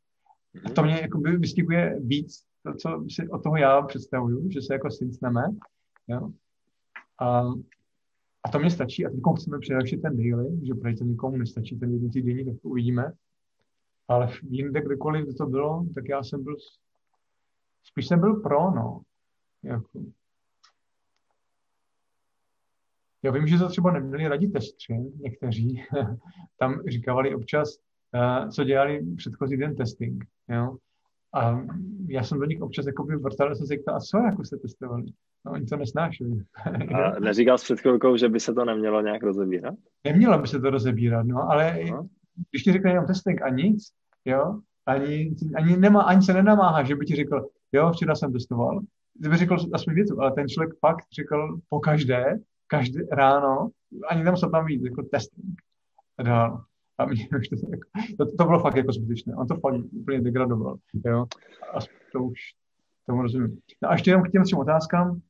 a 0.66 0.70
to 0.70 0.84
mě 0.84 1.00
jakoby 1.02 1.38
vystihuje 1.38 2.00
víc 2.00 2.46
to, 2.64 2.74
co 2.74 3.06
si 3.10 3.30
od 3.30 3.44
toho 3.44 3.58
já 3.58 3.82
představuju, 3.82 4.52
že 4.52 4.62
se 4.62 4.74
jako 4.74 4.92
syncneme, 4.92 5.44
jo. 6.08 6.30
A, 7.20 7.42
a 8.44 8.50
to 8.52 8.60
mě 8.60 8.70
stačí 8.70 9.06
a 9.06 9.10
teď 9.10 9.20
chceme 9.40 9.60
především 9.60 10.02
ten 10.02 10.18
daily, 10.18 10.66
že 10.68 10.74
pro 10.74 10.96
to 10.96 11.04
nikomu 11.04 11.38
nestačí 11.38 11.80
ten 11.80 11.94
jeden 11.94 12.12
týdenní, 12.12 12.46
tak 12.46 12.62
to 12.62 12.70
uvidíme. 12.70 13.12
Ale 14.08 14.30
jinde, 14.50 14.82
kdekoliv 14.82 15.38
to 15.38 15.46
bylo, 15.46 15.86
tak 15.96 16.10
já 16.10 16.24
jsem 16.24 16.44
byl, 16.44 16.56
spíš 17.84 18.08
jsem 18.08 18.20
byl 18.20 18.36
pro, 18.36 18.72
no. 18.72 19.02
Jako. 19.64 20.00
Já 23.24 23.32
vím, 23.32 23.48
že 23.48 23.58
to 23.58 23.70
třeba 23.70 23.92
neměli 23.92 24.28
radit 24.28 24.54
testři, 24.54 24.94
někteří. 25.20 25.84
Tam 26.60 26.82
říkávali 26.88 27.36
občas, 27.36 27.78
co 28.52 28.64
dělali 28.64 29.02
předchozí 29.18 29.58
den 29.58 29.76
testing. 29.76 30.26
Jo? 30.50 30.78
A 31.34 31.60
já 32.08 32.24
jsem 32.24 32.40
do 32.40 32.46
nich 32.46 32.62
občas 32.62 32.86
jako 32.86 33.04
by 33.04 33.16
vrtal, 33.16 33.56
jsem 33.56 33.68
se 33.68 33.76
ptal, 33.78 33.96
a 33.96 34.00
co 34.00 34.18
jako 34.18 34.44
jste 34.44 34.58
testovali? 34.58 35.04
No, 35.46 35.52
oni 35.52 35.66
to 35.66 35.78
nesnášeli. 35.78 36.44
a 36.96 37.20
neříkal 37.20 37.58
jsi 37.58 37.64
před 37.64 37.80
chvilkou, 37.80 38.18
že 38.18 38.30
by 38.30 38.40
se 38.40 38.54
to 38.54 38.66
nemělo 38.66 39.02
nějak 39.02 39.24
rozebírat? 39.24 39.76
Nemělo 40.04 40.40
by 40.40 40.48
se 40.48 40.60
to 40.60 40.70
rozebírat, 40.70 41.26
no, 41.26 41.52
ale 41.52 41.80
no. 41.92 42.08
když 42.52 42.64
ti 42.64 42.72
řekne 42.72 42.92
jenom 42.92 43.06
testing 43.06 43.42
a 43.42 43.50
nic, 43.50 43.84
jo, 44.26 44.60
ani, 44.86 45.36
ani, 45.56 45.78
nemá, 45.78 46.02
ani 46.02 46.22
se 46.22 46.34
nenamáhá, 46.34 46.84
že 46.84 46.96
by 46.96 47.06
ti 47.06 47.16
řekl, 47.16 47.50
jo, 47.72 47.92
včera 47.92 48.16
jsem 48.16 48.34
testoval, 48.34 48.82
kdyby 49.20 49.38
řekl 49.38 49.58
aspoň 49.74 49.94
větu, 49.94 50.22
ale 50.22 50.32
ten 50.32 50.48
člověk 50.48 50.74
pak 50.82 50.98
řekl 51.16 51.58
po 51.70 51.80
každé, 51.80 52.40
každé 52.68 53.02
ráno, 53.12 53.70
ani 54.10 54.24
nemusel 54.24 54.50
tam 54.50 54.66
být, 54.66 54.84
jako 54.84 55.04
testing. 55.04 55.62
A 56.18 56.24
dál. 56.24 56.64
A 56.98 57.06
mě 57.06 57.28
už 57.40 57.48
to, 57.48 57.56
to, 58.18 58.36
to 58.38 58.46
bylo 58.46 58.60
fakt 58.60 58.76
jako 58.76 58.92
zbytečné. 58.92 59.36
On 59.36 59.48
to 59.48 59.56
fakt 59.56 59.76
úplně 59.92 60.22
degradoval. 60.22 60.78
Jo? 61.06 61.26
A 61.74 61.80
to 62.12 62.24
už 62.24 62.40
tomu 63.06 63.22
rozumím. 63.22 63.60
No 63.82 63.90
a 63.90 63.94
ještě 63.94 64.12
jenom 64.12 64.24
k 64.24 64.32
těm 64.32 64.44
třem 64.44 64.60
otázkám. 64.60 65.22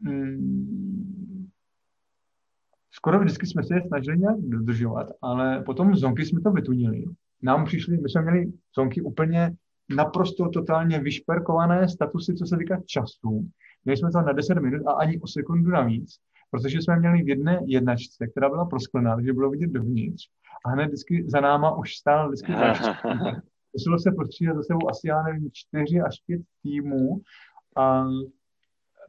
Hmm, 0.00 1.48
skoro 2.90 3.20
vždycky 3.20 3.46
jsme 3.46 3.64
se 3.64 3.74
je 3.74 3.82
snažili 3.88 4.18
nějak 4.18 4.36
dodržovat, 4.40 5.06
ale 5.22 5.62
potom 5.62 5.96
zonky 5.96 6.24
jsme 6.24 6.40
to 6.40 6.50
vytunili. 6.50 7.04
Nám 7.42 7.64
přišli, 7.64 7.96
my 7.96 8.08
jsme 8.08 8.22
měli 8.22 8.52
zonky 8.76 9.02
úplně 9.02 9.56
naprosto 9.96 10.48
totálně 10.48 10.98
vyšperkované 10.98 11.88
statusy, 11.88 12.34
co 12.34 12.46
se 12.46 12.56
týká 12.56 12.80
času. 12.86 13.48
Měli 13.84 13.96
jsme 13.96 14.10
to 14.10 14.20
na 14.20 14.32
10 14.32 14.54
minut 14.54 14.86
a 14.86 14.92
ani 14.92 15.20
o 15.20 15.26
sekundu 15.26 15.70
navíc, 15.70 16.16
protože 16.54 16.82
jsme 16.82 16.98
měli 16.98 17.22
v 17.22 17.28
jedné 17.28 17.60
jednačce, 17.66 18.26
která 18.26 18.48
byla 18.48 18.64
prosklená, 18.64 19.16
takže 19.16 19.32
bylo 19.32 19.50
vidět 19.50 19.70
dovnitř 19.70 20.28
a 20.66 20.70
hned 20.70 20.86
vždycky 20.86 21.24
za 21.26 21.40
náma 21.40 21.76
už 21.76 21.96
stál 21.96 22.28
vždycky 22.28 22.52
Muselo 23.72 23.98
se 23.98 24.10
prostřídat 24.16 24.56
za 24.56 24.62
sebou 24.62 24.90
asi, 24.90 25.08
já 25.08 25.22
nevím, 25.22 25.50
čtyři 25.52 26.00
až 26.00 26.14
pět 26.26 26.42
týmů 26.62 27.20
a 27.76 28.04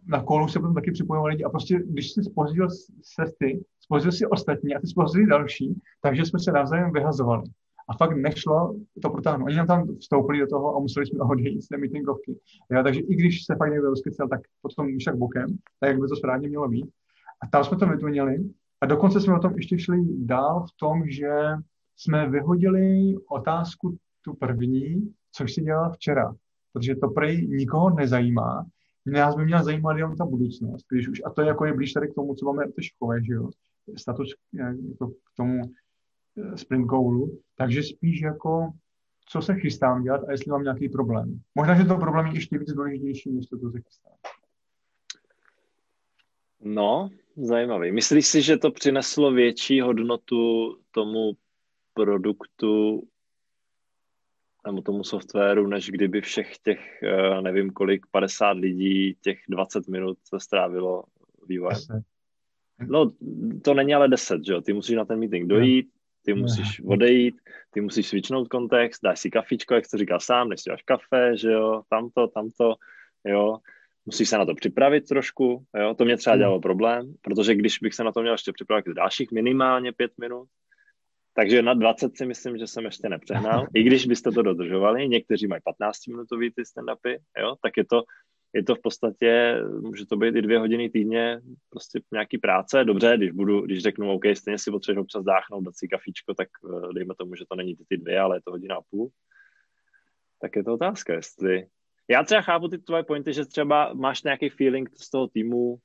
na 0.08 0.24
kolu 0.24 0.48
se 0.48 0.60
potom 0.60 0.76
taky 0.76 0.92
připojovali 0.92 1.32
lidi 1.32 1.44
a 1.44 1.50
prostě, 1.50 1.80
když 1.86 2.12
si 2.12 2.24
spozdil 2.24 2.68
cesty, 3.16 3.66
spozdil 3.80 4.12
si 4.12 4.26
ostatní 4.26 4.76
a 4.76 4.80
ty 4.80 4.88
spozdili 4.88 5.28
další, 5.28 5.82
takže 6.02 6.26
jsme 6.26 6.40
se 6.40 6.52
navzájem 6.52 6.94
vyhazovali. 6.94 7.44
A 7.90 7.98
fakt 7.98 8.18
nešlo 8.18 8.76
to 9.02 9.10
protáhnout. 9.10 9.46
Oni 9.46 9.56
nám 9.56 9.68
tam 9.68 9.96
vstoupili 9.98 10.40
do 10.40 10.48
toho 10.48 10.76
a 10.76 10.80
museli 10.80 11.06
jsme 11.06 11.20
odejít 11.20 11.64
z 11.64 11.68
té 11.68 11.78
meetingovky. 11.78 12.40
Ja, 12.72 12.84
takže 12.84 13.00
i 13.00 13.16
když 13.16 13.46
se 13.46 13.56
fakt 13.56 13.72
někdo 13.72 13.90
rozkycel, 13.90 14.28
tak 14.28 14.42
potom 14.62 14.98
však 14.98 15.16
bokem, 15.18 15.58
tak 15.80 15.88
jak 15.88 16.00
by 16.00 16.08
to 16.08 16.16
správně 16.16 16.50
mělo 16.50 16.68
být. 16.68 16.86
A 17.42 17.48
tam 17.48 17.64
jsme 17.64 17.78
to 17.78 17.86
vytunili 17.86 18.50
a 18.82 18.86
dokonce 18.86 19.22
jsme 19.22 19.36
o 19.36 19.40
tom 19.40 19.54
ještě 19.56 19.80
šli 19.80 19.98
dál 20.26 20.66
v 20.68 20.78
tom, 20.80 21.10
že 21.10 21.32
jsme 21.96 22.30
vyhodili 22.30 23.16
otázku 23.30 23.98
tu 24.22 24.34
první, 24.34 25.14
což 25.32 25.54
si 25.54 25.62
dělal 25.62 25.94
včera, 25.94 26.36
protože 26.74 26.96
to 26.96 27.08
prej 27.10 27.48
nikoho 27.48 27.90
nezajímá. 27.90 28.66
Nás 29.06 29.36
by 29.36 29.46
měla 29.46 29.64
zajímat 29.64 29.98
jenom 29.98 30.18
ta 30.18 30.26
budoucnost, 30.26 30.86
když 30.92 31.08
už, 31.08 31.22
a 31.26 31.30
to 31.30 31.42
je 31.42 31.48
jako 31.48 31.66
je 31.66 31.74
blíž 31.74 31.94
tady 31.94 32.08
k 32.08 32.14
tomu, 32.14 32.36
co 32.36 32.46
máme 32.46 32.66
v 32.66 32.84
škole, 32.84 33.24
že 33.24 33.34
jo, 33.34 33.50
status 33.98 34.30
jako 34.54 35.08
k 35.08 35.36
tomu 35.38 35.62
eh, 36.38 36.58
Spring 36.58 36.86
Goalu, 36.86 37.40
takže 37.58 37.84
spíš 37.84 38.22
jako, 38.22 38.70
co 39.30 39.42
se 39.42 39.56
chystám 39.56 40.04
dělat 40.04 40.24
a 40.28 40.32
jestli 40.32 40.52
mám 40.52 40.64
nějaký 40.64 40.90
problém. 40.90 41.40
Možná, 41.56 41.76
že 41.76 41.86
to 41.86 41.98
problém 41.98 42.26
je 42.26 42.34
ještě 42.34 42.58
víc 42.58 42.72
důležitější, 42.72 43.32
než 43.32 43.46
to, 43.46 43.58
co 43.58 43.72
se 43.72 43.82
chystám. 43.82 44.14
No, 46.66 47.10
zajímavý. 47.36 47.92
Myslíš 47.92 48.28
si, 48.28 48.42
že 48.42 48.58
to 48.58 48.72
přineslo 48.72 49.32
větší 49.32 49.82
hodnotu 49.82 50.78
tomu 50.92 51.32
produktu 51.94 53.04
nebo 54.66 54.82
tomu 54.82 55.04
softwaru, 55.04 55.68
než 55.68 55.90
kdyby 55.90 56.22
všech 56.22 56.58
těch, 56.58 57.04
eh, 57.04 57.42
nevím 57.42 57.70
kolik, 57.70 58.06
50 58.12 58.52
lidí, 58.52 59.18
těch 59.22 59.40
20 59.50 59.88
minut 59.88 60.18
se 60.24 60.40
strávilo 60.40 61.04
vývojem? 61.48 61.80
No, 62.88 63.12
to 63.62 63.74
není 63.74 63.96
ale 63.96 64.08
10, 64.08 64.46
že 64.46 64.54
jo? 64.54 64.62
Ty 64.62 64.74
musíš 64.74 64.96
na 64.96 65.06
ten 65.06 65.20
meeting 65.20 65.48
dojít, 65.48 65.90
ty 66.26 66.34
musíš 66.34 66.82
odejít, 66.86 67.36
ty 67.72 67.82
musíš 67.82 68.08
switchnout 68.08 68.48
kontext, 68.48 69.04
dáš 69.04 69.20
si 69.20 69.30
kafičko, 69.30 69.74
jak 69.74 69.86
jsi 69.86 69.98
říkal 69.98 70.20
sám, 70.20 70.50
než 70.50 70.62
si 70.62 70.70
dáš 70.70 70.82
kafe, 70.82 71.38
že 71.38 71.52
jo, 71.52 71.84
tamto, 71.90 72.28
tamto, 72.28 72.76
jo 73.26 73.58
musíš 74.06 74.30
se 74.30 74.38
na 74.38 74.46
to 74.46 74.56
připravit 74.56 75.08
trošku, 75.08 75.66
jo? 75.80 75.94
to 75.94 76.06
mě 76.06 76.18
třeba 76.18 76.34
hmm. 76.34 76.40
dělalo 76.40 76.60
problém, 76.60 77.14
protože 77.22 77.56
když 77.56 77.80
bych 77.80 77.94
se 77.94 78.04
na 78.04 78.12
to 78.12 78.22
měl 78.22 78.34
ještě 78.34 78.52
připravit 78.54 78.86
dalších 78.88 79.32
minimálně 79.32 79.92
pět 79.92 80.12
minut, 80.20 80.48
takže 81.36 81.62
na 81.62 81.74
20 81.74 82.18
si 82.18 82.26
myslím, 82.26 82.58
že 82.58 82.68
jsem 82.68 82.86
ještě 82.86 83.10
nepřehnal. 83.10 83.68
I 83.76 83.84
když 83.84 84.06
byste 84.06 84.32
to 84.32 84.42
dodržovali, 84.42 85.08
někteří 85.08 85.48
mají 85.48 85.62
15-minutový 85.62 86.52
ty 86.56 86.62
stand-upy, 86.62 87.18
jo? 87.40 87.56
tak 87.64 87.78
je 87.78 87.86
to, 87.86 88.04
je 88.54 88.64
to 88.64 88.76
v 88.76 88.82
podstatě, 88.82 89.62
může 89.82 90.06
to 90.06 90.18
být 90.18 90.36
i 90.36 90.42
dvě 90.42 90.60
hodiny 90.60 90.90
týdně, 90.90 91.42
prostě 91.70 92.00
nějaký 92.12 92.38
práce. 92.38 92.84
Dobře, 92.84 93.14
když 93.18 93.32
budu, 93.32 93.62
když 93.62 93.84
řeknu, 93.84 94.12
OK, 94.12 94.24
stejně 94.34 94.58
si 94.58 94.72
potřebuji 94.72 95.02
občas 95.02 95.24
dáchnout, 95.24 95.62
dát 95.62 95.78
si 95.78 95.88
kafičko, 95.88 96.34
tak 96.34 96.48
eh, 96.48 96.94
dejme 96.94 97.14
tomu, 97.18 97.36
že 97.36 97.46
to 97.50 97.56
není 97.56 97.76
ty 97.88 97.98
dvě, 97.98 98.20
ale 98.20 98.38
je 98.38 98.42
to 98.42 98.52
hodina 98.52 98.76
a 98.76 98.82
půl. 98.90 99.10
Tak 100.42 100.56
je 100.56 100.64
to 100.64 100.74
otázka, 100.74 101.14
jestli, 101.14 101.68
já 102.08 102.24
třeba 102.24 102.42
chápu 102.42 102.68
ty 102.68 102.78
tvoje 102.78 103.04
pointy, 103.04 103.34
že 103.34 103.46
třeba 103.46 103.94
máš 103.94 104.24
nějaký 104.24 104.50
feeling 104.50 104.90
z 104.98 105.10
toho 105.10 105.28
týmu, 105.28 105.78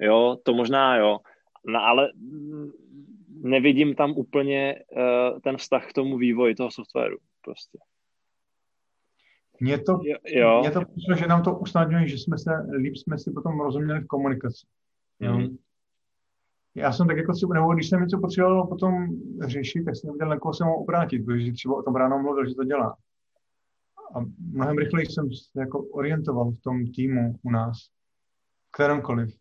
jo, 0.00 0.36
to 0.42 0.54
možná 0.54 0.96
jo, 0.96 1.18
no 1.66 1.80
ale 1.80 2.08
nevidím 3.42 3.94
tam 3.94 4.10
úplně 4.16 4.74
uh, 4.96 5.40
ten 5.40 5.56
vztah 5.56 5.86
k 5.86 5.92
tomu 5.92 6.18
vývoji 6.18 6.54
toho 6.54 6.70
softwaru 6.70 7.16
prostě. 7.44 7.78
Mně 9.60 9.78
to, 9.78 10.00
jo. 10.26 10.60
Mně 10.60 10.70
to 10.70 10.80
přišlo, 10.80 11.16
že 11.16 11.26
nám 11.26 11.42
to 11.42 11.58
usnadňuje, 11.58 12.08
že 12.08 12.18
jsme 12.18 12.38
se, 12.38 12.50
líp 12.76 12.96
jsme 12.96 13.18
si 13.18 13.30
potom 13.30 13.60
rozuměli 13.60 14.00
v 14.00 14.06
komunikaci. 14.06 14.66
Jo. 15.20 15.38
Mm. 15.38 15.56
Já 16.74 16.92
jsem 16.92 17.06
tak 17.06 17.16
jako 17.16 17.34
si, 17.34 17.46
nebo 17.54 17.74
když 17.74 17.88
jsem 17.88 18.00
něco 18.00 18.18
potřeboval 18.18 18.66
potom 18.66 19.08
řešit, 19.46 19.84
tak 19.84 19.96
jsem 19.96 20.08
nevěděl, 20.08 20.28
na 20.28 20.38
koho 20.38 20.54
se 20.54 20.64
mohl 20.64 20.76
obrátit, 20.76 21.24
protože 21.24 21.52
třeba 21.52 21.76
o 21.76 21.82
tom 21.82 21.96
ráno 21.96 22.22
mluvil, 22.22 22.48
že 22.48 22.54
to 22.54 22.64
dělá 22.64 22.96
a 24.14 24.20
mnohem 24.52 24.78
rychleji 24.78 25.06
jsem 25.06 25.32
se 25.32 25.60
jako 25.60 25.82
orientoval 25.82 26.50
v 26.50 26.60
tom 26.60 26.86
týmu 26.86 27.34
u 27.42 27.50
nás, 27.50 27.78
kterémkoliv. 28.74 29.36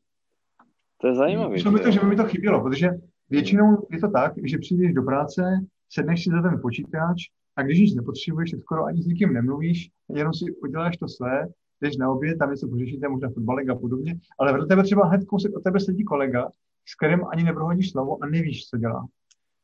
To 0.98 1.08
je 1.08 1.16
zajímavé. 1.16 1.54
Myslím 1.54 1.74
mi 1.74 1.80
to, 1.80 1.92
že 1.92 2.00
by 2.00 2.06
mi 2.06 2.16
to 2.16 2.24
chybělo, 2.24 2.64
protože 2.64 2.90
většinou 3.30 3.88
je 3.92 4.00
to 4.00 4.08
tak, 4.08 4.34
že 4.44 4.58
přijdeš 4.58 4.94
do 4.94 5.04
práce, 5.04 5.42
sedneš 5.90 6.24
si 6.24 6.30
za 6.30 6.42
ten 6.42 6.62
počítač 6.62 7.22
a 7.56 7.64
když 7.64 7.80
nic 7.80 7.96
nepotřebuješ, 7.96 8.52
tak 8.52 8.62
skoro 8.62 8.86
ani 8.86 9.02
s 9.02 9.06
nikým 9.06 9.34
nemluvíš, 9.34 9.90
jenom 10.14 10.34
si 10.34 10.46
uděláš 10.64 10.98
to 10.98 11.08
své 11.08 11.48
jdeš 11.82 11.98
na 11.98 12.12
oběd, 12.12 12.38
tam 12.40 12.52
něco 12.52 12.68
pořešíte, 12.68 13.10
možná 13.10 13.30
fotbalek 13.30 13.70
a 13.70 13.76
podobně, 13.76 14.20
ale 14.40 14.52
vedle 14.52 14.68
tebe 14.68 14.84
třeba 14.84 15.06
hned 15.06 15.26
kousek 15.26 15.56
od 15.56 15.64
tebe 15.64 15.80
sedí 15.80 16.04
kolega, 16.04 16.50
s 16.86 16.96
kterým 16.96 17.26
ani 17.34 17.44
neprohodíš 17.44 17.92
slovo 17.92 18.24
a 18.24 18.28
nevíš, 18.28 18.68
co 18.68 18.78
dělá. 18.78 19.08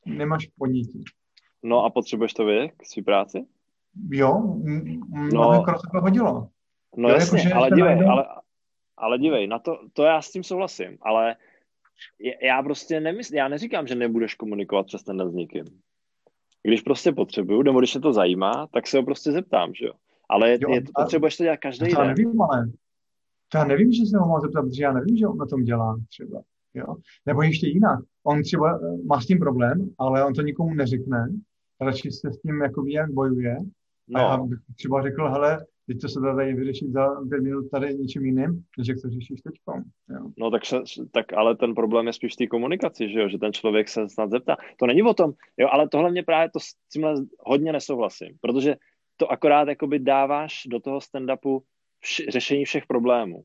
Nemáš 0.06 0.47
podnití. 0.58 1.04
No 1.64 1.84
a 1.84 1.89
potřebuješ 1.89 2.34
to 2.34 2.45
vědět 2.45 2.72
k 2.78 2.86
svý 2.86 3.01
práci? 3.01 3.45
Jo, 4.10 4.58
no, 5.34 5.66
se 5.82 5.88
to 5.91 6.02
hodilo. 6.02 6.50
No 6.98 7.10
jo, 7.10 7.16
jasně, 7.16 7.39
jako, 7.39 7.56
ale 7.56 7.70
dívej, 7.70 7.96
najednou... 7.96 8.12
ale, 8.12 8.26
ale 8.98 9.18
dívej, 9.18 9.48
na 9.48 9.60
to, 9.60 9.80
to 9.94 10.04
já 10.04 10.22
s 10.22 10.32
tím 10.32 10.44
souhlasím, 10.44 10.98
ale 11.02 11.36
já 12.41 12.64
prostě 12.64 13.00
nemysl, 13.00 13.36
já 13.36 13.48
neříkám, 13.48 13.88
že 13.88 13.96
nebudeš 13.96 14.36
komunikovat 14.36 14.86
přes 14.86 15.04
ten 15.04 15.30
s 15.30 15.34
nikým. 15.34 15.64
Když 16.64 16.82
prostě 16.82 17.12
potřebuju, 17.12 17.62
nebo 17.62 17.80
když 17.80 17.91
se 17.91 18.00
to 18.00 18.14
zajímá, 18.14 18.68
tak 18.74 18.88
se 18.88 18.98
ho 18.98 19.04
prostě 19.04 19.32
zeptám, 19.32 19.74
že 19.74 19.86
jo. 19.86 19.94
Ale 20.30 20.58
jo, 20.62 20.70
je, 20.70 20.82
potřebuješ 20.96 21.38
to 21.38 21.44
dělat 21.44 21.58
každý 21.58 21.86
den. 21.86 21.96
Já 21.98 22.04
nevím, 22.04 22.41
ale 22.41 22.72
to 23.54 23.58
já 23.58 23.66
nevím, 23.66 23.91
že 23.91 24.06
se 24.06 24.18
ho 24.18 24.28
mám 24.28 24.41
zeptat, 24.41 24.62
protože 24.62 24.84
já 24.84 24.94
nevím, 24.94 25.18
že 25.18 25.28
on 25.28 25.38
na 25.38 25.46
tom 25.46 25.64
dělá 25.64 26.00
třeba. 26.10 26.41
Jo? 26.74 26.96
Nebo 27.26 27.41
ještě 27.41 27.68
jinak. 27.68 28.00
On 28.24 28.41
třeba 28.41 28.76
eh, 28.76 28.98
má 29.06 29.22
s 29.22 29.26
tím 29.26 29.39
problém, 29.39 29.89
ale 29.98 30.26
on 30.26 30.34
to 30.34 30.41
nikomu 30.41 30.74
neřekne. 30.74 31.28
Radši 31.82 32.12
se 32.12 32.34
s 32.34 32.41
tím 32.41 32.62
jako 32.62 32.82
ví, 32.82 32.94
jak 32.94 33.12
bojuje. 33.12 33.58
No. 34.08 34.20
A 34.20 34.38
bych 34.38 34.60
třeba 34.76 35.01
řekl, 35.01 35.30
hele, 35.30 35.66
teď 35.88 36.01
to 36.01 36.08
se 36.08 36.20
dá 36.20 36.36
tady 36.36 36.54
vyřešit 36.54 36.91
za 36.91 37.08
pět 37.30 37.41
minut 37.43 37.70
tady 37.72 37.93
něčím 37.93 38.26
jiným, 38.26 38.64
než 38.78 38.88
jak 38.88 38.97
to 39.01 39.10
řešíš 39.10 39.41
teď. 39.41 39.54
No 40.38 40.51
tak, 40.51 40.66
se, 40.66 40.82
tak 41.12 41.34
ale 41.34 41.56
ten 41.56 41.76
problém 41.76 42.08
je 42.08 42.14
spíš 42.14 42.34
v 42.34 42.38
té 42.38 42.47
komunikaci, 42.47 43.10
že 43.10 43.20
jo? 43.20 43.30
že 43.30 43.38
ten 43.38 43.54
člověk 43.54 43.89
se 43.89 44.10
snad 44.10 44.30
zeptá. 44.30 44.58
To 44.80 44.86
není 44.88 45.04
o 45.04 45.14
tom, 45.14 45.32
jo, 45.58 45.68
ale 45.72 45.89
tohle 45.89 46.12
mě 46.12 46.24
právě 46.24 46.49
to 46.49 46.60
s 46.60 46.66
tímhle 46.93 47.16
hodně 47.39 47.74
nesouhlasím, 47.74 48.38
protože 48.41 48.76
to 49.18 49.32
akorát 49.32 49.68
jakoby 49.68 49.99
dáváš 49.99 50.64
do 50.68 50.80
toho 50.80 50.97
stand-upu 50.97 51.62
vš- 52.04 52.32
řešení 52.32 52.66
všech 52.66 52.88
problémů. 52.88 53.43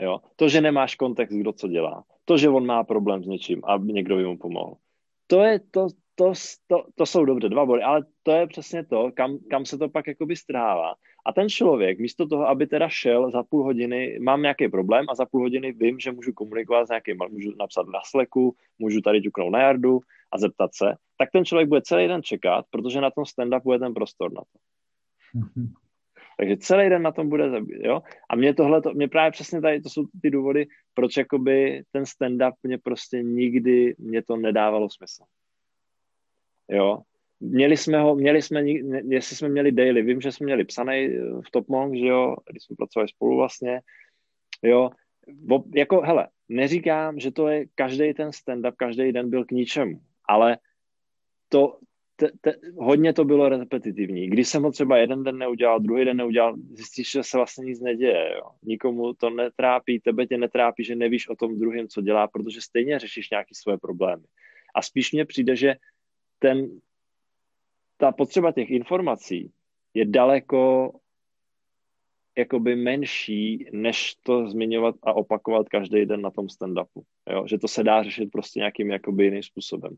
Jo? 0.00 0.18
To, 0.36 0.48
že 0.48 0.60
nemáš 0.60 0.96
kontext, 0.96 1.36
kdo 1.36 1.52
co 1.52 1.68
dělá. 1.68 2.04
To, 2.24 2.36
že 2.36 2.48
on 2.48 2.66
má 2.66 2.84
problém 2.84 3.24
s 3.24 3.26
něčím 3.26 3.60
a 3.64 3.78
někdo 3.78 4.16
by 4.16 4.24
mu 4.24 4.38
pomohl. 4.38 4.74
To, 5.26 5.42
je, 5.42 5.60
to, 5.70 5.86
to, 6.18 6.32
to, 6.66 6.84
to 6.94 7.06
jsou 7.06 7.24
dobře 7.24 7.48
dva 7.48 7.66
body, 7.66 7.82
ale 7.82 8.04
to 8.22 8.32
je 8.32 8.46
přesně 8.46 8.84
to, 8.84 9.10
kam, 9.14 9.38
kam 9.50 9.66
se 9.66 9.78
to 9.78 9.88
pak 9.88 10.06
jakoby 10.06 10.36
strává. 10.36 10.94
A 11.26 11.32
ten 11.32 11.48
člověk, 11.48 11.98
místo 11.98 12.26
toho, 12.26 12.48
aby 12.48 12.66
teda 12.66 12.88
šel 12.88 13.30
za 13.30 13.42
půl 13.42 13.64
hodiny, 13.64 14.18
mám 14.20 14.42
nějaký 14.42 14.68
problém 14.68 15.06
a 15.08 15.14
za 15.14 15.26
půl 15.26 15.40
hodiny 15.40 15.72
vím, 15.72 15.98
že 15.98 16.12
můžu 16.12 16.32
komunikovat 16.32 16.86
s 16.86 16.88
nějakým, 16.88 17.16
můžu 17.30 17.52
napsat 17.58 17.86
na 17.86 18.00
sleku, 18.04 18.54
můžu 18.78 19.00
tady 19.00 19.22
ťuknout 19.22 19.52
na 19.52 19.62
jardu 19.62 20.00
a 20.32 20.38
zeptat 20.38 20.70
se, 20.74 20.94
tak 21.18 21.28
ten 21.32 21.44
člověk 21.44 21.68
bude 21.68 21.82
celý 21.82 22.08
den 22.08 22.22
čekat, 22.22 22.64
protože 22.70 23.00
na 23.00 23.10
tom 23.10 23.24
stand-upu 23.24 23.72
je 23.72 23.78
ten 23.78 23.94
prostor 23.94 24.32
na 24.32 24.40
to. 24.40 24.58
Takže 26.38 26.56
celý 26.56 26.88
den 26.88 27.02
na 27.02 27.12
tom 27.12 27.28
bude, 27.28 27.50
jo. 27.82 28.02
A 28.30 28.36
mě 28.36 28.54
tohle, 28.54 28.82
to, 28.82 28.94
mě 28.94 29.08
právě 29.08 29.30
přesně 29.30 29.60
tady, 29.60 29.80
to 29.80 29.88
jsou 29.88 30.04
ty 30.22 30.30
důvody, 30.30 30.66
proč 30.94 31.16
jakoby 31.16 31.82
ten 31.92 32.02
stand-up 32.02 32.52
mě 32.62 32.78
prostě 32.78 33.22
nikdy, 33.22 33.94
mě 33.98 34.22
to 34.22 34.36
nedávalo 34.36 34.90
smysl. 34.90 35.22
Jo. 36.68 36.98
Měli 37.40 37.76
jsme 37.76 38.00
ho, 38.00 38.14
měli 38.14 38.42
jsme, 38.42 38.62
jestli 39.08 39.36
jsme 39.36 39.48
měli 39.48 39.72
daily, 39.72 40.02
vím, 40.02 40.20
že 40.20 40.32
jsme 40.32 40.44
měli 40.44 40.64
psaný 40.64 41.06
eh, 41.06 41.20
v 41.46 41.50
Top 41.50 41.68
Monk, 41.68 41.94
že 41.94 42.06
jo, 42.06 42.36
když 42.50 42.62
jsme 42.62 42.76
pracovali 42.76 43.08
spolu 43.08 43.36
vlastně, 43.36 43.80
jo. 44.62 44.90
Jako, 45.74 46.00
hele, 46.00 46.28
neříkám, 46.48 47.20
že 47.20 47.30
to 47.30 47.48
je 47.48 47.66
každý 47.74 48.14
ten 48.14 48.28
stand-up, 48.28 48.72
každý 48.76 49.12
den 49.12 49.30
byl 49.30 49.44
k 49.44 49.50
ničemu, 49.50 50.00
ale 50.28 50.58
to, 51.48 51.78
te, 52.16 52.28
te, 52.40 52.54
hodně 52.76 53.12
to 53.12 53.24
bylo 53.24 53.48
repetitivní. 53.48 54.26
Když 54.26 54.48
jsem 54.48 54.62
ho 54.62 54.72
třeba 54.72 54.96
jeden 54.98 55.24
den 55.24 55.38
neudělal, 55.38 55.80
druhý 55.80 56.04
den 56.04 56.16
neudělal, 56.16 56.56
zjistíš, 56.70 57.10
že 57.10 57.22
se 57.22 57.36
vlastně 57.36 57.64
nic 57.64 57.80
neděje. 57.80 58.32
Jo. 58.34 58.50
Nikomu 58.62 59.14
to 59.14 59.30
netrápí, 59.30 60.00
tebe 60.00 60.26
tě 60.26 60.38
netrápí, 60.38 60.84
že 60.84 60.96
nevíš 60.96 61.28
o 61.28 61.36
tom 61.36 61.58
druhém, 61.58 61.88
co 61.88 62.00
dělá, 62.00 62.28
protože 62.28 62.60
stejně 62.60 62.98
řešíš 62.98 63.30
nějaké 63.30 63.54
svoje 63.54 63.78
problémy. 63.78 64.22
A 64.74 64.82
spíš 64.82 65.12
mně 65.12 65.24
přijde, 65.24 65.56
že 65.56 65.74
ten, 66.38 66.80
ta 67.96 68.12
potřeba 68.12 68.52
těch 68.52 68.70
informací 68.70 69.52
je 69.94 70.04
daleko 70.04 70.92
jakoby 72.38 72.76
menší, 72.76 73.66
než 73.72 74.14
to 74.14 74.48
zmiňovat 74.48 74.94
a 75.02 75.12
opakovat 75.12 75.68
každý 75.68 76.06
den 76.06 76.20
na 76.20 76.30
tom 76.30 76.46
stand-upu. 76.46 77.02
Jo? 77.30 77.46
Že 77.46 77.58
to 77.58 77.68
se 77.68 77.84
dá 77.84 78.02
řešit 78.02 78.26
prostě 78.32 78.58
nějakým 78.58 78.90
jakoby 78.90 79.24
jiným 79.24 79.42
způsobem. 79.42 79.96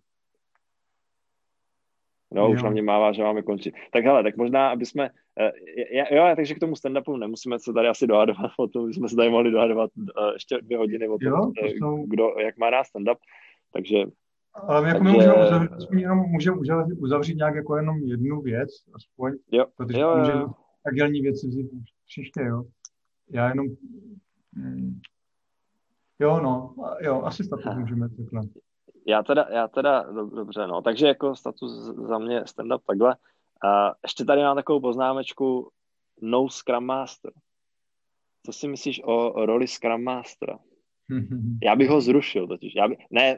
No, 2.33 2.43
jo. 2.43 2.51
už 2.51 2.63
na 2.63 2.71
mě 2.71 2.83
mává, 2.83 3.13
že 3.13 3.23
máme 3.23 3.43
končit. 3.43 3.75
Tak 3.93 4.05
hele, 4.05 4.23
tak 4.23 4.37
možná, 4.37 4.71
aby 4.71 4.87
jsme, 4.87 5.11
uh, 5.11 6.17
jo, 6.17 6.33
takže 6.37 6.55
k 6.55 6.59
tomu 6.59 6.75
stand-upu 6.75 7.19
nemusíme 7.19 7.59
se 7.59 7.73
tady 7.73 7.89
asi 7.89 8.07
dohadovat, 8.07 8.51
o 8.57 8.69
tom 8.69 8.93
jsme 8.93 9.09
se 9.09 9.17
tady 9.17 9.31
mohli 9.31 9.51
dohadovat 9.51 9.91
uh, 9.97 10.33
ještě 10.33 10.59
dvě 10.63 10.79
hodiny 10.79 11.09
o 11.09 11.19
tom, 11.19 11.33
jo, 11.33 11.53
to 11.61 11.67
jsou... 11.67 12.07
kdo, 12.07 12.35
jak 12.39 12.59
má 12.59 12.71
rád 12.71 12.87
stand-up, 12.95 13.17
takže 13.73 14.05
ale 14.67 14.89
jako 14.89 14.99
takže... 14.99 15.13
my 15.13 15.17
můžeme 15.17 15.47
uzavřít, 15.47 15.71
jenom 15.93 16.19
můžeme 16.19 16.57
uzavřít, 16.57 16.99
uzavřít 16.99 17.37
nějak 17.37 17.55
jako 17.55 17.77
jenom 17.77 17.97
jednu 17.99 18.41
věc, 18.41 18.71
aspoň, 18.95 19.33
jo. 19.53 19.67
protože 19.77 20.01
jo, 20.01 20.19
jo. 20.19 20.51
agilní 20.87 21.21
věci 21.21 21.47
vzít 21.47 21.71
příště, 22.07 22.43
jo. 22.43 22.65
Já 23.31 23.49
jenom, 23.49 23.67
mm, 24.53 25.01
jo, 26.19 26.41
no, 26.41 26.75
jo, 27.01 27.23
asi 27.23 27.45
status 27.45 27.77
můžeme 27.77 28.09
takhle. 28.09 28.43
Já 29.07 29.23
teda, 29.23 29.47
já 29.51 29.69
teda, 29.69 30.03
dobře, 30.13 30.67
no, 30.67 30.83
takže 30.83 31.07
jako 31.07 31.37
status 31.37 31.73
za 32.09 32.19
mě 32.19 32.41
stand-up 32.41 32.81
takhle. 32.87 33.17
A 33.65 33.95
ještě 34.03 34.25
tady 34.25 34.43
mám 34.43 34.57
takovou 34.57 34.81
poznámečku 34.81 35.71
no 36.23 36.49
Scrum 36.49 36.85
Master. 36.85 37.33
Co 38.47 38.53
si 38.53 38.69
myslíš 38.69 39.01
o 39.05 39.47
roli 39.47 39.69
Scrum 39.69 40.05
Mastera? 40.05 40.59
Já 41.63 41.77
bych 41.77 41.89
ho 41.89 42.01
zrušil 42.01 42.47
totiž. 42.47 42.75
Já 42.75 42.89
by, 42.89 42.97
ne, 43.11 43.37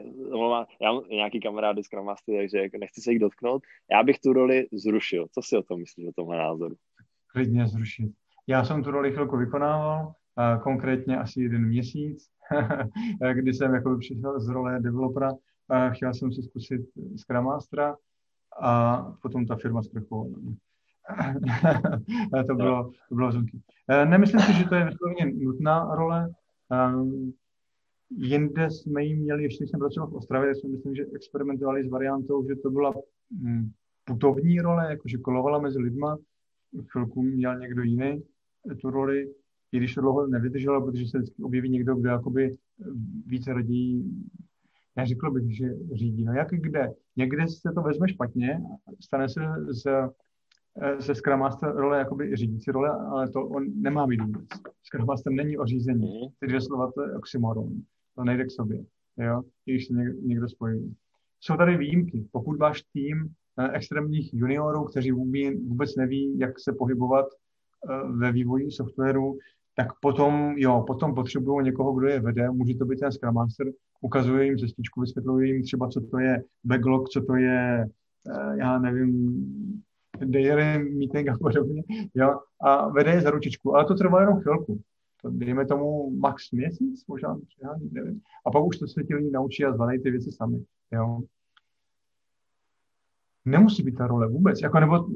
já 0.81 0.91
mám 0.91 1.03
nějaký 1.09 1.39
kamarády 1.39 1.83
Scrum 1.83 2.05
Master, 2.05 2.35
takže 2.35 2.57
jako 2.57 2.77
nechci 2.77 3.01
se 3.01 3.11
jich 3.11 3.19
dotknout. 3.19 3.63
Já 3.91 4.03
bych 4.03 4.19
tu 4.19 4.33
roli 4.33 4.67
zrušil. 4.71 5.27
Co 5.31 5.41
si 5.41 5.57
o 5.57 5.63
tom 5.63 5.79
myslíš, 5.79 6.07
o 6.07 6.11
tomhle 6.15 6.37
názoru? 6.37 6.75
Klidně 7.27 7.67
zrušit. 7.67 8.11
Já 8.47 8.65
jsem 8.65 8.83
tu 8.83 8.91
roli 8.91 9.11
chvilku 9.11 9.37
vykonával, 9.37 10.13
konkrétně 10.63 11.17
asi 11.17 11.41
jeden 11.41 11.67
měsíc, 11.67 12.29
kdy 13.33 13.53
jsem 13.53 13.73
jako 13.73 13.97
přišel 13.97 14.39
z 14.39 14.47
role 14.47 14.79
developera 14.79 15.31
a 15.69 15.89
chtěl 15.89 16.13
jsem 16.13 16.31
si 16.31 16.41
zkusit 16.41 16.81
Scrum 17.17 17.45
Mastera 17.45 17.97
a 18.61 19.01
potom 19.21 19.45
ta 19.45 19.55
firma 19.55 19.81
zkrachovala. 19.81 20.29
to 22.47 22.55
bylo, 22.55 22.91
to 23.09 23.15
bylo 23.15 23.31
zvonky. 23.31 23.61
E, 23.89 24.05
nemyslím 24.05 24.39
si, 24.39 24.53
že 24.53 24.65
to 24.65 24.75
je 24.75 24.85
vysloveně 24.85 25.25
nutná 25.25 25.95
role. 25.95 26.29
Jinde 28.09 28.69
jsme 28.69 29.03
ji 29.03 29.15
měli, 29.15 29.43
ještě 29.43 29.67
jsem 29.67 29.79
pracoval 29.79 30.09
v 30.09 30.15
Ostravě, 30.15 30.49
tak 30.49 30.57
jsme 30.57 30.69
myslím, 30.69 30.95
že 30.95 31.05
experimentovali 31.15 31.87
s 31.87 31.89
variantou, 31.89 32.47
že 32.47 32.55
to 32.55 32.71
byla 32.71 32.93
um, 32.95 33.71
putovní 34.03 34.59
role, 34.59 34.87
jakože 34.89 35.17
kolovala 35.17 35.59
mezi 35.59 35.79
lidma. 35.79 36.17
Chvilku 36.91 37.21
měl 37.21 37.59
někdo 37.59 37.81
jiný 37.81 38.23
tu 38.81 38.89
roli, 38.89 39.33
i 39.71 39.77
když 39.77 39.95
to 39.95 40.01
dlouho 40.01 40.27
nevydrželo, 40.27 40.85
protože 40.85 41.07
se 41.07 41.17
vždycky 41.17 41.43
objeví 41.43 41.69
někdo, 41.69 41.95
kdo 41.95 42.09
jakoby 42.09 42.51
více 43.25 43.53
radí 43.53 44.11
neřekl 44.95 45.31
bych, 45.31 45.57
že 45.57 45.65
řídí. 45.93 46.23
No 46.23 46.33
jak 46.33 46.49
kde? 46.49 46.93
Někde 47.15 47.47
se 47.47 47.71
to 47.75 47.81
vezme 47.81 48.09
špatně, 48.09 48.61
stane 48.99 49.29
se 49.29 49.41
z, 49.67 49.83
ze 50.97 51.15
Scrum 51.15 51.39
Master 51.39 51.75
role 51.75 51.97
jakoby 51.97 52.35
řídící 52.35 52.71
role, 52.71 52.89
ale 52.89 53.29
to 53.29 53.47
on 53.47 53.81
nemá 53.81 54.07
být 54.07 54.21
vůbec. 54.21 54.47
Scrum 54.83 55.05
Master 55.05 55.33
není 55.33 55.57
o 55.57 55.65
řízení. 55.65 56.19
Mhm. 56.21 56.31
Ty 56.39 56.47
dvě 56.47 56.61
slova 56.61 56.91
to 56.91 57.01
je 57.01 57.15
oxymoron. 57.15 57.69
To 58.15 58.23
nejde 58.23 58.45
k 58.45 58.51
sobě. 58.51 58.85
Jo? 59.17 59.41
Když 59.65 59.87
se 59.87 59.93
někdo, 60.21 60.49
spojí. 60.49 60.95
Jsou 61.39 61.57
tady 61.57 61.77
výjimky. 61.77 62.27
Pokud 62.31 62.59
váš 62.59 62.83
tým 62.93 63.29
eh, 63.59 63.71
extrémních 63.71 64.33
juniorů, 64.33 64.83
kteří 64.83 65.11
vůbec 65.11 65.95
neví, 65.95 66.39
jak 66.39 66.59
se 66.59 66.73
pohybovat 66.73 67.25
eh, 67.25 68.11
ve 68.11 68.31
vývoji 68.31 68.71
softwaru, 68.71 69.37
tak 69.75 69.87
potom, 70.01 70.53
jo, 70.57 70.83
potom 70.87 71.15
potřebují 71.15 71.65
někoho, 71.65 71.93
kdo 71.93 72.07
je 72.07 72.19
vede, 72.19 72.49
může 72.49 72.75
to 72.75 72.85
být 72.85 72.99
ten 72.99 73.11
Scrum 73.11 73.33
Master, 73.33 73.67
ukazuje 74.01 74.45
jim 74.45 74.57
cestičku, 74.57 75.01
vysvětluje 75.01 75.47
jim 75.47 75.63
třeba, 75.63 75.87
co 75.87 76.01
to 76.01 76.19
je 76.19 76.43
backlog, 76.63 77.09
co 77.09 77.21
to 77.21 77.35
je, 77.35 77.87
eh, 78.29 78.57
já 78.57 78.79
nevím, 78.79 79.43
daily 80.19 80.79
meeting 80.79 81.29
a 81.29 81.37
podobně, 81.37 81.83
jo, 82.15 82.39
a 82.61 82.89
vede 82.89 83.11
je 83.11 83.21
za 83.21 83.29
ručičku, 83.29 83.75
ale 83.75 83.85
to 83.85 83.95
trvá 83.95 84.19
jenom 84.19 84.39
chvilku. 84.41 84.81
To 85.21 85.29
dejme 85.29 85.65
tomu 85.65 86.11
max 86.19 86.51
měsíc, 86.51 87.05
možná, 87.07 87.37
já 87.63 87.75
nevím. 87.91 88.21
A 88.45 88.51
pak 88.51 88.63
už 88.63 88.77
to 88.77 88.87
se 88.87 89.03
ti 89.03 89.15
lidi 89.15 89.31
naučí 89.31 89.65
a 89.65 89.73
zvládají 89.73 90.03
ty 90.03 90.11
věci 90.11 90.31
sami, 90.31 90.63
jo. 90.91 91.19
Nemusí 93.45 93.83
být 93.83 93.95
ta 93.95 94.07
role 94.07 94.27
vůbec, 94.27 94.61
jako 94.61 94.79
nebo 94.79 95.07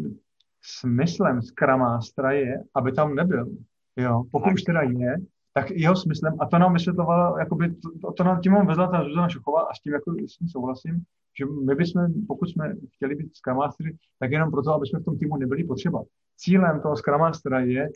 smyslem 0.61 1.41
Scrum 1.41 1.79
Mastera 1.79 2.31
je, 2.31 2.63
aby 2.75 2.91
tam 2.91 3.15
nebyl. 3.15 3.57
Jo, 3.97 4.23
pokud 4.31 4.53
už 4.53 4.61
teda 4.61 4.81
je, 4.81 5.15
tak 5.53 5.71
jeho 5.71 5.95
smyslem, 5.95 6.33
a 6.39 6.45
to 6.45 6.57
nám 6.57 6.73
vysvětlovala, 6.73 7.39
jakoby, 7.39 7.75
to, 8.01 8.11
to 8.11 8.23
nám 8.23 8.41
tím 8.41 8.51
mám 8.51 8.67
vezla 8.67 8.91
ta 8.91 9.03
Zuzana 9.03 9.29
Šuchová 9.29 9.61
a 9.61 9.73
s 9.73 9.79
tím 9.79 9.93
jako 9.93 10.11
s 10.11 10.37
tím 10.37 10.47
souhlasím, 10.47 11.03
že 11.39 11.45
my 11.45 11.75
bychom, 11.75 12.25
pokud 12.27 12.49
jsme 12.49 12.75
chtěli 12.95 13.15
být 13.15 13.35
Scrum 13.35 13.57
Mastery, 13.57 13.97
tak 14.19 14.31
jenom 14.31 14.51
proto, 14.51 14.73
aby 14.73 14.87
jsme 14.87 14.99
v 14.99 15.03
tom 15.03 15.17
týmu 15.17 15.37
nebyli 15.37 15.63
potřeba. 15.63 16.03
Cílem 16.37 16.81
toho 16.81 16.95
Scrum 16.95 17.19
Mastera 17.19 17.59
je 17.59 17.89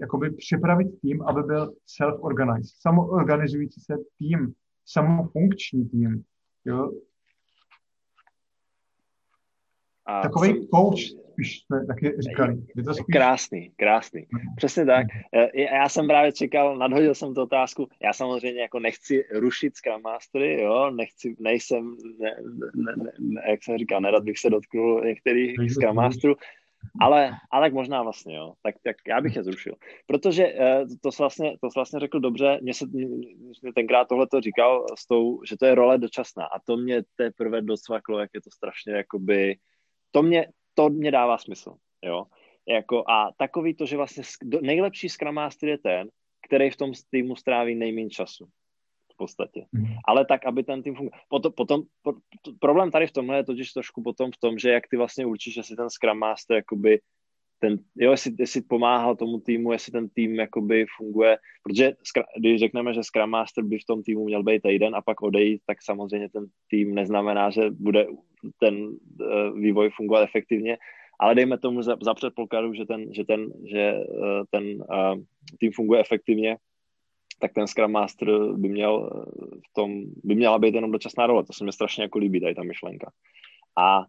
jakoby 0.00 0.30
připravit 0.30 1.00
tým, 1.00 1.22
aby 1.22 1.42
byl 1.42 1.72
self-organized, 1.86 2.72
samoorganizující 2.80 3.80
se 3.80 3.94
tým, 4.18 4.52
samofunkční 4.86 5.88
tým. 5.88 6.22
Jo? 6.64 6.92
A 10.06 10.22
Takový 10.22 10.48
jsem, 10.48 10.66
coach, 10.74 11.00
spíš 11.32 11.60
jsme 11.60 11.86
taky 11.86 12.12
říkali. 12.18 12.56
Je 12.76 12.82
to 12.82 12.94
spíš... 12.94 13.06
Krásný, 13.12 13.72
krásný. 13.76 14.26
Mhm. 14.32 14.54
Přesně 14.56 14.86
tak. 14.86 15.06
Já 15.72 15.88
jsem 15.88 16.06
právě 16.06 16.32
čekal, 16.32 16.78
nadhodil 16.78 17.14
jsem 17.14 17.34
tu 17.34 17.42
otázku. 17.42 17.88
Já 18.02 18.12
samozřejmě 18.12 18.60
jako 18.60 18.78
nechci 18.78 19.24
rušit 19.34 19.76
Scrum 19.76 20.02
Mastery, 20.02 20.62
jo, 20.62 20.90
nechci, 20.90 21.36
nejsem, 21.40 21.96
ne, 22.20 22.36
ne, 22.74 22.92
ne, 22.96 23.12
ne, 23.18 23.42
jak 23.50 23.64
jsem 23.64 23.78
říkal, 23.78 24.00
nerad 24.00 24.24
bych 24.24 24.38
se 24.38 24.50
dotknul 24.50 25.04
některých 25.04 25.56
Scrum 25.70 25.96
Masterů, 25.96 26.34
ale, 27.00 27.30
ale 27.50 27.70
možná 27.70 28.02
vlastně, 28.02 28.36
jo. 28.36 28.52
Tak, 28.62 28.74
tak 28.84 28.96
já 29.08 29.20
bych 29.20 29.36
je 29.36 29.44
zrušil. 29.44 29.74
Protože 30.06 30.46
uh, 30.46 30.88
to 31.00 31.12
jsi 31.12 31.22
vlastně, 31.22 31.56
to 31.60 31.70
jsi 31.70 31.74
vlastně 31.74 32.00
řekl 32.00 32.20
dobře, 32.20 32.58
mě 32.62 32.74
se 32.74 32.86
mě 33.62 33.72
tenkrát 33.74 34.08
tohle 34.08 34.26
to 34.26 34.40
říkal 34.40 34.86
s 34.98 35.06
tou, 35.06 35.40
že 35.44 35.56
to 35.56 35.66
je 35.66 35.74
role 35.74 35.98
dočasná 35.98 36.44
a 36.44 36.60
to 36.66 36.76
mě 36.76 37.02
teprve 37.16 37.62
docvaklo, 37.62 38.18
jak 38.18 38.30
je 38.34 38.40
to 38.40 38.50
strašně 38.50 38.92
jakoby, 38.92 39.56
to 40.12 40.22
mě, 40.22 40.46
to 40.74 40.88
mě 40.88 41.10
dává 41.10 41.38
smysl, 41.38 41.74
jo. 42.04 42.24
Jako, 42.68 43.04
a 43.10 43.32
takový 43.36 43.74
to, 43.74 43.86
že 43.86 43.96
vlastně 43.96 44.22
nejlepší 44.60 45.08
Scrum 45.08 45.34
Master 45.34 45.68
je 45.68 45.78
ten, 45.78 46.08
který 46.46 46.70
v 46.70 46.76
tom 46.76 46.92
týmu 47.10 47.36
stráví 47.36 47.74
nejméně 47.74 48.10
času 48.10 48.48
v 49.12 49.16
podstatě. 49.16 49.66
Mm. 49.72 49.86
Ale 50.08 50.24
tak, 50.24 50.46
aby 50.46 50.64
ten 50.64 50.82
tým 50.82 50.94
fungoval. 50.94 51.20
Potom, 51.28 51.52
potom 51.52 51.82
po, 52.02 52.12
to, 52.42 52.52
problém 52.60 52.90
tady 52.90 53.06
v 53.06 53.12
tomhle 53.12 53.36
je 53.36 53.44
totiž 53.44 53.72
trošku 53.72 54.02
potom 54.02 54.32
v 54.32 54.36
tom, 54.36 54.58
že 54.58 54.70
jak 54.70 54.88
ty 54.90 54.96
vlastně 54.96 55.26
určíš, 55.26 55.56
jestli 55.56 55.76
ten 55.76 55.90
Scrum 55.90 56.18
Master 56.18 56.56
jakoby 56.56 57.00
ten, 57.62 57.78
jo, 57.96 58.10
jestli, 58.10 58.32
jestli 58.38 58.62
pomáhal 58.62 59.16
tomu 59.16 59.40
týmu, 59.40 59.72
jestli 59.72 59.92
ten 59.92 60.08
tým 60.08 60.34
jakoby 60.34 60.86
funguje, 60.96 61.38
protože 61.62 61.92
když 62.38 62.60
řekneme, 62.60 62.94
že 62.94 63.02
Scrum 63.02 63.30
Master 63.30 63.64
by 63.64 63.78
v 63.78 63.84
tom 63.84 64.02
týmu 64.02 64.24
měl 64.24 64.42
být 64.42 64.62
týden 64.62 64.94
a 64.94 65.02
pak 65.02 65.22
odejít, 65.22 65.62
tak 65.66 65.82
samozřejmě 65.82 66.28
ten 66.28 66.46
tým 66.70 66.94
neznamená, 66.94 67.50
že 67.50 67.70
bude 67.70 68.06
ten 68.58 68.74
uh, 68.74 69.58
vývoj 69.60 69.90
fungovat 69.96 70.22
efektivně, 70.22 70.78
ale 71.20 71.34
dejme 71.34 71.58
tomu 71.58 71.82
za, 71.82 71.96
za 72.02 72.14
předpokladu, 72.14 72.74
že 72.74 72.84
ten, 72.84 73.14
že 73.14 73.24
ten, 73.24 73.52
že, 73.70 73.94
uh, 73.94 74.42
ten 74.50 74.64
uh, 74.82 75.22
tým 75.58 75.72
funguje 75.72 76.00
efektivně, 76.00 76.56
tak 77.38 77.52
ten 77.54 77.66
Scrum 77.66 77.92
Master 77.92 78.28
by 78.54 78.68
měl 78.68 79.10
v 79.70 79.72
tom, 79.74 80.02
by 80.24 80.34
měla 80.34 80.58
být 80.58 80.74
jenom 80.74 80.90
dočasná 80.90 81.26
role. 81.26 81.44
To 81.44 81.52
se 81.52 81.64
mi 81.64 81.72
strašně 81.72 82.02
jako 82.02 82.18
líbí, 82.18 82.40
tady 82.40 82.54
ta 82.54 82.62
myšlenka. 82.62 83.10
A 83.78 84.04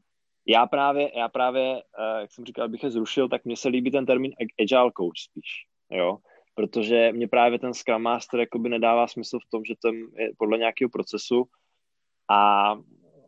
já 0.48 0.66
právě, 0.66 1.12
já 1.18 1.30
právě, 1.30 1.84
jak 2.20 2.32
jsem 2.32 2.46
říkal, 2.46 2.70
bych 2.70 2.84
je 2.84 2.92
zrušil, 2.92 3.30
tak 3.30 3.46
mně 3.46 3.58
se 3.58 3.70
líbí 3.70 3.92
ten 3.92 4.06
termín 4.06 4.34
agile 4.60 4.92
coach 4.98 5.18
spíš, 5.18 5.66
jo, 5.92 6.18
protože 6.56 7.12
mě 7.12 7.28
právě 7.28 7.60
ten 7.60 7.74
Scrum 7.74 8.02
Master 8.02 8.40
jakoby 8.40 8.70
nedává 8.70 9.08
smysl 9.08 9.40
v 9.40 9.50
tom, 9.50 9.66
že 9.66 9.74
to 9.82 9.88
je 9.94 10.30
podle 10.38 10.58
nějakého 10.58 10.90
procesu. 10.90 11.46
A 12.32 12.70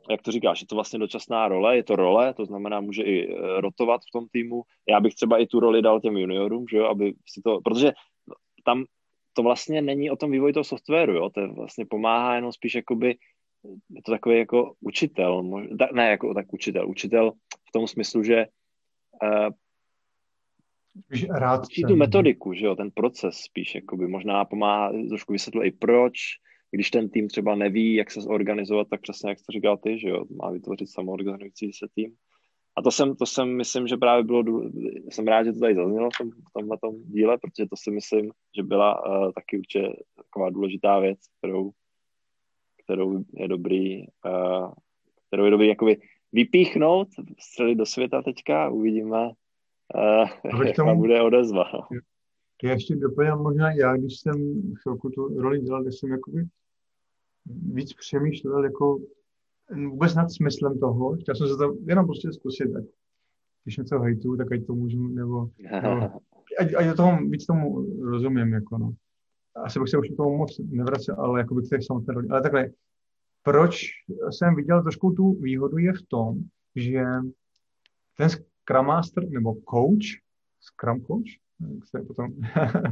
jak 0.10 0.22
to 0.22 0.32
říkáš, 0.32 0.62
je 0.62 0.68
to 0.68 0.76
vlastně 0.76 1.00
dočasná 1.00 1.48
role, 1.48 1.76
je 1.76 1.84
to 1.84 1.96
role, 1.96 2.34
to 2.34 2.46
znamená, 2.46 2.82
může 2.82 3.04
i 3.04 3.34
e, 3.34 3.62
rotovat 3.62 4.02
v 4.02 4.12
tom 4.12 4.28
týmu. 4.32 4.64
Já 4.90 5.00
bych 5.00 5.16
třeba 5.16 5.38
i 5.38 5.46
tu 5.46 5.60
roli 5.60 5.82
dal 5.82 6.02
těm 6.02 6.18
juniorům, 6.18 6.66
že 6.72 6.78
jo, 6.78 6.86
aby 6.86 7.14
si 7.28 7.42
to, 7.42 7.62
protože 7.62 7.94
tam 8.64 8.86
to 9.34 9.44
vlastně 9.44 9.82
není 9.82 10.12
o 10.12 10.16
tom 10.16 10.32
vývoji 10.32 10.54
toho 10.54 10.64
softwaru, 10.64 11.14
jo, 11.14 11.30
to 11.30 11.54
vlastně 11.54 11.86
pomáhá 11.86 12.36
jenom 12.36 12.52
spíš 12.52 12.76
jakoby, 12.76 13.16
je 13.90 14.02
to 14.02 14.12
takový 14.12 14.38
jako 14.38 14.74
učitel, 14.80 15.44
mož, 15.44 15.68
ne 15.94 16.10
jako 16.10 16.34
tak 16.34 16.54
učitel, 16.54 16.90
učitel 16.90 17.32
v 17.70 17.72
tom 17.74 17.88
smyslu, 17.88 18.24
že 18.24 18.46
uh, 19.24 19.50
rád 21.30 21.62
tu 21.88 21.96
metodiku, 21.96 22.54
že 22.54 22.66
jo, 22.66 22.76
ten 22.76 22.92
proces 22.92 23.36
spíš, 23.36 23.76
jakoby 23.76 24.08
možná 24.08 24.46
pomáhá 24.46 24.92
trošku 25.10 25.34
vysvětlit 25.34 25.68
i 25.68 25.72
proč, 25.72 26.14
když 26.72 26.92
ten 26.92 27.10
tým 27.10 27.28
třeba 27.28 27.56
neví, 27.56 27.94
jak 27.94 28.12
se 28.12 28.22
zorganizovat, 28.22 28.88
tak 28.90 29.02
přesně 29.02 29.30
jak 29.30 29.38
to 29.38 29.52
říkal 29.52 29.78
ty, 29.78 30.00
že 30.00 30.10
jo, 30.10 30.26
má 30.42 30.52
vytvořit 30.52 30.90
samoorganizující 30.90 31.74
se 31.74 31.88
tým. 31.96 32.16
A 32.78 32.82
to 32.82 32.92
jsem, 32.92 33.16
to 33.16 33.26
jsem 33.26 33.58
myslím, 33.58 33.88
že 33.88 33.98
právě 33.98 34.24
bylo, 34.24 34.44
jsem 35.10 35.28
rád, 35.28 35.44
že 35.44 35.54
to 35.54 35.60
tady 35.60 35.76
zaznělo 35.76 36.10
v, 36.10 36.18
tom, 36.18 36.32
v 36.32 36.54
tomhle 36.54 36.78
tom 36.82 36.96
díle, 37.04 37.38
protože 37.38 37.70
to 37.70 37.76
si 37.76 37.92
myslím, 37.92 38.32
že 38.58 38.64
byla 38.64 39.06
uh, 39.06 39.32
taky 39.32 39.58
určitě 39.58 39.96
taková 40.16 40.50
důležitá 40.50 41.00
věc, 41.00 41.20
kterou, 41.38 41.72
kterou 42.86 43.24
je 43.34 43.48
dobrý, 43.48 44.08
uh, 44.08 44.72
kterou 45.28 45.46
je 45.46 45.52
dobrý 45.52 45.68
jakoby 45.68 45.98
vypíchnout, 46.32 47.08
střelit 47.40 47.78
do 47.78 47.86
světa 47.86 48.22
teďka, 48.22 48.70
uvidíme, 48.70 49.28
uh, 49.28 50.64
jak 50.66 50.76
tomu, 50.76 50.98
bude 50.98 51.22
odezva. 51.22 51.64
No. 51.74 52.00
Já 52.64 52.72
ještě 52.72 52.96
doplňám 52.96 53.42
možná 53.42 53.72
já, 53.72 53.98
když 53.98 54.20
jsem 54.20 54.62
chvilku 54.82 55.10
tu 55.10 55.42
roli 55.42 55.60
dělal, 55.60 55.84
když 55.84 56.00
jsem 56.00 56.12
jakoby 56.12 56.48
víc 57.46 57.94
přemýšlel 57.94 58.64
jako 58.64 59.00
vůbec 59.90 60.16
nad 60.16 60.32
smyslem 60.32 60.80
toho. 60.80 61.16
Chtěl 61.16 61.36
jsem 61.36 61.48
se 61.48 61.56
to 61.56 61.78
jenom 61.88 62.06
prostě 62.06 62.32
zkusit, 62.32 62.76
ať 62.76 62.84
když 63.64 63.78
něco 63.78 64.00
hejtu, 64.00 64.38
tak 64.38 64.52
ať 64.52 64.66
to 64.66 64.76
můžu, 64.76 65.08
nebo, 65.08 65.50
nebo 65.82 66.04
ať, 66.60 66.74
ať 66.78 66.88
do 66.88 66.96
toho 66.96 67.18
víc 67.18 67.46
tomu 67.46 67.86
rozumím, 68.02 68.54
jako 68.54 68.78
no. 68.78 68.94
Asi 69.56 69.80
bych 69.80 69.90
se 69.90 69.98
už 69.98 70.10
k 70.10 70.18
tomu 70.18 70.38
moc 70.38 70.60
nevracel, 70.60 71.16
ale 71.20 71.40
jako 71.40 71.56
bych 71.56 71.66
se 71.66 71.78
samotné 71.82 72.14
roli. 72.14 72.28
Ale 72.30 72.42
takhle, 72.42 72.70
proč 73.44 73.86
jsem 74.30 74.56
viděl 74.56 74.82
trošku 74.82 75.12
tu 75.12 75.34
výhodu 75.34 75.78
je 75.78 75.94
v 75.94 76.02
tom, 76.08 76.40
že 76.76 77.04
ten 78.18 78.30
Scrum 78.30 78.86
Master 78.86 79.30
nebo 79.30 79.54
coach, 79.54 80.06
Scrum 80.60 81.02
coach, 81.02 81.32
jak 81.60 81.88
se 81.88 82.02
potom, 82.08 82.34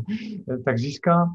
tak 0.66 0.78
získá 0.78 1.26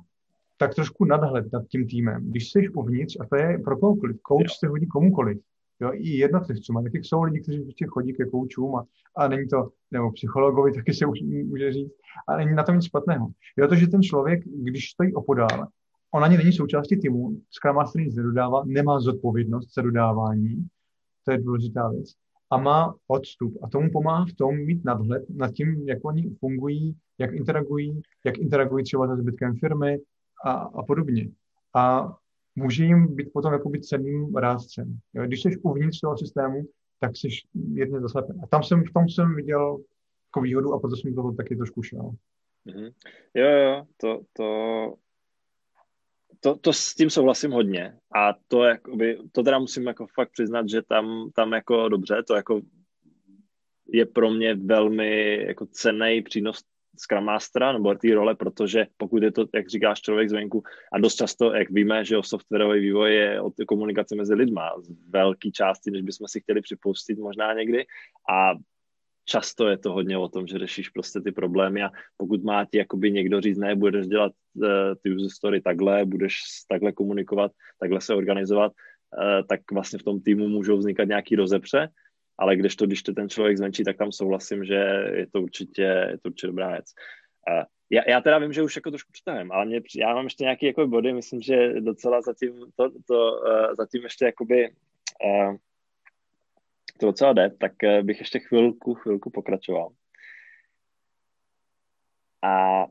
tak 0.59 0.75
trošku 0.75 1.05
nadhled 1.05 1.53
nad 1.53 1.69
tím 1.69 1.87
týmem. 1.87 2.31
Když 2.31 2.51
jsi 2.51 2.69
uvnitř, 2.69 3.17
a 3.21 3.27
to 3.27 3.37
je 3.37 3.59
pro 3.59 3.77
kohokoliv, 3.77 4.17
coach 4.29 4.41
jo. 4.41 4.57
se 4.59 4.69
hodí 4.69 4.87
komukoliv, 4.87 5.39
jo, 5.81 5.91
i 5.93 6.09
jednotlivcům. 6.09 6.77
A 6.77 6.83
taky 6.83 7.05
jsou 7.05 7.23
lidi, 7.23 7.41
kteří 7.41 7.61
prostě 7.61 7.87
chodí 7.89 8.13
ke 8.13 8.25
koučům 8.25 8.77
a, 8.77 8.85
a 9.17 9.29
není 9.29 9.49
to, 9.49 9.69
nebo 9.91 10.13
psychologovi 10.13 10.73
taky 10.75 10.95
se 10.95 11.07
už 11.07 11.21
může 11.23 11.73
říct, 11.73 11.93
a 12.29 12.37
není 12.37 12.55
na 12.55 12.63
tom 12.63 12.75
nic 12.75 12.85
špatného. 12.85 13.29
Jo, 13.57 13.69
to, 13.69 13.75
že 13.75 13.87
ten 13.87 14.03
člověk, 14.03 14.45
když 14.45 14.91
stojí 14.91 15.15
opodál, 15.15 15.67
on 16.15 16.25
ani 16.25 16.37
není 16.37 16.53
součástí 16.53 17.01
týmu, 17.01 17.41
Scrum 17.51 17.77
Master 17.77 18.03
nic 18.03 18.17
nedodává, 18.17 18.63
nemá 18.67 19.01
zodpovědnost 19.01 19.75
za 19.75 19.83
dodávání, 19.83 20.67
to 21.25 21.33
je 21.33 21.39
důležitá 21.39 21.89
věc, 21.89 22.13
a 22.51 22.57
má 22.57 22.95
odstup. 23.09 23.59
A 23.63 23.69
tomu 23.69 23.91
pomáhá 23.93 24.27
v 24.27 24.33
tom 24.33 24.57
mít 24.57 24.85
nadhled 24.85 25.23
nad 25.31 25.53
tím, 25.53 25.89
jak 25.89 25.99
oni 26.05 26.31
fungují, 26.41 26.97
jak 27.19 27.33
interagují, 27.33 28.01
jak 28.27 28.39
interagují 28.39 28.85
třeba 28.85 29.09
se 29.09 29.17
zbytkem 29.17 29.55
firmy, 29.57 29.99
a, 30.45 30.53
a 30.53 30.83
podobně. 30.83 31.29
A 31.75 32.13
může 32.59 32.85
jim 32.85 33.15
být 33.15 33.33
potom 33.33 33.53
jako 33.53 33.69
být 33.69 33.85
cenným 33.85 34.37
rádcem. 34.37 34.99
Jo? 35.15 35.27
Když 35.27 35.43
jsi 35.43 35.57
uvnitř 35.63 36.01
toho 36.01 36.19
systému, 36.19 36.63
tak 37.01 37.17
jsi 37.17 37.29
jedně 37.73 38.01
zaslepen. 38.01 38.41
A 38.43 38.47
tam 38.47 38.63
jsem, 38.63 38.85
v 38.85 38.93
tom 38.93 39.09
jsem 39.09 39.35
viděl 39.35 39.79
jako 40.29 40.41
výhodu 40.41 40.73
a 40.73 40.81
proto 40.81 40.97
jsem 40.97 41.15
toho 41.15 41.33
taky 41.33 41.57
trošku 41.57 41.83
šel. 41.83 42.11
Mm-hmm. 42.67 42.93
Jo, 43.35 43.47
jo, 43.49 43.85
to, 43.97 44.21
to, 44.33 44.95
to, 46.41 46.57
to 46.57 46.73
s 46.73 46.95
tím 46.95 47.11
souhlasím 47.11 47.51
hodně 47.51 47.99
a 48.15 48.35
to, 48.49 48.65
jakoby, 48.65 49.19
to 49.33 49.43
teda 49.43 49.59
musím 49.59 49.87
jako 49.87 50.07
fakt 50.07 50.33
přiznat, 50.33 50.69
že 50.69 50.83
tam, 50.83 51.31
tam 51.35 51.53
jako 51.53 51.89
dobře, 51.89 52.23
to 52.27 52.35
jako 52.35 52.61
je 53.89 54.07
pro 54.07 54.31
mě 54.31 54.55
velmi 54.55 55.45
jako 55.47 55.67
cenný 55.67 56.23
přínos 56.23 56.65
Scrum 56.99 57.25
Mastera 57.25 57.73
nebo 57.73 57.95
té 57.95 58.15
role, 58.15 58.35
protože 58.35 58.87
pokud 58.97 59.23
je 59.23 59.33
to, 59.33 59.47
jak 59.55 59.69
říkáš, 59.69 60.01
člověk 60.01 60.29
zvenku 60.29 60.63
a 60.93 60.99
dost 60.99 61.15
často, 61.15 61.55
jak 61.55 61.71
víme, 61.71 62.05
že 62.05 62.17
o 62.17 62.23
softwarový 62.23 62.81
vývoj 62.81 63.15
je 63.15 63.41
o 63.41 63.51
komunikaci 63.69 64.17
mezi 64.17 64.35
lidma 64.35 64.73
z 64.81 64.91
velké 65.11 65.51
části, 65.51 65.91
než 65.91 66.03
bychom 66.03 66.29
si 66.29 66.41
chtěli 66.41 66.61
připustit 66.61 67.19
možná 67.19 67.53
někdy. 67.55 67.87
A 68.31 68.55
často 69.25 69.69
je 69.69 69.79
to 69.79 69.93
hodně 69.93 70.19
o 70.19 70.29
tom, 70.29 70.47
že 70.47 70.59
řešíš 70.59 70.89
prostě 70.89 71.21
ty 71.21 71.33
problémy. 71.33 71.83
A 71.83 71.91
pokud 72.17 72.45
má 72.45 72.65
ti 72.65 72.79
jakoby 72.79 73.13
někdo 73.13 73.41
říct, 73.41 73.59
ne, 73.59 73.77
budeš 73.77 74.07
dělat 74.07 74.33
uh, 74.55 74.69
ty 75.03 75.11
user 75.15 75.31
story 75.31 75.61
takhle, 75.61 76.05
budeš 76.05 76.35
takhle 76.69 76.93
komunikovat, 76.93 77.53
takhle 77.81 78.01
se 78.01 78.15
organizovat, 78.15 78.73
uh, 78.73 79.47
tak 79.49 79.61
vlastně 79.73 79.99
v 79.99 80.03
tom 80.03 80.21
týmu 80.21 80.49
můžou 80.49 80.77
vznikat 80.77 81.05
nějaký 81.05 81.37
rozepře 81.37 81.89
ale 82.39 82.57
když 82.57 82.77
to, 82.77 82.87
když 82.87 83.03
to 83.03 83.13
ten 83.13 83.29
člověk 83.29 83.57
zvenčí, 83.57 83.85
tak 83.85 83.97
tam 83.97 84.13
souhlasím, 84.13 84.65
že 84.65 84.75
je 85.15 85.27
to 85.27 85.43
určitě, 85.43 85.83
je 85.83 86.19
to 86.23 86.29
určitě 86.29 86.47
dobrá 86.47 86.71
věc. 86.71 86.95
Uh, 87.51 87.65
já, 87.91 88.03
já 88.11 88.21
teda 88.21 88.39
vím, 88.39 88.53
že 88.53 88.63
už 88.63 88.77
jako 88.77 88.91
trošku 88.91 89.13
přetahujeme, 89.13 89.55
ale 89.55 89.67
mě, 89.67 89.81
já 89.97 90.15
mám 90.15 90.25
ještě 90.25 90.45
nějaké 90.45 90.67
jako 90.67 90.87
body, 90.87 91.13
myslím, 91.13 91.41
že 91.43 91.81
docela 91.81 92.23
zatím, 92.23 92.53
to, 92.77 92.91
to, 93.07 93.33
uh, 93.33 93.75
zatím 93.77 94.03
ještě 94.03 94.25
jakoby 94.25 94.71
uh, 95.25 95.57
to 97.01 97.07
docela 97.07 97.33
jde, 97.33 97.51
tak 97.51 97.73
uh, 97.85 98.03
bych 98.03 98.19
ještě 98.19 98.39
chvilku, 98.39 98.95
chvilku 98.95 99.31
pokračoval. 99.31 99.91
A 102.43 102.85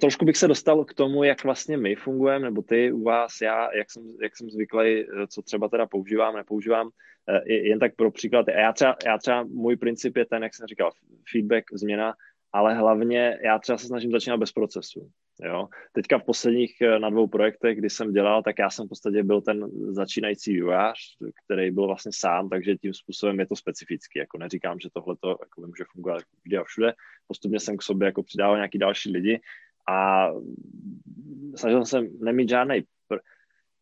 trošku 0.00 0.24
bych 0.24 0.36
se 0.36 0.48
dostal 0.48 0.84
k 0.84 0.94
tomu, 0.94 1.24
jak 1.24 1.44
vlastně 1.44 1.76
my 1.76 1.94
fungujeme, 1.94 2.44
nebo 2.44 2.62
ty 2.62 2.92
u 2.92 3.02
vás, 3.02 3.40
já, 3.40 3.74
jak 3.74 3.90
jsem, 3.90 4.02
jak 4.22 4.36
jsem 4.36 4.50
zvyklý, 4.50 5.06
co 5.28 5.42
třeba 5.42 5.68
teda 5.68 5.86
používám, 5.86 6.36
nepoužívám. 6.36 6.90
Eh, 7.28 7.52
jen 7.52 7.78
tak 7.78 7.94
pro 7.96 8.10
příklad, 8.10 8.46
já 8.48 8.72
třeba, 8.72 8.96
já 9.06 9.18
třeba, 9.18 9.42
můj 9.42 9.76
princip 9.76 10.16
je 10.16 10.26
ten, 10.26 10.42
jak 10.42 10.54
jsem 10.54 10.66
říkal, 10.66 10.90
feedback, 11.32 11.64
změna 11.72 12.14
ale 12.56 12.74
hlavně 12.74 13.38
já 13.44 13.58
třeba 13.58 13.78
se 13.78 13.86
snažím 13.86 14.10
začínat 14.10 14.36
bez 14.36 14.52
procesu. 14.52 15.10
Jo. 15.44 15.68
Teďka 15.92 16.18
v 16.18 16.24
posledních 16.24 16.80
eh, 16.80 16.98
na 16.98 17.10
dvou 17.10 17.26
projektech, 17.26 17.78
kdy 17.78 17.90
jsem 17.90 18.12
dělal, 18.12 18.42
tak 18.42 18.58
já 18.58 18.70
jsem 18.70 18.86
v 18.86 18.88
podstatě 18.88 19.22
byl 19.22 19.40
ten 19.40 19.70
začínající 19.94 20.52
vývojář, 20.52 20.98
který 21.44 21.70
byl 21.70 21.86
vlastně 21.86 22.12
sám, 22.14 22.48
takže 22.48 22.76
tím 22.76 22.94
způsobem 22.94 23.40
je 23.40 23.46
to 23.46 23.56
specifický. 23.56 24.18
Jako 24.18 24.38
neříkám, 24.38 24.78
že 24.78 24.88
tohle 24.92 25.16
to 25.20 25.28
jako 25.28 25.60
může 25.66 25.84
fungovat 25.92 26.22
kde 26.42 26.58
a 26.58 26.64
všude. 26.64 26.94
Postupně 27.26 27.60
jsem 27.60 27.76
k 27.76 27.82
sobě 27.82 28.06
jako 28.06 28.22
přidával 28.22 28.56
nějaký 28.56 28.78
další 28.78 29.12
lidi 29.12 29.40
a 29.88 30.28
snažil 31.56 31.84
jsem 31.84 32.08
nemít 32.20 32.48
žádný 32.48 32.84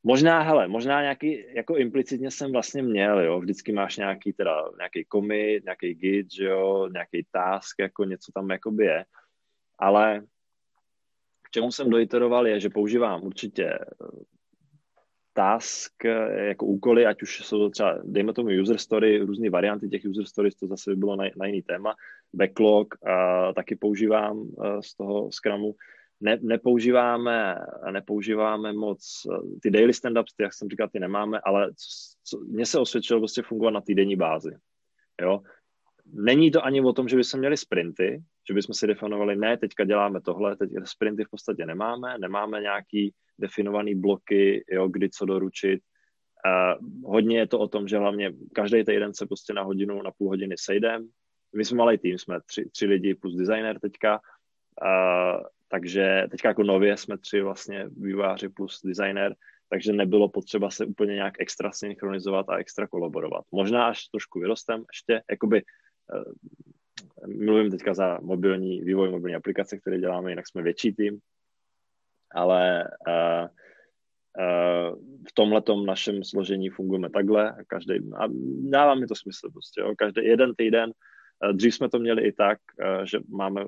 Možná, 0.07 0.43
hele, 0.43 0.69
možná 0.69 1.03
nějaký, 1.03 1.45
jako 1.55 1.77
implicitně 1.77 2.31
jsem 2.31 2.53
vlastně 2.53 2.83
měl, 2.83 3.21
jo, 3.21 3.41
vždycky 3.41 3.73
máš 3.73 3.97
nějaký 3.97 4.33
teda, 4.33 4.63
nějaký 4.79 5.07
commit, 5.13 5.65
nějaký 5.65 5.95
git, 5.95 6.27
jo, 6.39 6.89
nějaký 6.93 7.27
task, 7.31 7.79
jako 7.79 8.05
něco 8.05 8.33
tam 8.33 8.51
jakoby 8.51 8.85
je, 8.85 9.05
ale 9.79 10.23
čemu 11.55 11.73
jsem 11.73 11.91
doiteroval 11.91 12.47
je, 12.47 12.61
že 12.61 12.69
používám 12.71 13.23
určitě 13.23 13.65
eh, 13.65 13.87
task 15.33 16.05
eh, 16.05 16.47
jako 16.47 16.67
úkoly, 16.67 17.07
ať 17.07 17.23
už 17.23 17.41
jsou 17.47 17.59
to 17.59 17.71
třeba, 17.71 17.99
dejme 18.05 18.33
tomu 18.33 18.49
user 18.63 18.79
story, 18.79 19.19
různé 19.19 19.51
varianty 19.51 19.89
těch 19.89 20.05
user 20.05 20.25
stories, 20.25 20.55
to 20.55 20.67
zase 20.67 20.91
by 20.91 20.97
bylo 20.97 21.17
na, 21.17 21.25
na 21.37 21.47
jiný 21.47 21.63
téma, 21.63 21.95
backlog 22.35 22.95
a 23.07 23.53
taky 23.53 23.77
používám 23.77 24.51
z 24.81 24.97
toho 24.97 25.33
Scrumu, 25.33 25.75
ne, 26.21 26.39
nepoužíváme, 26.43 27.57
nepoužíváme 27.91 28.73
moc 28.73 29.23
eh, 29.31 29.59
ty 29.63 29.71
daily 29.71 29.93
stand-ups, 29.93 30.35
ty, 30.37 30.43
jak 30.43 30.55
jsem 30.55 30.69
říkal, 30.69 30.89
ty 30.89 31.01
nemáme, 31.01 31.41
ale 31.45 31.71
co, 31.71 32.15
co, 32.25 32.45
mně 32.45 32.67
se 32.67 32.79
osvědčilo 32.79 33.21
prostě 33.21 33.43
fungovat 33.43 33.71
na 33.71 33.81
týdenní 33.81 34.17
bázi. 34.17 34.51
Jo? 35.21 35.41
Není 36.17 36.51
to 36.51 36.65
ani 36.65 36.81
o 36.81 36.93
tom, 36.93 37.09
že 37.09 37.17
bychom 37.17 37.41
měli 37.41 37.57
sprinty, 37.57 38.23
že 38.49 38.55
bychom 38.55 38.75
si 38.75 38.87
definovali, 38.87 39.37
ne, 39.37 39.57
teďka 39.57 39.85
děláme 39.85 40.21
tohle, 40.21 40.57
teď 40.57 40.71
sprinty 40.85 41.25
v 41.25 41.31
podstatě 41.31 41.67
nemáme, 41.67 42.19
nemáme 42.19 42.61
nějaký 42.61 43.15
definovaný 43.39 43.95
bloky, 43.95 44.65
jo, 44.71 44.89
kdy 44.89 45.11
co 45.11 45.25
doručit. 45.27 45.81
Uh, 46.47 46.89
hodně 47.11 47.39
je 47.39 47.47
to 47.47 47.59
o 47.59 47.69
tom, 47.69 47.89
že 47.89 47.99
hlavně 47.99 48.33
každý 48.55 48.85
týden 48.85 49.15
se 49.15 49.27
prostě 49.27 49.53
na 49.53 49.63
hodinu, 49.63 50.03
na 50.03 50.11
půl 50.19 50.29
hodiny 50.29 50.55
sejdem. 50.59 51.09
My 51.57 51.65
jsme 51.65 51.79
malý 51.79 51.99
tým, 51.99 52.19
jsme 52.19 52.39
tři, 52.47 52.71
tři 52.71 52.87
lidi 52.87 53.15
plus 53.15 53.37
designer 53.37 53.79
teďka. 53.81 54.21
Uh, 54.83 55.43
takže 55.69 56.27
teďka 56.31 56.49
jako 56.49 56.63
nově 56.63 56.97
jsme 56.97 57.19
tři 57.19 57.41
vlastně 57.41 57.87
výváři 57.97 58.49
plus 58.49 58.81
designer, 58.85 59.35
takže 59.69 59.93
nebylo 59.93 60.29
potřeba 60.29 60.71
se 60.71 60.87
úplně 60.87 61.15
nějak 61.15 61.35
extra 61.39 61.73
synchronizovat 61.73 62.49
a 62.49 62.57
extra 62.57 62.87
kolaborovat. 62.87 63.45
Možná 63.53 63.87
až 63.87 64.09
trošku 64.09 64.41
vyrostem 64.41 64.85
ještě, 64.93 65.23
jakoby 65.31 65.63
mluvím 67.27 67.71
teďka 67.71 67.95
za 67.95 68.19
mobilní 68.23 68.81
vývoj 68.81 69.11
mobilní 69.11 69.35
aplikace, 69.35 69.79
které 69.79 69.99
děláme, 69.99 70.31
jinak 70.31 70.49
jsme 70.49 70.63
větší 70.63 70.93
tým, 70.93 71.19
ale 72.35 72.89
uh, 73.09 73.49
uh, 74.39 74.99
v 75.29 75.33
tomhle 75.35 75.63
našem 75.87 76.25
složení 76.25 76.69
fungujeme 76.69 77.11
takhle 77.11 77.57
každý, 77.67 77.95
a 77.95 78.25
dává 78.71 78.95
mi 78.95 79.07
to 79.07 79.15
smysl 79.15 79.51
prostě, 79.51 79.81
jo, 79.81 79.95
každý 79.99 80.25
jeden 80.25 80.55
týden, 80.55 80.93
dřív 81.53 81.75
jsme 81.75 81.89
to 81.89 81.99
měli 81.99 82.23
i 82.23 82.33
tak, 82.33 82.59
že 83.05 83.19
máme 83.29 83.65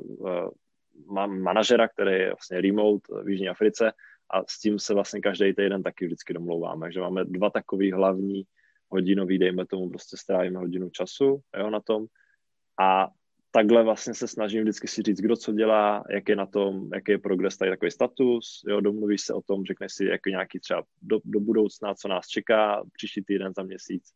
mám 1.07 1.41
manažera, 1.41 1.89
který 1.89 2.13
je 2.13 2.31
vlastně 2.31 2.61
remote 2.61 3.09
v 3.25 3.29
Jižní 3.29 3.49
Africe 3.49 3.93
a 4.31 4.43
s 4.49 4.61
tím 4.61 4.79
se 4.79 4.95
vlastně 4.95 5.21
každý 5.21 5.55
týden 5.55 5.83
taky 5.83 6.07
vždycky 6.07 6.35
domlouváme, 6.35 6.93
že 6.93 7.01
máme 7.01 7.25
dva 7.25 7.51
takový 7.51 7.93
hlavní 7.93 8.43
hodinový, 8.91 9.39
dejme 9.39 9.67
tomu, 9.67 9.91
prostě 9.91 10.17
strávíme 10.17 10.59
hodinu 10.59 10.91
času 10.91 11.41
jo, 11.59 11.71
na 11.71 11.81
tom 11.81 12.07
a 12.81 13.09
takhle 13.51 13.83
vlastně 13.83 14.15
se 14.15 14.29
snažím 14.29 14.63
vždycky 14.63 14.89
si 14.89 15.03
říct, 15.03 15.21
kdo 15.21 15.37
co 15.37 15.53
dělá, 15.53 16.05
jak 16.11 16.29
je 16.29 16.37
na 16.37 16.47
tom, 16.47 16.89
jaký 16.95 17.13
je 17.13 17.19
progres, 17.19 17.57
tady 17.57 17.71
takový 17.71 17.91
status, 17.91 18.65
jo, 18.69 18.81
domluvíš 18.81 19.21
se 19.21 19.35
o 19.35 19.43
tom, 19.43 19.65
řekneš 19.65 19.93
si 19.93 20.05
jako 20.05 20.29
nějaký 20.29 20.61
třeba 20.61 20.83
do, 21.03 21.19
do 21.25 21.41
budoucna, 21.41 21.95
co 21.95 22.09
nás 22.09 22.27
čeká, 22.27 22.85
příští 22.93 23.23
týden 23.23 23.53
za 23.57 23.63
měsíc, 23.63 24.13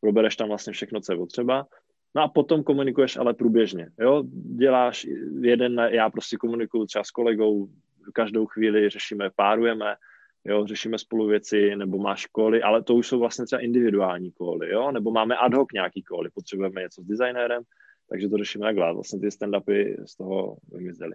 probereš 0.00 0.36
tam 0.36 0.48
vlastně 0.48 0.72
všechno, 0.72 1.00
co 1.00 1.12
je 1.12 1.16
potřeba. 1.16 1.66
No 2.14 2.22
a 2.22 2.28
potom 2.28 2.62
komunikuješ 2.62 3.16
ale 3.16 3.34
průběžně, 3.34 3.88
jo, 4.00 4.24
děláš 4.56 5.06
jeden, 5.40 5.88
já 5.90 6.10
prostě 6.10 6.36
komunikuju 6.36 6.86
třeba 6.86 7.04
s 7.04 7.10
kolegou, 7.10 7.68
každou 8.14 8.46
chvíli 8.46 8.90
řešíme, 8.90 9.30
párujeme, 9.36 9.96
jo, 10.44 10.66
řešíme 10.66 10.98
spolu 10.98 11.26
věci, 11.26 11.76
nebo 11.76 11.98
máš 11.98 12.26
koly, 12.26 12.62
ale 12.62 12.82
to 12.82 12.94
už 12.94 13.06
jsou 13.08 13.18
vlastně 13.18 13.46
třeba 13.46 13.62
individuální 13.62 14.32
koly, 14.32 14.70
jo, 14.70 14.92
nebo 14.92 15.10
máme 15.10 15.36
ad 15.36 15.54
hoc 15.54 15.68
nějaký 15.74 16.02
koly, 16.02 16.30
potřebujeme 16.34 16.80
něco 16.82 17.02
s 17.02 17.06
designérem, 17.06 17.62
takže 18.10 18.28
to 18.28 18.38
řešíme 18.38 18.62
takhle. 18.62 18.94
Vlastně 18.94 19.20
ty 19.20 19.28
stand-upy 19.28 20.04
z 20.04 20.16
toho 20.16 20.56
vymizely. 20.72 21.14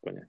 Plně. 0.00 0.26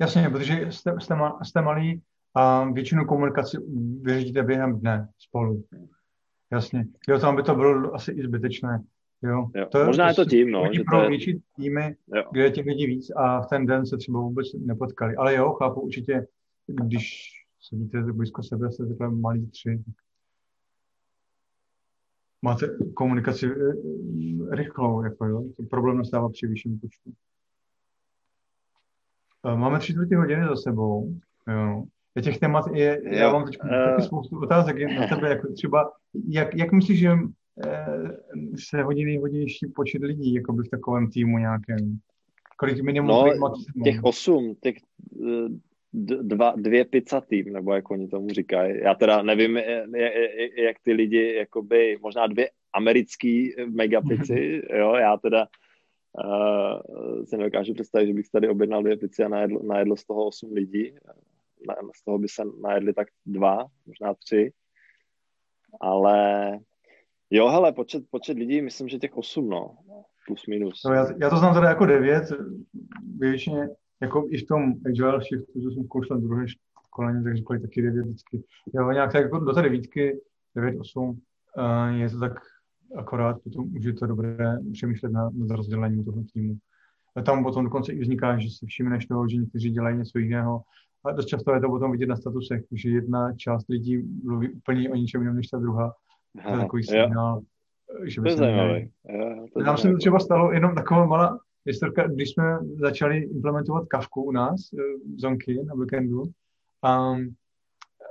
Jasně, 0.00 0.28
protože 0.30 0.72
jste, 0.72 0.94
jste, 1.00 1.16
jste 1.42 1.62
malý 1.62 2.02
a 2.34 2.64
většinu 2.64 3.04
komunikaci 3.04 3.58
vyřídíte 4.00 4.42
během 4.42 4.80
dne 4.80 5.08
spolu. 5.18 5.64
Jasně. 6.52 6.86
Jo, 7.08 7.18
tam 7.18 7.36
by 7.36 7.42
to 7.42 7.54
bylo 7.54 7.94
asi 7.94 8.12
i 8.12 8.22
zbytečné. 8.22 8.82
Jo. 9.22 9.50
jo. 9.54 9.66
To, 9.66 9.84
Možná 9.84 10.08
je 10.08 10.14
to 10.14 10.24
tím, 10.24 10.50
no. 10.50 10.68
Že 10.72 10.82
pro 10.86 10.98
to 10.98 11.02
je... 11.02 11.08
větší 11.08 11.42
týmy, 11.56 11.96
jo. 12.14 12.22
kde 12.32 12.42
je 12.44 12.50
těch 12.50 12.66
lidí 12.66 12.86
víc 12.86 13.10
a 13.16 13.40
v 13.40 13.46
ten 13.46 13.66
den 13.66 13.86
se 13.86 13.96
třeba 13.96 14.20
vůbec 14.20 14.46
nepotkali. 14.52 15.16
Ale 15.16 15.34
jo, 15.34 15.52
chápu 15.52 15.80
určitě, 15.80 16.26
když 16.66 17.30
sedíte 17.60 18.02
blízko 18.02 18.42
sebe, 18.42 18.72
jste 18.72 18.86
takhle 18.86 19.10
malí 19.10 19.50
tři, 19.50 19.82
máte 22.44 22.66
komunikaci 22.94 23.46
eh, 23.46 24.56
rychlou, 24.56 25.02
jako 25.02 25.26
jo. 25.26 25.44
Problém 25.70 25.98
nastává 25.98 26.28
při 26.28 26.46
vyšším 26.46 26.78
počtu. 26.80 27.12
Eh, 29.46 29.56
máme 29.56 29.78
tři 29.78 29.92
čtvrtě 29.92 30.16
hodiny 30.16 30.46
za 30.48 30.56
sebou. 30.56 31.14
Jo 31.48 31.84
těch 32.22 32.38
témat 32.38 32.64
je, 32.74 33.00
jo. 33.04 33.12
já 33.12 33.32
mám 33.32 33.44
teď 33.44 33.58
uh, 33.62 33.68
taky 33.68 34.02
spoustu 34.02 34.40
otázek 34.40 34.76
na 34.98 35.06
tebe, 35.06 35.28
jako 35.28 35.52
třeba, 35.52 35.92
jak, 36.28 36.54
jak 36.54 36.72
myslíš, 36.72 36.98
že 36.98 37.10
se 38.68 38.82
hodí 38.82 39.04
nejhodnější 39.04 39.66
počet 39.66 40.02
lidí 40.02 40.34
jako 40.34 40.52
by 40.52 40.62
v 40.62 40.70
takovém 40.70 41.10
týmu 41.10 41.38
nějakém? 41.38 41.98
Kolik 42.56 42.82
minimum, 42.82 43.08
no, 43.40 43.52
těch 43.84 44.02
osm, 44.02 44.54
těch 44.60 44.76
eh, 45.22 45.48
dva, 46.22 46.52
dvě 46.56 46.84
pizza 46.84 47.20
tým, 47.20 47.52
nebo 47.52 47.74
jak 47.74 47.90
oni 47.90 48.08
tomu 48.08 48.28
říkají. 48.28 48.80
Já 48.82 48.94
teda 48.94 49.22
nevím, 49.22 49.56
jak 50.56 50.76
ty 50.82 50.92
lidi, 50.92 51.34
jakoby, 51.34 51.98
možná 52.02 52.26
dvě 52.26 52.50
americký 52.72 53.54
megapici, 53.66 54.62
jo, 54.78 54.94
já 54.94 55.16
teda 55.16 55.46
uh, 56.24 57.24
si 57.24 57.36
nedokážu 57.36 57.74
představit, 57.74 58.06
že 58.06 58.12
bych 58.12 58.28
tady 58.28 58.48
objednal 58.48 58.82
dvě 58.82 58.96
pici 58.96 59.24
a 59.24 59.28
najedl, 59.28 59.58
najedl 59.58 59.96
z 59.96 60.04
toho 60.04 60.26
osm 60.26 60.52
lidí 60.52 60.94
z 61.96 62.04
toho 62.04 62.18
by 62.18 62.28
se 62.28 62.42
najedli 62.62 62.92
tak 62.92 63.08
dva, 63.26 63.66
možná 63.86 64.14
tři. 64.14 64.52
Ale 65.80 66.50
jo, 67.30 67.48
hele, 67.48 67.72
počet, 67.72 68.04
počet 68.10 68.38
lidí, 68.38 68.62
myslím, 68.62 68.88
že 68.88 68.98
těch 68.98 69.16
osm, 69.16 69.48
no, 69.48 69.76
plus 70.26 70.46
minus. 70.46 70.82
No, 70.84 70.94
já, 70.94 71.06
já 71.20 71.30
to 71.30 71.36
znám 71.36 71.54
teda 71.54 71.68
jako 71.68 71.86
devět, 71.86 72.24
většině, 73.18 73.68
jako 74.02 74.26
i 74.30 74.38
v 74.38 74.46
tom 74.46 74.74
agile 74.86 75.20
shiftu, 75.20 75.60
že 75.60 75.70
jsem 75.70 75.84
zkoušel 75.84 76.20
druhé 76.20 76.46
školení, 76.48 77.24
tak 77.24 77.36
říkali 77.36 77.60
taky 77.60 77.82
devět 77.82 78.06
vždycky. 78.06 78.42
Jo, 78.74 78.90
nějak 78.90 79.12
tak 79.12 79.22
jako 79.22 79.38
do 79.38 79.52
té 79.52 79.62
devítky, 79.62 80.20
devět, 80.54 80.80
osm, 80.80 81.08
uh, 81.08 81.16
je 81.94 82.10
to 82.10 82.18
tak 82.18 82.32
akorát, 82.96 83.42
potom 83.44 83.76
už 83.76 83.84
je 83.84 83.92
to 83.92 84.06
dobré 84.06 84.58
přemýšlet 84.72 85.12
nad, 85.12 85.34
nad 85.34 85.56
rozdělením 85.56 86.04
toho 86.04 86.24
týmu. 86.32 86.56
A 87.16 87.22
tam 87.22 87.42
potom 87.42 87.64
dokonce 87.64 87.92
i 87.92 88.00
vzniká, 88.00 88.38
že 88.38 88.48
si 88.50 88.66
všimneš 88.66 89.06
toho, 89.06 89.28
že 89.28 89.36
někteří 89.36 89.70
dělají 89.70 89.96
něco 89.96 90.18
jiného 90.18 90.62
a 91.04 91.12
dost 91.12 91.26
často 91.26 91.54
je 91.54 91.60
to 91.60 91.68
potom 91.68 91.92
vidět 91.92 92.06
na 92.06 92.16
statusech, 92.16 92.62
že 92.72 92.90
jedna 92.90 93.32
část 93.32 93.68
lidí 93.68 94.02
mluví 94.24 94.50
úplně 94.50 94.90
o 94.90 94.94
ničem 94.94 95.20
jiném 95.20 95.36
než 95.36 95.48
ta 95.48 95.58
druhá. 95.58 95.94
Aha, 96.38 96.50
to 96.50 96.56
je 96.56 96.62
takový 96.62 96.82
signál, 96.82 97.40
že 98.04 98.20
by 98.20 98.30
se. 98.30 98.52
Nám 99.64 99.76
se 99.76 99.90
to 99.90 99.98
třeba 99.98 100.18
stalo 100.18 100.52
jenom 100.52 100.74
taková 100.74 101.06
malá 101.06 101.38
historka, 101.66 102.08
když 102.08 102.30
jsme 102.30 102.58
začali 102.80 103.18
implementovat 103.18 103.86
kavku 103.88 104.22
u 104.22 104.32
nás, 104.32 104.60
eh, 104.78 104.82
zonky 105.16 105.64
na 105.64 105.74
weekendu, 105.74 106.22
a 106.82 107.14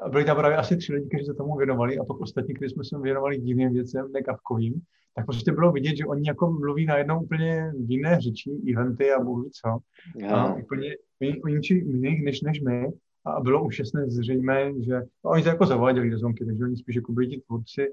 byli 0.09 0.25
tam 0.25 0.37
právě 0.37 0.57
asi 0.57 0.77
tři 0.77 0.93
lidi, 0.93 1.07
kteří 1.07 1.25
se 1.25 1.33
tomu 1.33 1.57
věnovali 1.57 1.97
a 1.97 2.03
pak 2.03 2.19
ostatní, 2.19 2.53
kteří 2.53 2.73
jsme 2.73 2.83
se 2.83 2.99
věnovali 2.99 3.37
divným 3.37 3.73
věcem, 3.73 4.11
ne 4.11 4.21
kavkovým, 4.21 4.81
tak 5.15 5.25
prostě 5.25 5.51
bylo 5.51 5.71
vidět, 5.71 5.97
že 5.97 6.05
oni 6.05 6.27
jako 6.27 6.51
mluví 6.51 6.85
najednou 6.85 7.23
úplně 7.23 7.71
jiné 7.87 8.21
řeči, 8.21 8.51
eventy 8.73 9.11
a 9.11 9.19
bůh 9.19 9.45
co. 9.51 9.69
A 10.27 10.53
úplně 10.55 10.95
o 11.43 11.47
jiných 11.47 12.23
než, 12.23 12.41
než 12.41 12.61
my. 12.61 12.87
A 13.25 13.41
bylo 13.41 13.65
už 13.65 13.79
jasné 13.79 14.09
zřejmé, 14.09 14.83
že 14.83 15.01
no, 15.25 15.31
oni 15.31 15.43
se 15.43 15.49
jako 15.49 15.65
zaváděli 15.65 16.09
do 16.09 16.19
zonky, 16.19 16.45
takže 16.45 16.63
oni 16.63 16.77
spíš 16.77 16.95
jako 16.95 17.11
byli 17.11 17.27
ti 17.27 17.41
tvůrci, 17.47 17.87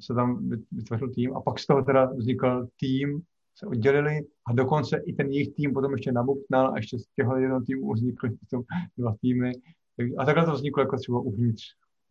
se 0.00 0.14
tam 0.14 0.50
vytvořil 0.72 1.10
tým 1.10 1.36
a 1.36 1.40
pak 1.40 1.58
z 1.58 1.66
toho 1.66 1.82
teda 1.82 2.04
vznikl 2.04 2.66
tým, 2.80 3.22
se 3.54 3.66
oddělili 3.66 4.20
a 4.46 4.52
dokonce 4.52 5.02
i 5.06 5.12
ten 5.12 5.30
jejich 5.30 5.54
tým 5.54 5.72
potom 5.72 5.92
ještě 5.92 6.12
nabuknal 6.12 6.72
a 6.72 6.76
ještě 6.76 6.98
z 6.98 7.06
těchto 7.06 7.36
jednoho 7.36 7.64
týmu 7.64 7.92
vznikly 7.92 8.30
potom 8.30 8.62
dva 8.98 9.14
týmy. 9.20 9.52
A 10.18 10.24
takhle 10.24 10.44
to 10.44 10.52
vzniklo 10.52 10.82
jako 10.82 10.96
třeba 10.96 11.20
uvnitř 11.20 11.62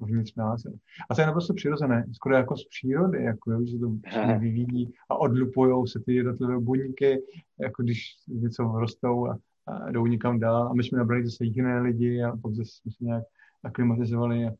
uvnitř 0.01 0.35
nás. 0.35 0.61
A 1.09 1.15
to 1.15 1.21
je 1.21 1.27
naprosto 1.27 1.53
přirozené, 1.53 2.05
skoro 2.13 2.35
jako 2.35 2.57
z 2.57 2.67
přírody, 2.67 3.23
jako, 3.23 3.65
že 3.65 3.79
to 3.79 3.97
vyvíjí 4.39 4.93
a 5.09 5.15
odlupují 5.15 5.87
se 5.87 5.99
ty 6.05 6.15
jednotlivé 6.15 6.59
buňky, 6.59 7.23
jako 7.59 7.83
když 7.83 8.01
něco 8.27 8.63
rostou 8.63 9.27
a, 9.27 9.37
a 9.67 9.91
jdou 9.91 10.05
někam 10.05 10.39
dál. 10.39 10.67
A 10.67 10.73
my 10.73 10.83
jsme 10.83 10.97
nabrali 10.97 11.25
zase 11.25 11.45
jiné 11.45 11.81
lidi 11.81 12.23
a 12.23 12.37
pak 12.37 12.53
zase 12.53 12.71
jsme 12.71 12.91
se 12.91 13.03
nějak 13.05 13.23
aklimatizovali. 13.63 14.45
A, 14.45 14.51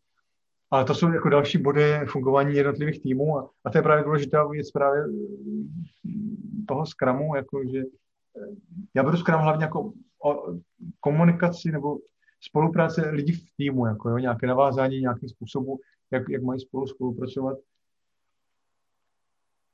ale 0.71 0.85
to 0.85 0.95
jsou 0.95 1.11
jako 1.11 1.29
další 1.29 1.57
body 1.57 1.99
fungování 2.05 2.55
jednotlivých 2.55 3.01
týmů 3.01 3.37
a, 3.37 3.49
a 3.65 3.69
to 3.69 3.77
je 3.77 3.81
právě 3.81 4.03
důležitá 4.03 4.47
věc 4.47 4.71
právě 4.71 5.03
toho 6.67 6.85
skramu, 6.85 7.35
jako 7.35 7.61
že 7.71 7.83
já 8.93 9.03
beru 9.03 9.17
Scrum 9.17 9.41
hlavně 9.41 9.63
jako 9.63 9.93
o 10.25 10.55
komunikaci 10.99 11.71
nebo 11.71 11.97
spolupráce 12.41 13.09
lidí 13.09 13.33
v 13.33 13.55
týmu, 13.57 13.85
jako 13.85 14.09
jo, 14.09 14.17
nějaké 14.17 14.47
navázání 14.47 14.99
nějakým 14.99 15.29
způsobu, 15.29 15.79
jak, 16.11 16.29
jak 16.29 16.43
mají 16.43 16.59
spolu 16.59 16.87
spolupracovat. 16.87 17.57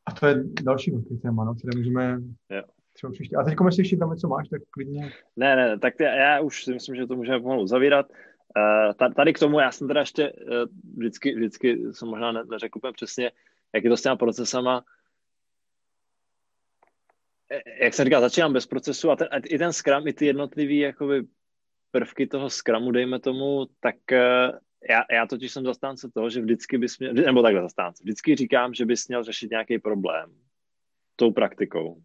A 0.06 0.12
to 0.12 0.28
je 0.28 0.44
další 0.64 0.92
velký 0.92 1.18
téma, 1.18 1.44
no, 1.46 1.56
které 1.56 1.78
můžeme 1.78 2.22
jo. 2.50 2.64
třeba 2.94 3.12
příště. 3.12 3.36
A 3.36 3.44
teď, 3.44 3.56
jestli 3.66 3.82
ještě 3.82 3.98
tam 3.98 4.12
něco 4.12 4.28
máš, 4.28 4.50
tak 4.50 4.62
klidně. 4.70 5.12
Ne, 5.36 5.56
ne, 5.56 5.80
tak 5.80 5.94
já, 6.00 6.16
já 6.16 6.40
už 6.40 6.64
si 6.64 6.74
myslím, 6.74 6.96
že 6.96 7.08
to 7.08 7.16
můžeme 7.16 7.40
pomalu 7.40 7.68
zavírat. 7.68 8.06
Uh, 8.58 9.14
tady 9.14 9.34
k 9.34 9.40
tomu, 9.40 9.60
já 9.60 9.72
jsem 9.72 9.88
teda 9.88 10.00
ještě 10.00 10.32
uh, 10.32 10.50
vždycky, 10.98 11.36
vždycky 11.36 11.94
jsem 11.94 12.08
možná 12.08 12.32
neřekl 12.32 12.78
úplně 12.78 12.94
přesně, 12.94 13.32
jak 13.76 13.84
je 13.84 13.90
to 13.90 13.98
s 13.98 14.02
těma 14.02 14.16
procesama, 14.16 14.84
jak 17.82 17.94
jsem 17.94 18.06
říkal, 18.06 18.22
začínám 18.22 18.54
bez 18.54 18.66
procesu 18.66 19.12
a, 19.12 19.16
ten, 19.16 19.28
a 19.32 19.38
i 19.38 19.58
ten 19.58 19.74
Scrum, 19.74 20.08
i 20.08 20.14
ty 20.14 20.26
jednotlivý 20.26 20.78
jakoby 20.80 21.24
prvky 21.92 22.28
toho 22.28 22.50
Scrumu, 22.50 22.92
dejme 22.92 23.20
tomu, 23.20 23.66
tak 23.80 23.96
já, 24.90 25.06
já 25.12 25.28
totiž 25.28 25.52
jsem 25.52 25.66
zastánce 25.66 26.10
toho, 26.14 26.30
že 26.30 26.42
vždycky 26.42 26.78
bys 26.78 27.00
měl, 27.00 27.14
nebo 27.14 27.42
takhle 27.42 27.62
zastánce, 27.62 28.04
vždycky 28.04 28.36
říkám, 28.36 28.74
že 28.74 28.86
bys 28.86 29.08
měl 29.08 29.24
řešit 29.24 29.52
nějaký 29.52 29.80
problém 29.80 30.36
tou 31.16 31.32
praktikou. 31.32 32.02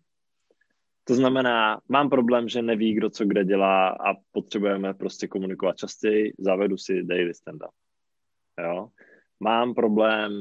To 1.04 1.14
znamená, 1.14 1.80
mám 1.88 2.10
problém, 2.10 2.48
že 2.48 2.62
neví, 2.62 2.94
kdo 2.94 3.10
co 3.10 3.24
kde 3.24 3.44
dělá 3.44 3.88
a 3.88 4.14
potřebujeme 4.32 4.94
prostě 4.94 5.28
komunikovat 5.28 5.76
častěji, 5.76 6.32
zavedu 6.38 6.76
si 6.76 7.02
daily 7.02 7.32
stand-up. 7.32 7.70
Jo? 8.64 8.88
mám 9.42 9.74
problém, 9.74 10.32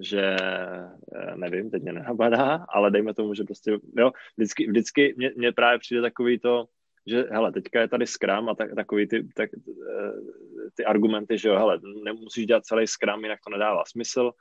že 0.00 0.36
eh, 0.40 1.36
nevím, 1.36 1.70
teď 1.70 1.82
mě 1.82 1.92
nenapadá, 1.92 2.66
ale 2.68 2.90
dejme 2.90 3.14
tomu, 3.14 3.34
že 3.34 3.44
prostě, 3.44 3.78
jo, 3.96 4.10
vždycky, 4.36 4.66
vždycky 4.66 5.14
mě, 5.16 5.32
mě 5.36 5.52
právě 5.52 5.78
přijde 5.78 6.02
takový 6.02 6.38
to, 6.38 6.64
že 7.06 7.24
hele, 7.30 7.52
teďka 7.52 7.80
je 7.80 7.88
tady 7.88 8.06
Scrum 8.06 8.48
a 8.48 8.54
tak, 8.54 8.74
takový 8.74 9.08
ty, 9.08 9.28
tak, 9.34 9.50
eh, 9.54 10.70
ty 10.74 10.84
argumenty, 10.84 11.38
že 11.38 11.48
jo, 11.48 11.56
hele, 11.56 11.80
nemusíš 12.04 12.46
dělat 12.46 12.64
celý 12.64 12.86
Scrum, 12.86 13.24
jinak 13.24 13.38
to 13.44 13.50
nedává 13.50 13.82
smysl, 13.86 14.32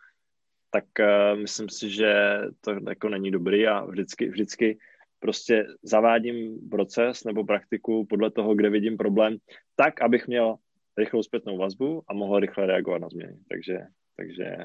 tak 0.72 0.86
uh, 1.00 1.40
myslím 1.40 1.70
si, 1.70 1.90
že 1.90 2.42
to 2.62 2.72
jako 2.90 3.10
není 3.10 3.32
dobrý 3.32 3.68
a 3.68 3.86
vždycky, 3.86 4.30
vždycky 4.30 4.78
prostě 5.20 5.65
zavádím 5.84 6.70
proces 6.70 7.24
nebo 7.24 7.45
praktiku 7.45 8.05
podle 8.05 8.32
toho, 8.32 8.55
kde 8.55 8.70
vidím 8.70 8.97
problém, 8.97 9.38
tak, 9.76 10.01
abych 10.01 10.28
měl 10.28 10.55
rychlou 10.97 11.24
zpětnou 11.24 11.57
vazbu 11.57 12.03
a 12.07 12.13
mohl 12.13 12.39
rychle 12.39 12.65
reagovat 12.65 13.01
na 13.01 13.09
změny. 13.09 13.38
Takže 13.49 13.80
takže... 14.20 14.57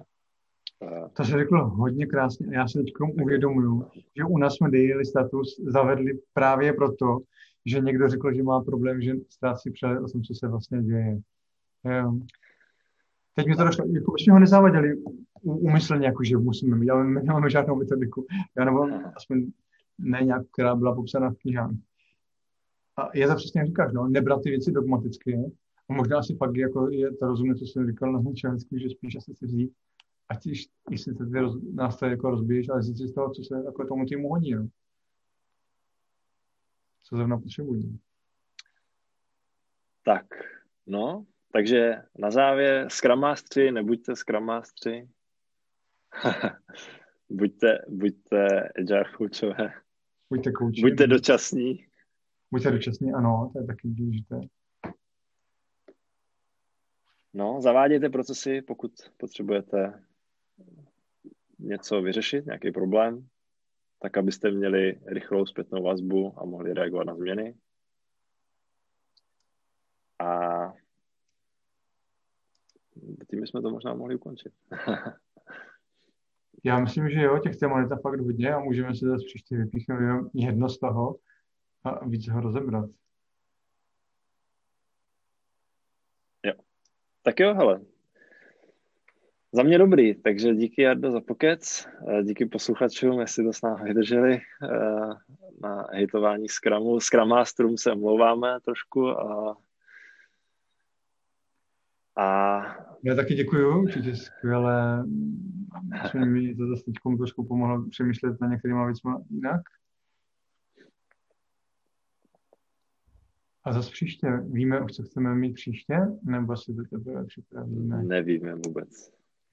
Uh... 0.81 1.09
To 1.09 1.25
se 1.25 1.39
řekl 1.39 1.65
hodně 1.65 2.07
krásně. 2.07 2.47
Já 2.57 2.69
se 2.69 2.79
teď 2.79 2.93
uvědomuju, 3.23 3.87
že 4.17 4.25
u 4.25 4.39
nás 4.39 4.55
jsme 4.55 4.71
daily 4.71 5.05
status 5.05 5.61
zavedli 5.67 6.19
právě 6.33 6.73
proto, 6.73 7.19
že 7.67 7.81
někdo 7.81 8.09
řekl, 8.09 8.35
že 8.35 8.43
má 8.43 8.61
problém, 8.61 9.03
že 9.03 9.13
ztrácí 9.31 9.71
přehled 9.71 10.01
o 10.01 10.09
tom, 10.09 10.23
co 10.23 10.35
se 10.35 10.49
vlastně 10.49 10.83
děje. 10.83 11.19
Um, 12.07 12.27
teď 13.35 13.47
mi 13.47 13.57
to 13.57 13.65
došlo, 13.65 13.85
jako 13.95 14.15
jsme 14.19 14.33
ho 14.33 14.39
nezavadili 14.39 14.97
úmyslně, 15.43 16.07
jako 16.07 16.25
že 16.25 16.37
musíme 16.37 16.77
mít, 16.77 16.91
ale 16.91 17.05
nemáme 17.05 17.51
žádnou 17.51 17.77
metodiku. 17.77 18.27
Já 18.59 18.65
nebo 18.65 18.89
aspoň 19.17 19.47
ne 19.99 20.21
nějak, 20.25 20.43
která 20.53 20.75
byla 20.75 20.95
popsána 20.95 21.31
v 21.31 21.39
knihách. 21.39 21.71
A 22.97 23.17
je 23.17 23.29
to 23.29 23.35
přesně, 23.35 23.67
říkáš, 23.67 23.93
no, 23.93 24.09
nebrat 24.09 24.43
ty 24.43 24.51
věci 24.51 24.73
dogmaticky, 24.73 25.53
a 25.89 25.93
možná 25.93 26.23
si 26.23 26.35
pak 26.35 26.57
jako 26.57 26.91
je 26.91 27.17
to 27.17 27.27
rozumné, 27.27 27.55
co 27.55 27.65
jsem 27.65 27.87
říkal 27.87 28.13
na 28.13 28.23
začátku, 28.23 28.79
že 28.79 28.91
spíš 28.91 29.17
asi 29.17 29.35
si 29.35 29.47
vzít, 29.47 29.73
ať 30.29 30.47
již, 30.47 30.69
jestli 30.91 31.15
ty 31.15 31.41
roz, 31.41 31.59
nástroje 31.75 32.11
jako 32.11 32.31
rozbiješ, 32.31 32.69
ale 32.69 32.83
si 32.83 32.93
z 32.93 33.15
toho, 33.15 33.31
co 33.31 33.43
se 33.43 33.63
jako 33.65 33.87
tomu 33.87 34.07
týmu 34.07 34.29
hodí. 34.29 34.55
No. 34.55 34.69
Co 37.03 37.17
zrovna 37.17 37.39
potřebují. 37.39 38.01
Tak, 40.03 40.27
no, 40.87 41.27
takže 41.53 42.03
na 42.19 42.31
závěr 42.31 42.89
Mastery, 43.15 43.73
nebuďte 43.73 44.13
Mastery. 44.41 45.09
buďte, 47.29 47.79
buďte 47.89 48.69
agile. 48.79 49.84
Buďte 50.35 50.53
kouči. 50.53 50.81
Buďte 50.81 51.07
dočasní. 51.07 51.87
Buďte 52.51 52.71
dočasní, 52.71 53.13
ano, 53.13 53.51
to 53.53 53.59
je 53.61 53.67
taky 53.67 53.89
důležité. 53.89 54.41
No, 57.35 57.61
zavádějte 57.61 58.09
procesy, 58.09 58.63
pokud 58.63 58.93
potřebujete 59.17 60.05
něco 61.59 62.03
vyřešit, 62.03 62.47
nějaký 62.47 62.73
problém, 62.73 63.29
tak 64.03 64.17
abyste 64.17 64.51
měli 64.51 65.01
rychlou 65.07 65.47
zpětnou 65.47 65.83
vazbu 65.83 66.35
a 66.37 66.45
mohli 66.45 66.75
reagovat 66.75 67.05
na 67.05 67.15
změny. 67.15 67.55
A 70.19 70.73
tím 73.31 73.47
jsme 73.47 73.63
to 73.63 73.71
možná 73.71 73.95
mohli 73.95 74.15
ukončit. 74.15 74.53
Já 76.65 76.79
myslím, 76.79 77.11
že 77.11 77.21
jo, 77.21 77.39
těch 77.39 77.57
témat 77.57 77.81
je 77.81 77.97
fakt 78.03 78.21
hodně 78.21 78.55
a 78.55 78.59
můžeme 78.59 78.95
si 78.95 79.05
zase 79.05 79.25
příště 79.27 79.57
vypíchnout 79.57 80.31
jedno 80.35 80.69
z 80.69 80.79
toho 80.79 81.17
a 81.85 82.09
víc 82.09 82.29
ho 82.29 82.41
rozebrat. 82.41 82.91
Tak 87.25 87.41
jo, 87.41 87.55
hele. 87.55 87.81
Za 89.53 89.63
mě 89.63 89.79
dobrý, 89.79 90.15
takže 90.15 90.55
díky 90.55 90.83
Jardo 90.83 91.11
za 91.11 91.21
pokec, 91.21 91.87
eh, 92.09 92.23
díky 92.23 92.47
posluchačům, 92.47 93.21
jestli 93.21 93.45
to 93.45 93.53
s 93.53 93.63
námi 93.63 93.85
vydrželi 93.85 94.35
eh, 94.35 94.69
na 95.61 95.87
hejtování 95.93 96.49
Scrumu. 96.49 97.01
Scrum 97.01 97.29
Masterům 97.29 97.77
se 97.77 97.93
omlouváme 97.93 98.61
trošku 98.65 99.09
a, 99.09 99.57
a... 102.17 102.61
Já 103.03 103.15
taky 103.15 103.35
děkuju, 103.35 103.83
určitě 103.83 104.17
skvěle. 104.17 105.05
Myslím, 106.03 106.33
mi 106.33 106.55
to 106.55 106.67
zase 106.67 106.83
teď 106.85 106.95
trošku 107.19 107.45
pomohlo 107.45 107.89
přemýšlet 107.91 108.41
na 108.41 108.49
některýma 108.49 108.87
věcmi 108.87 109.13
jinak. 109.31 109.61
A 113.65 113.73
zase 113.73 113.91
příště, 113.91 114.29
víme 114.53 114.81
co 114.93 115.03
chceme 115.03 115.35
mít 115.35 115.53
příště, 115.53 115.97
nebo 116.23 116.57
si 116.57 116.75
to 116.75 116.83
teprve 116.91 117.25
připravíme? 117.25 118.03
Nevíme 118.03 118.55
vůbec. 118.55 118.89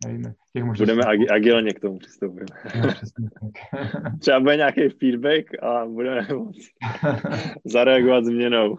Nevíme. 0.05 0.33
Těch 0.53 0.63
Budeme 0.63 1.01
agi- 1.03 1.33
agilně 1.33 1.73
k 1.73 1.79
tomu 1.79 1.97
přistoupit. 1.97 2.51
Třeba 4.19 4.39
bude 4.39 4.55
nějaký 4.55 4.89
feedback 4.89 5.63
a 5.63 5.85
budeme 5.85 6.27
zareagovat 7.65 8.25
změnou. 8.25 8.75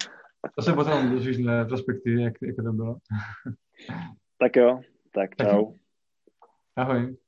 To 0.57 0.63
se 0.63 0.73
potom 0.73 1.11
dozvíš 1.11 1.39
na 1.39 1.65
perspektivě, 1.65 2.25
jak, 2.25 2.35
jak 2.43 2.57
to 2.57 2.73
bylo. 2.73 2.97
Tak 4.39 4.53
jo, 4.57 4.81
tak 5.15 5.37
čau. 5.39 5.77
Ahoj. 6.75 7.22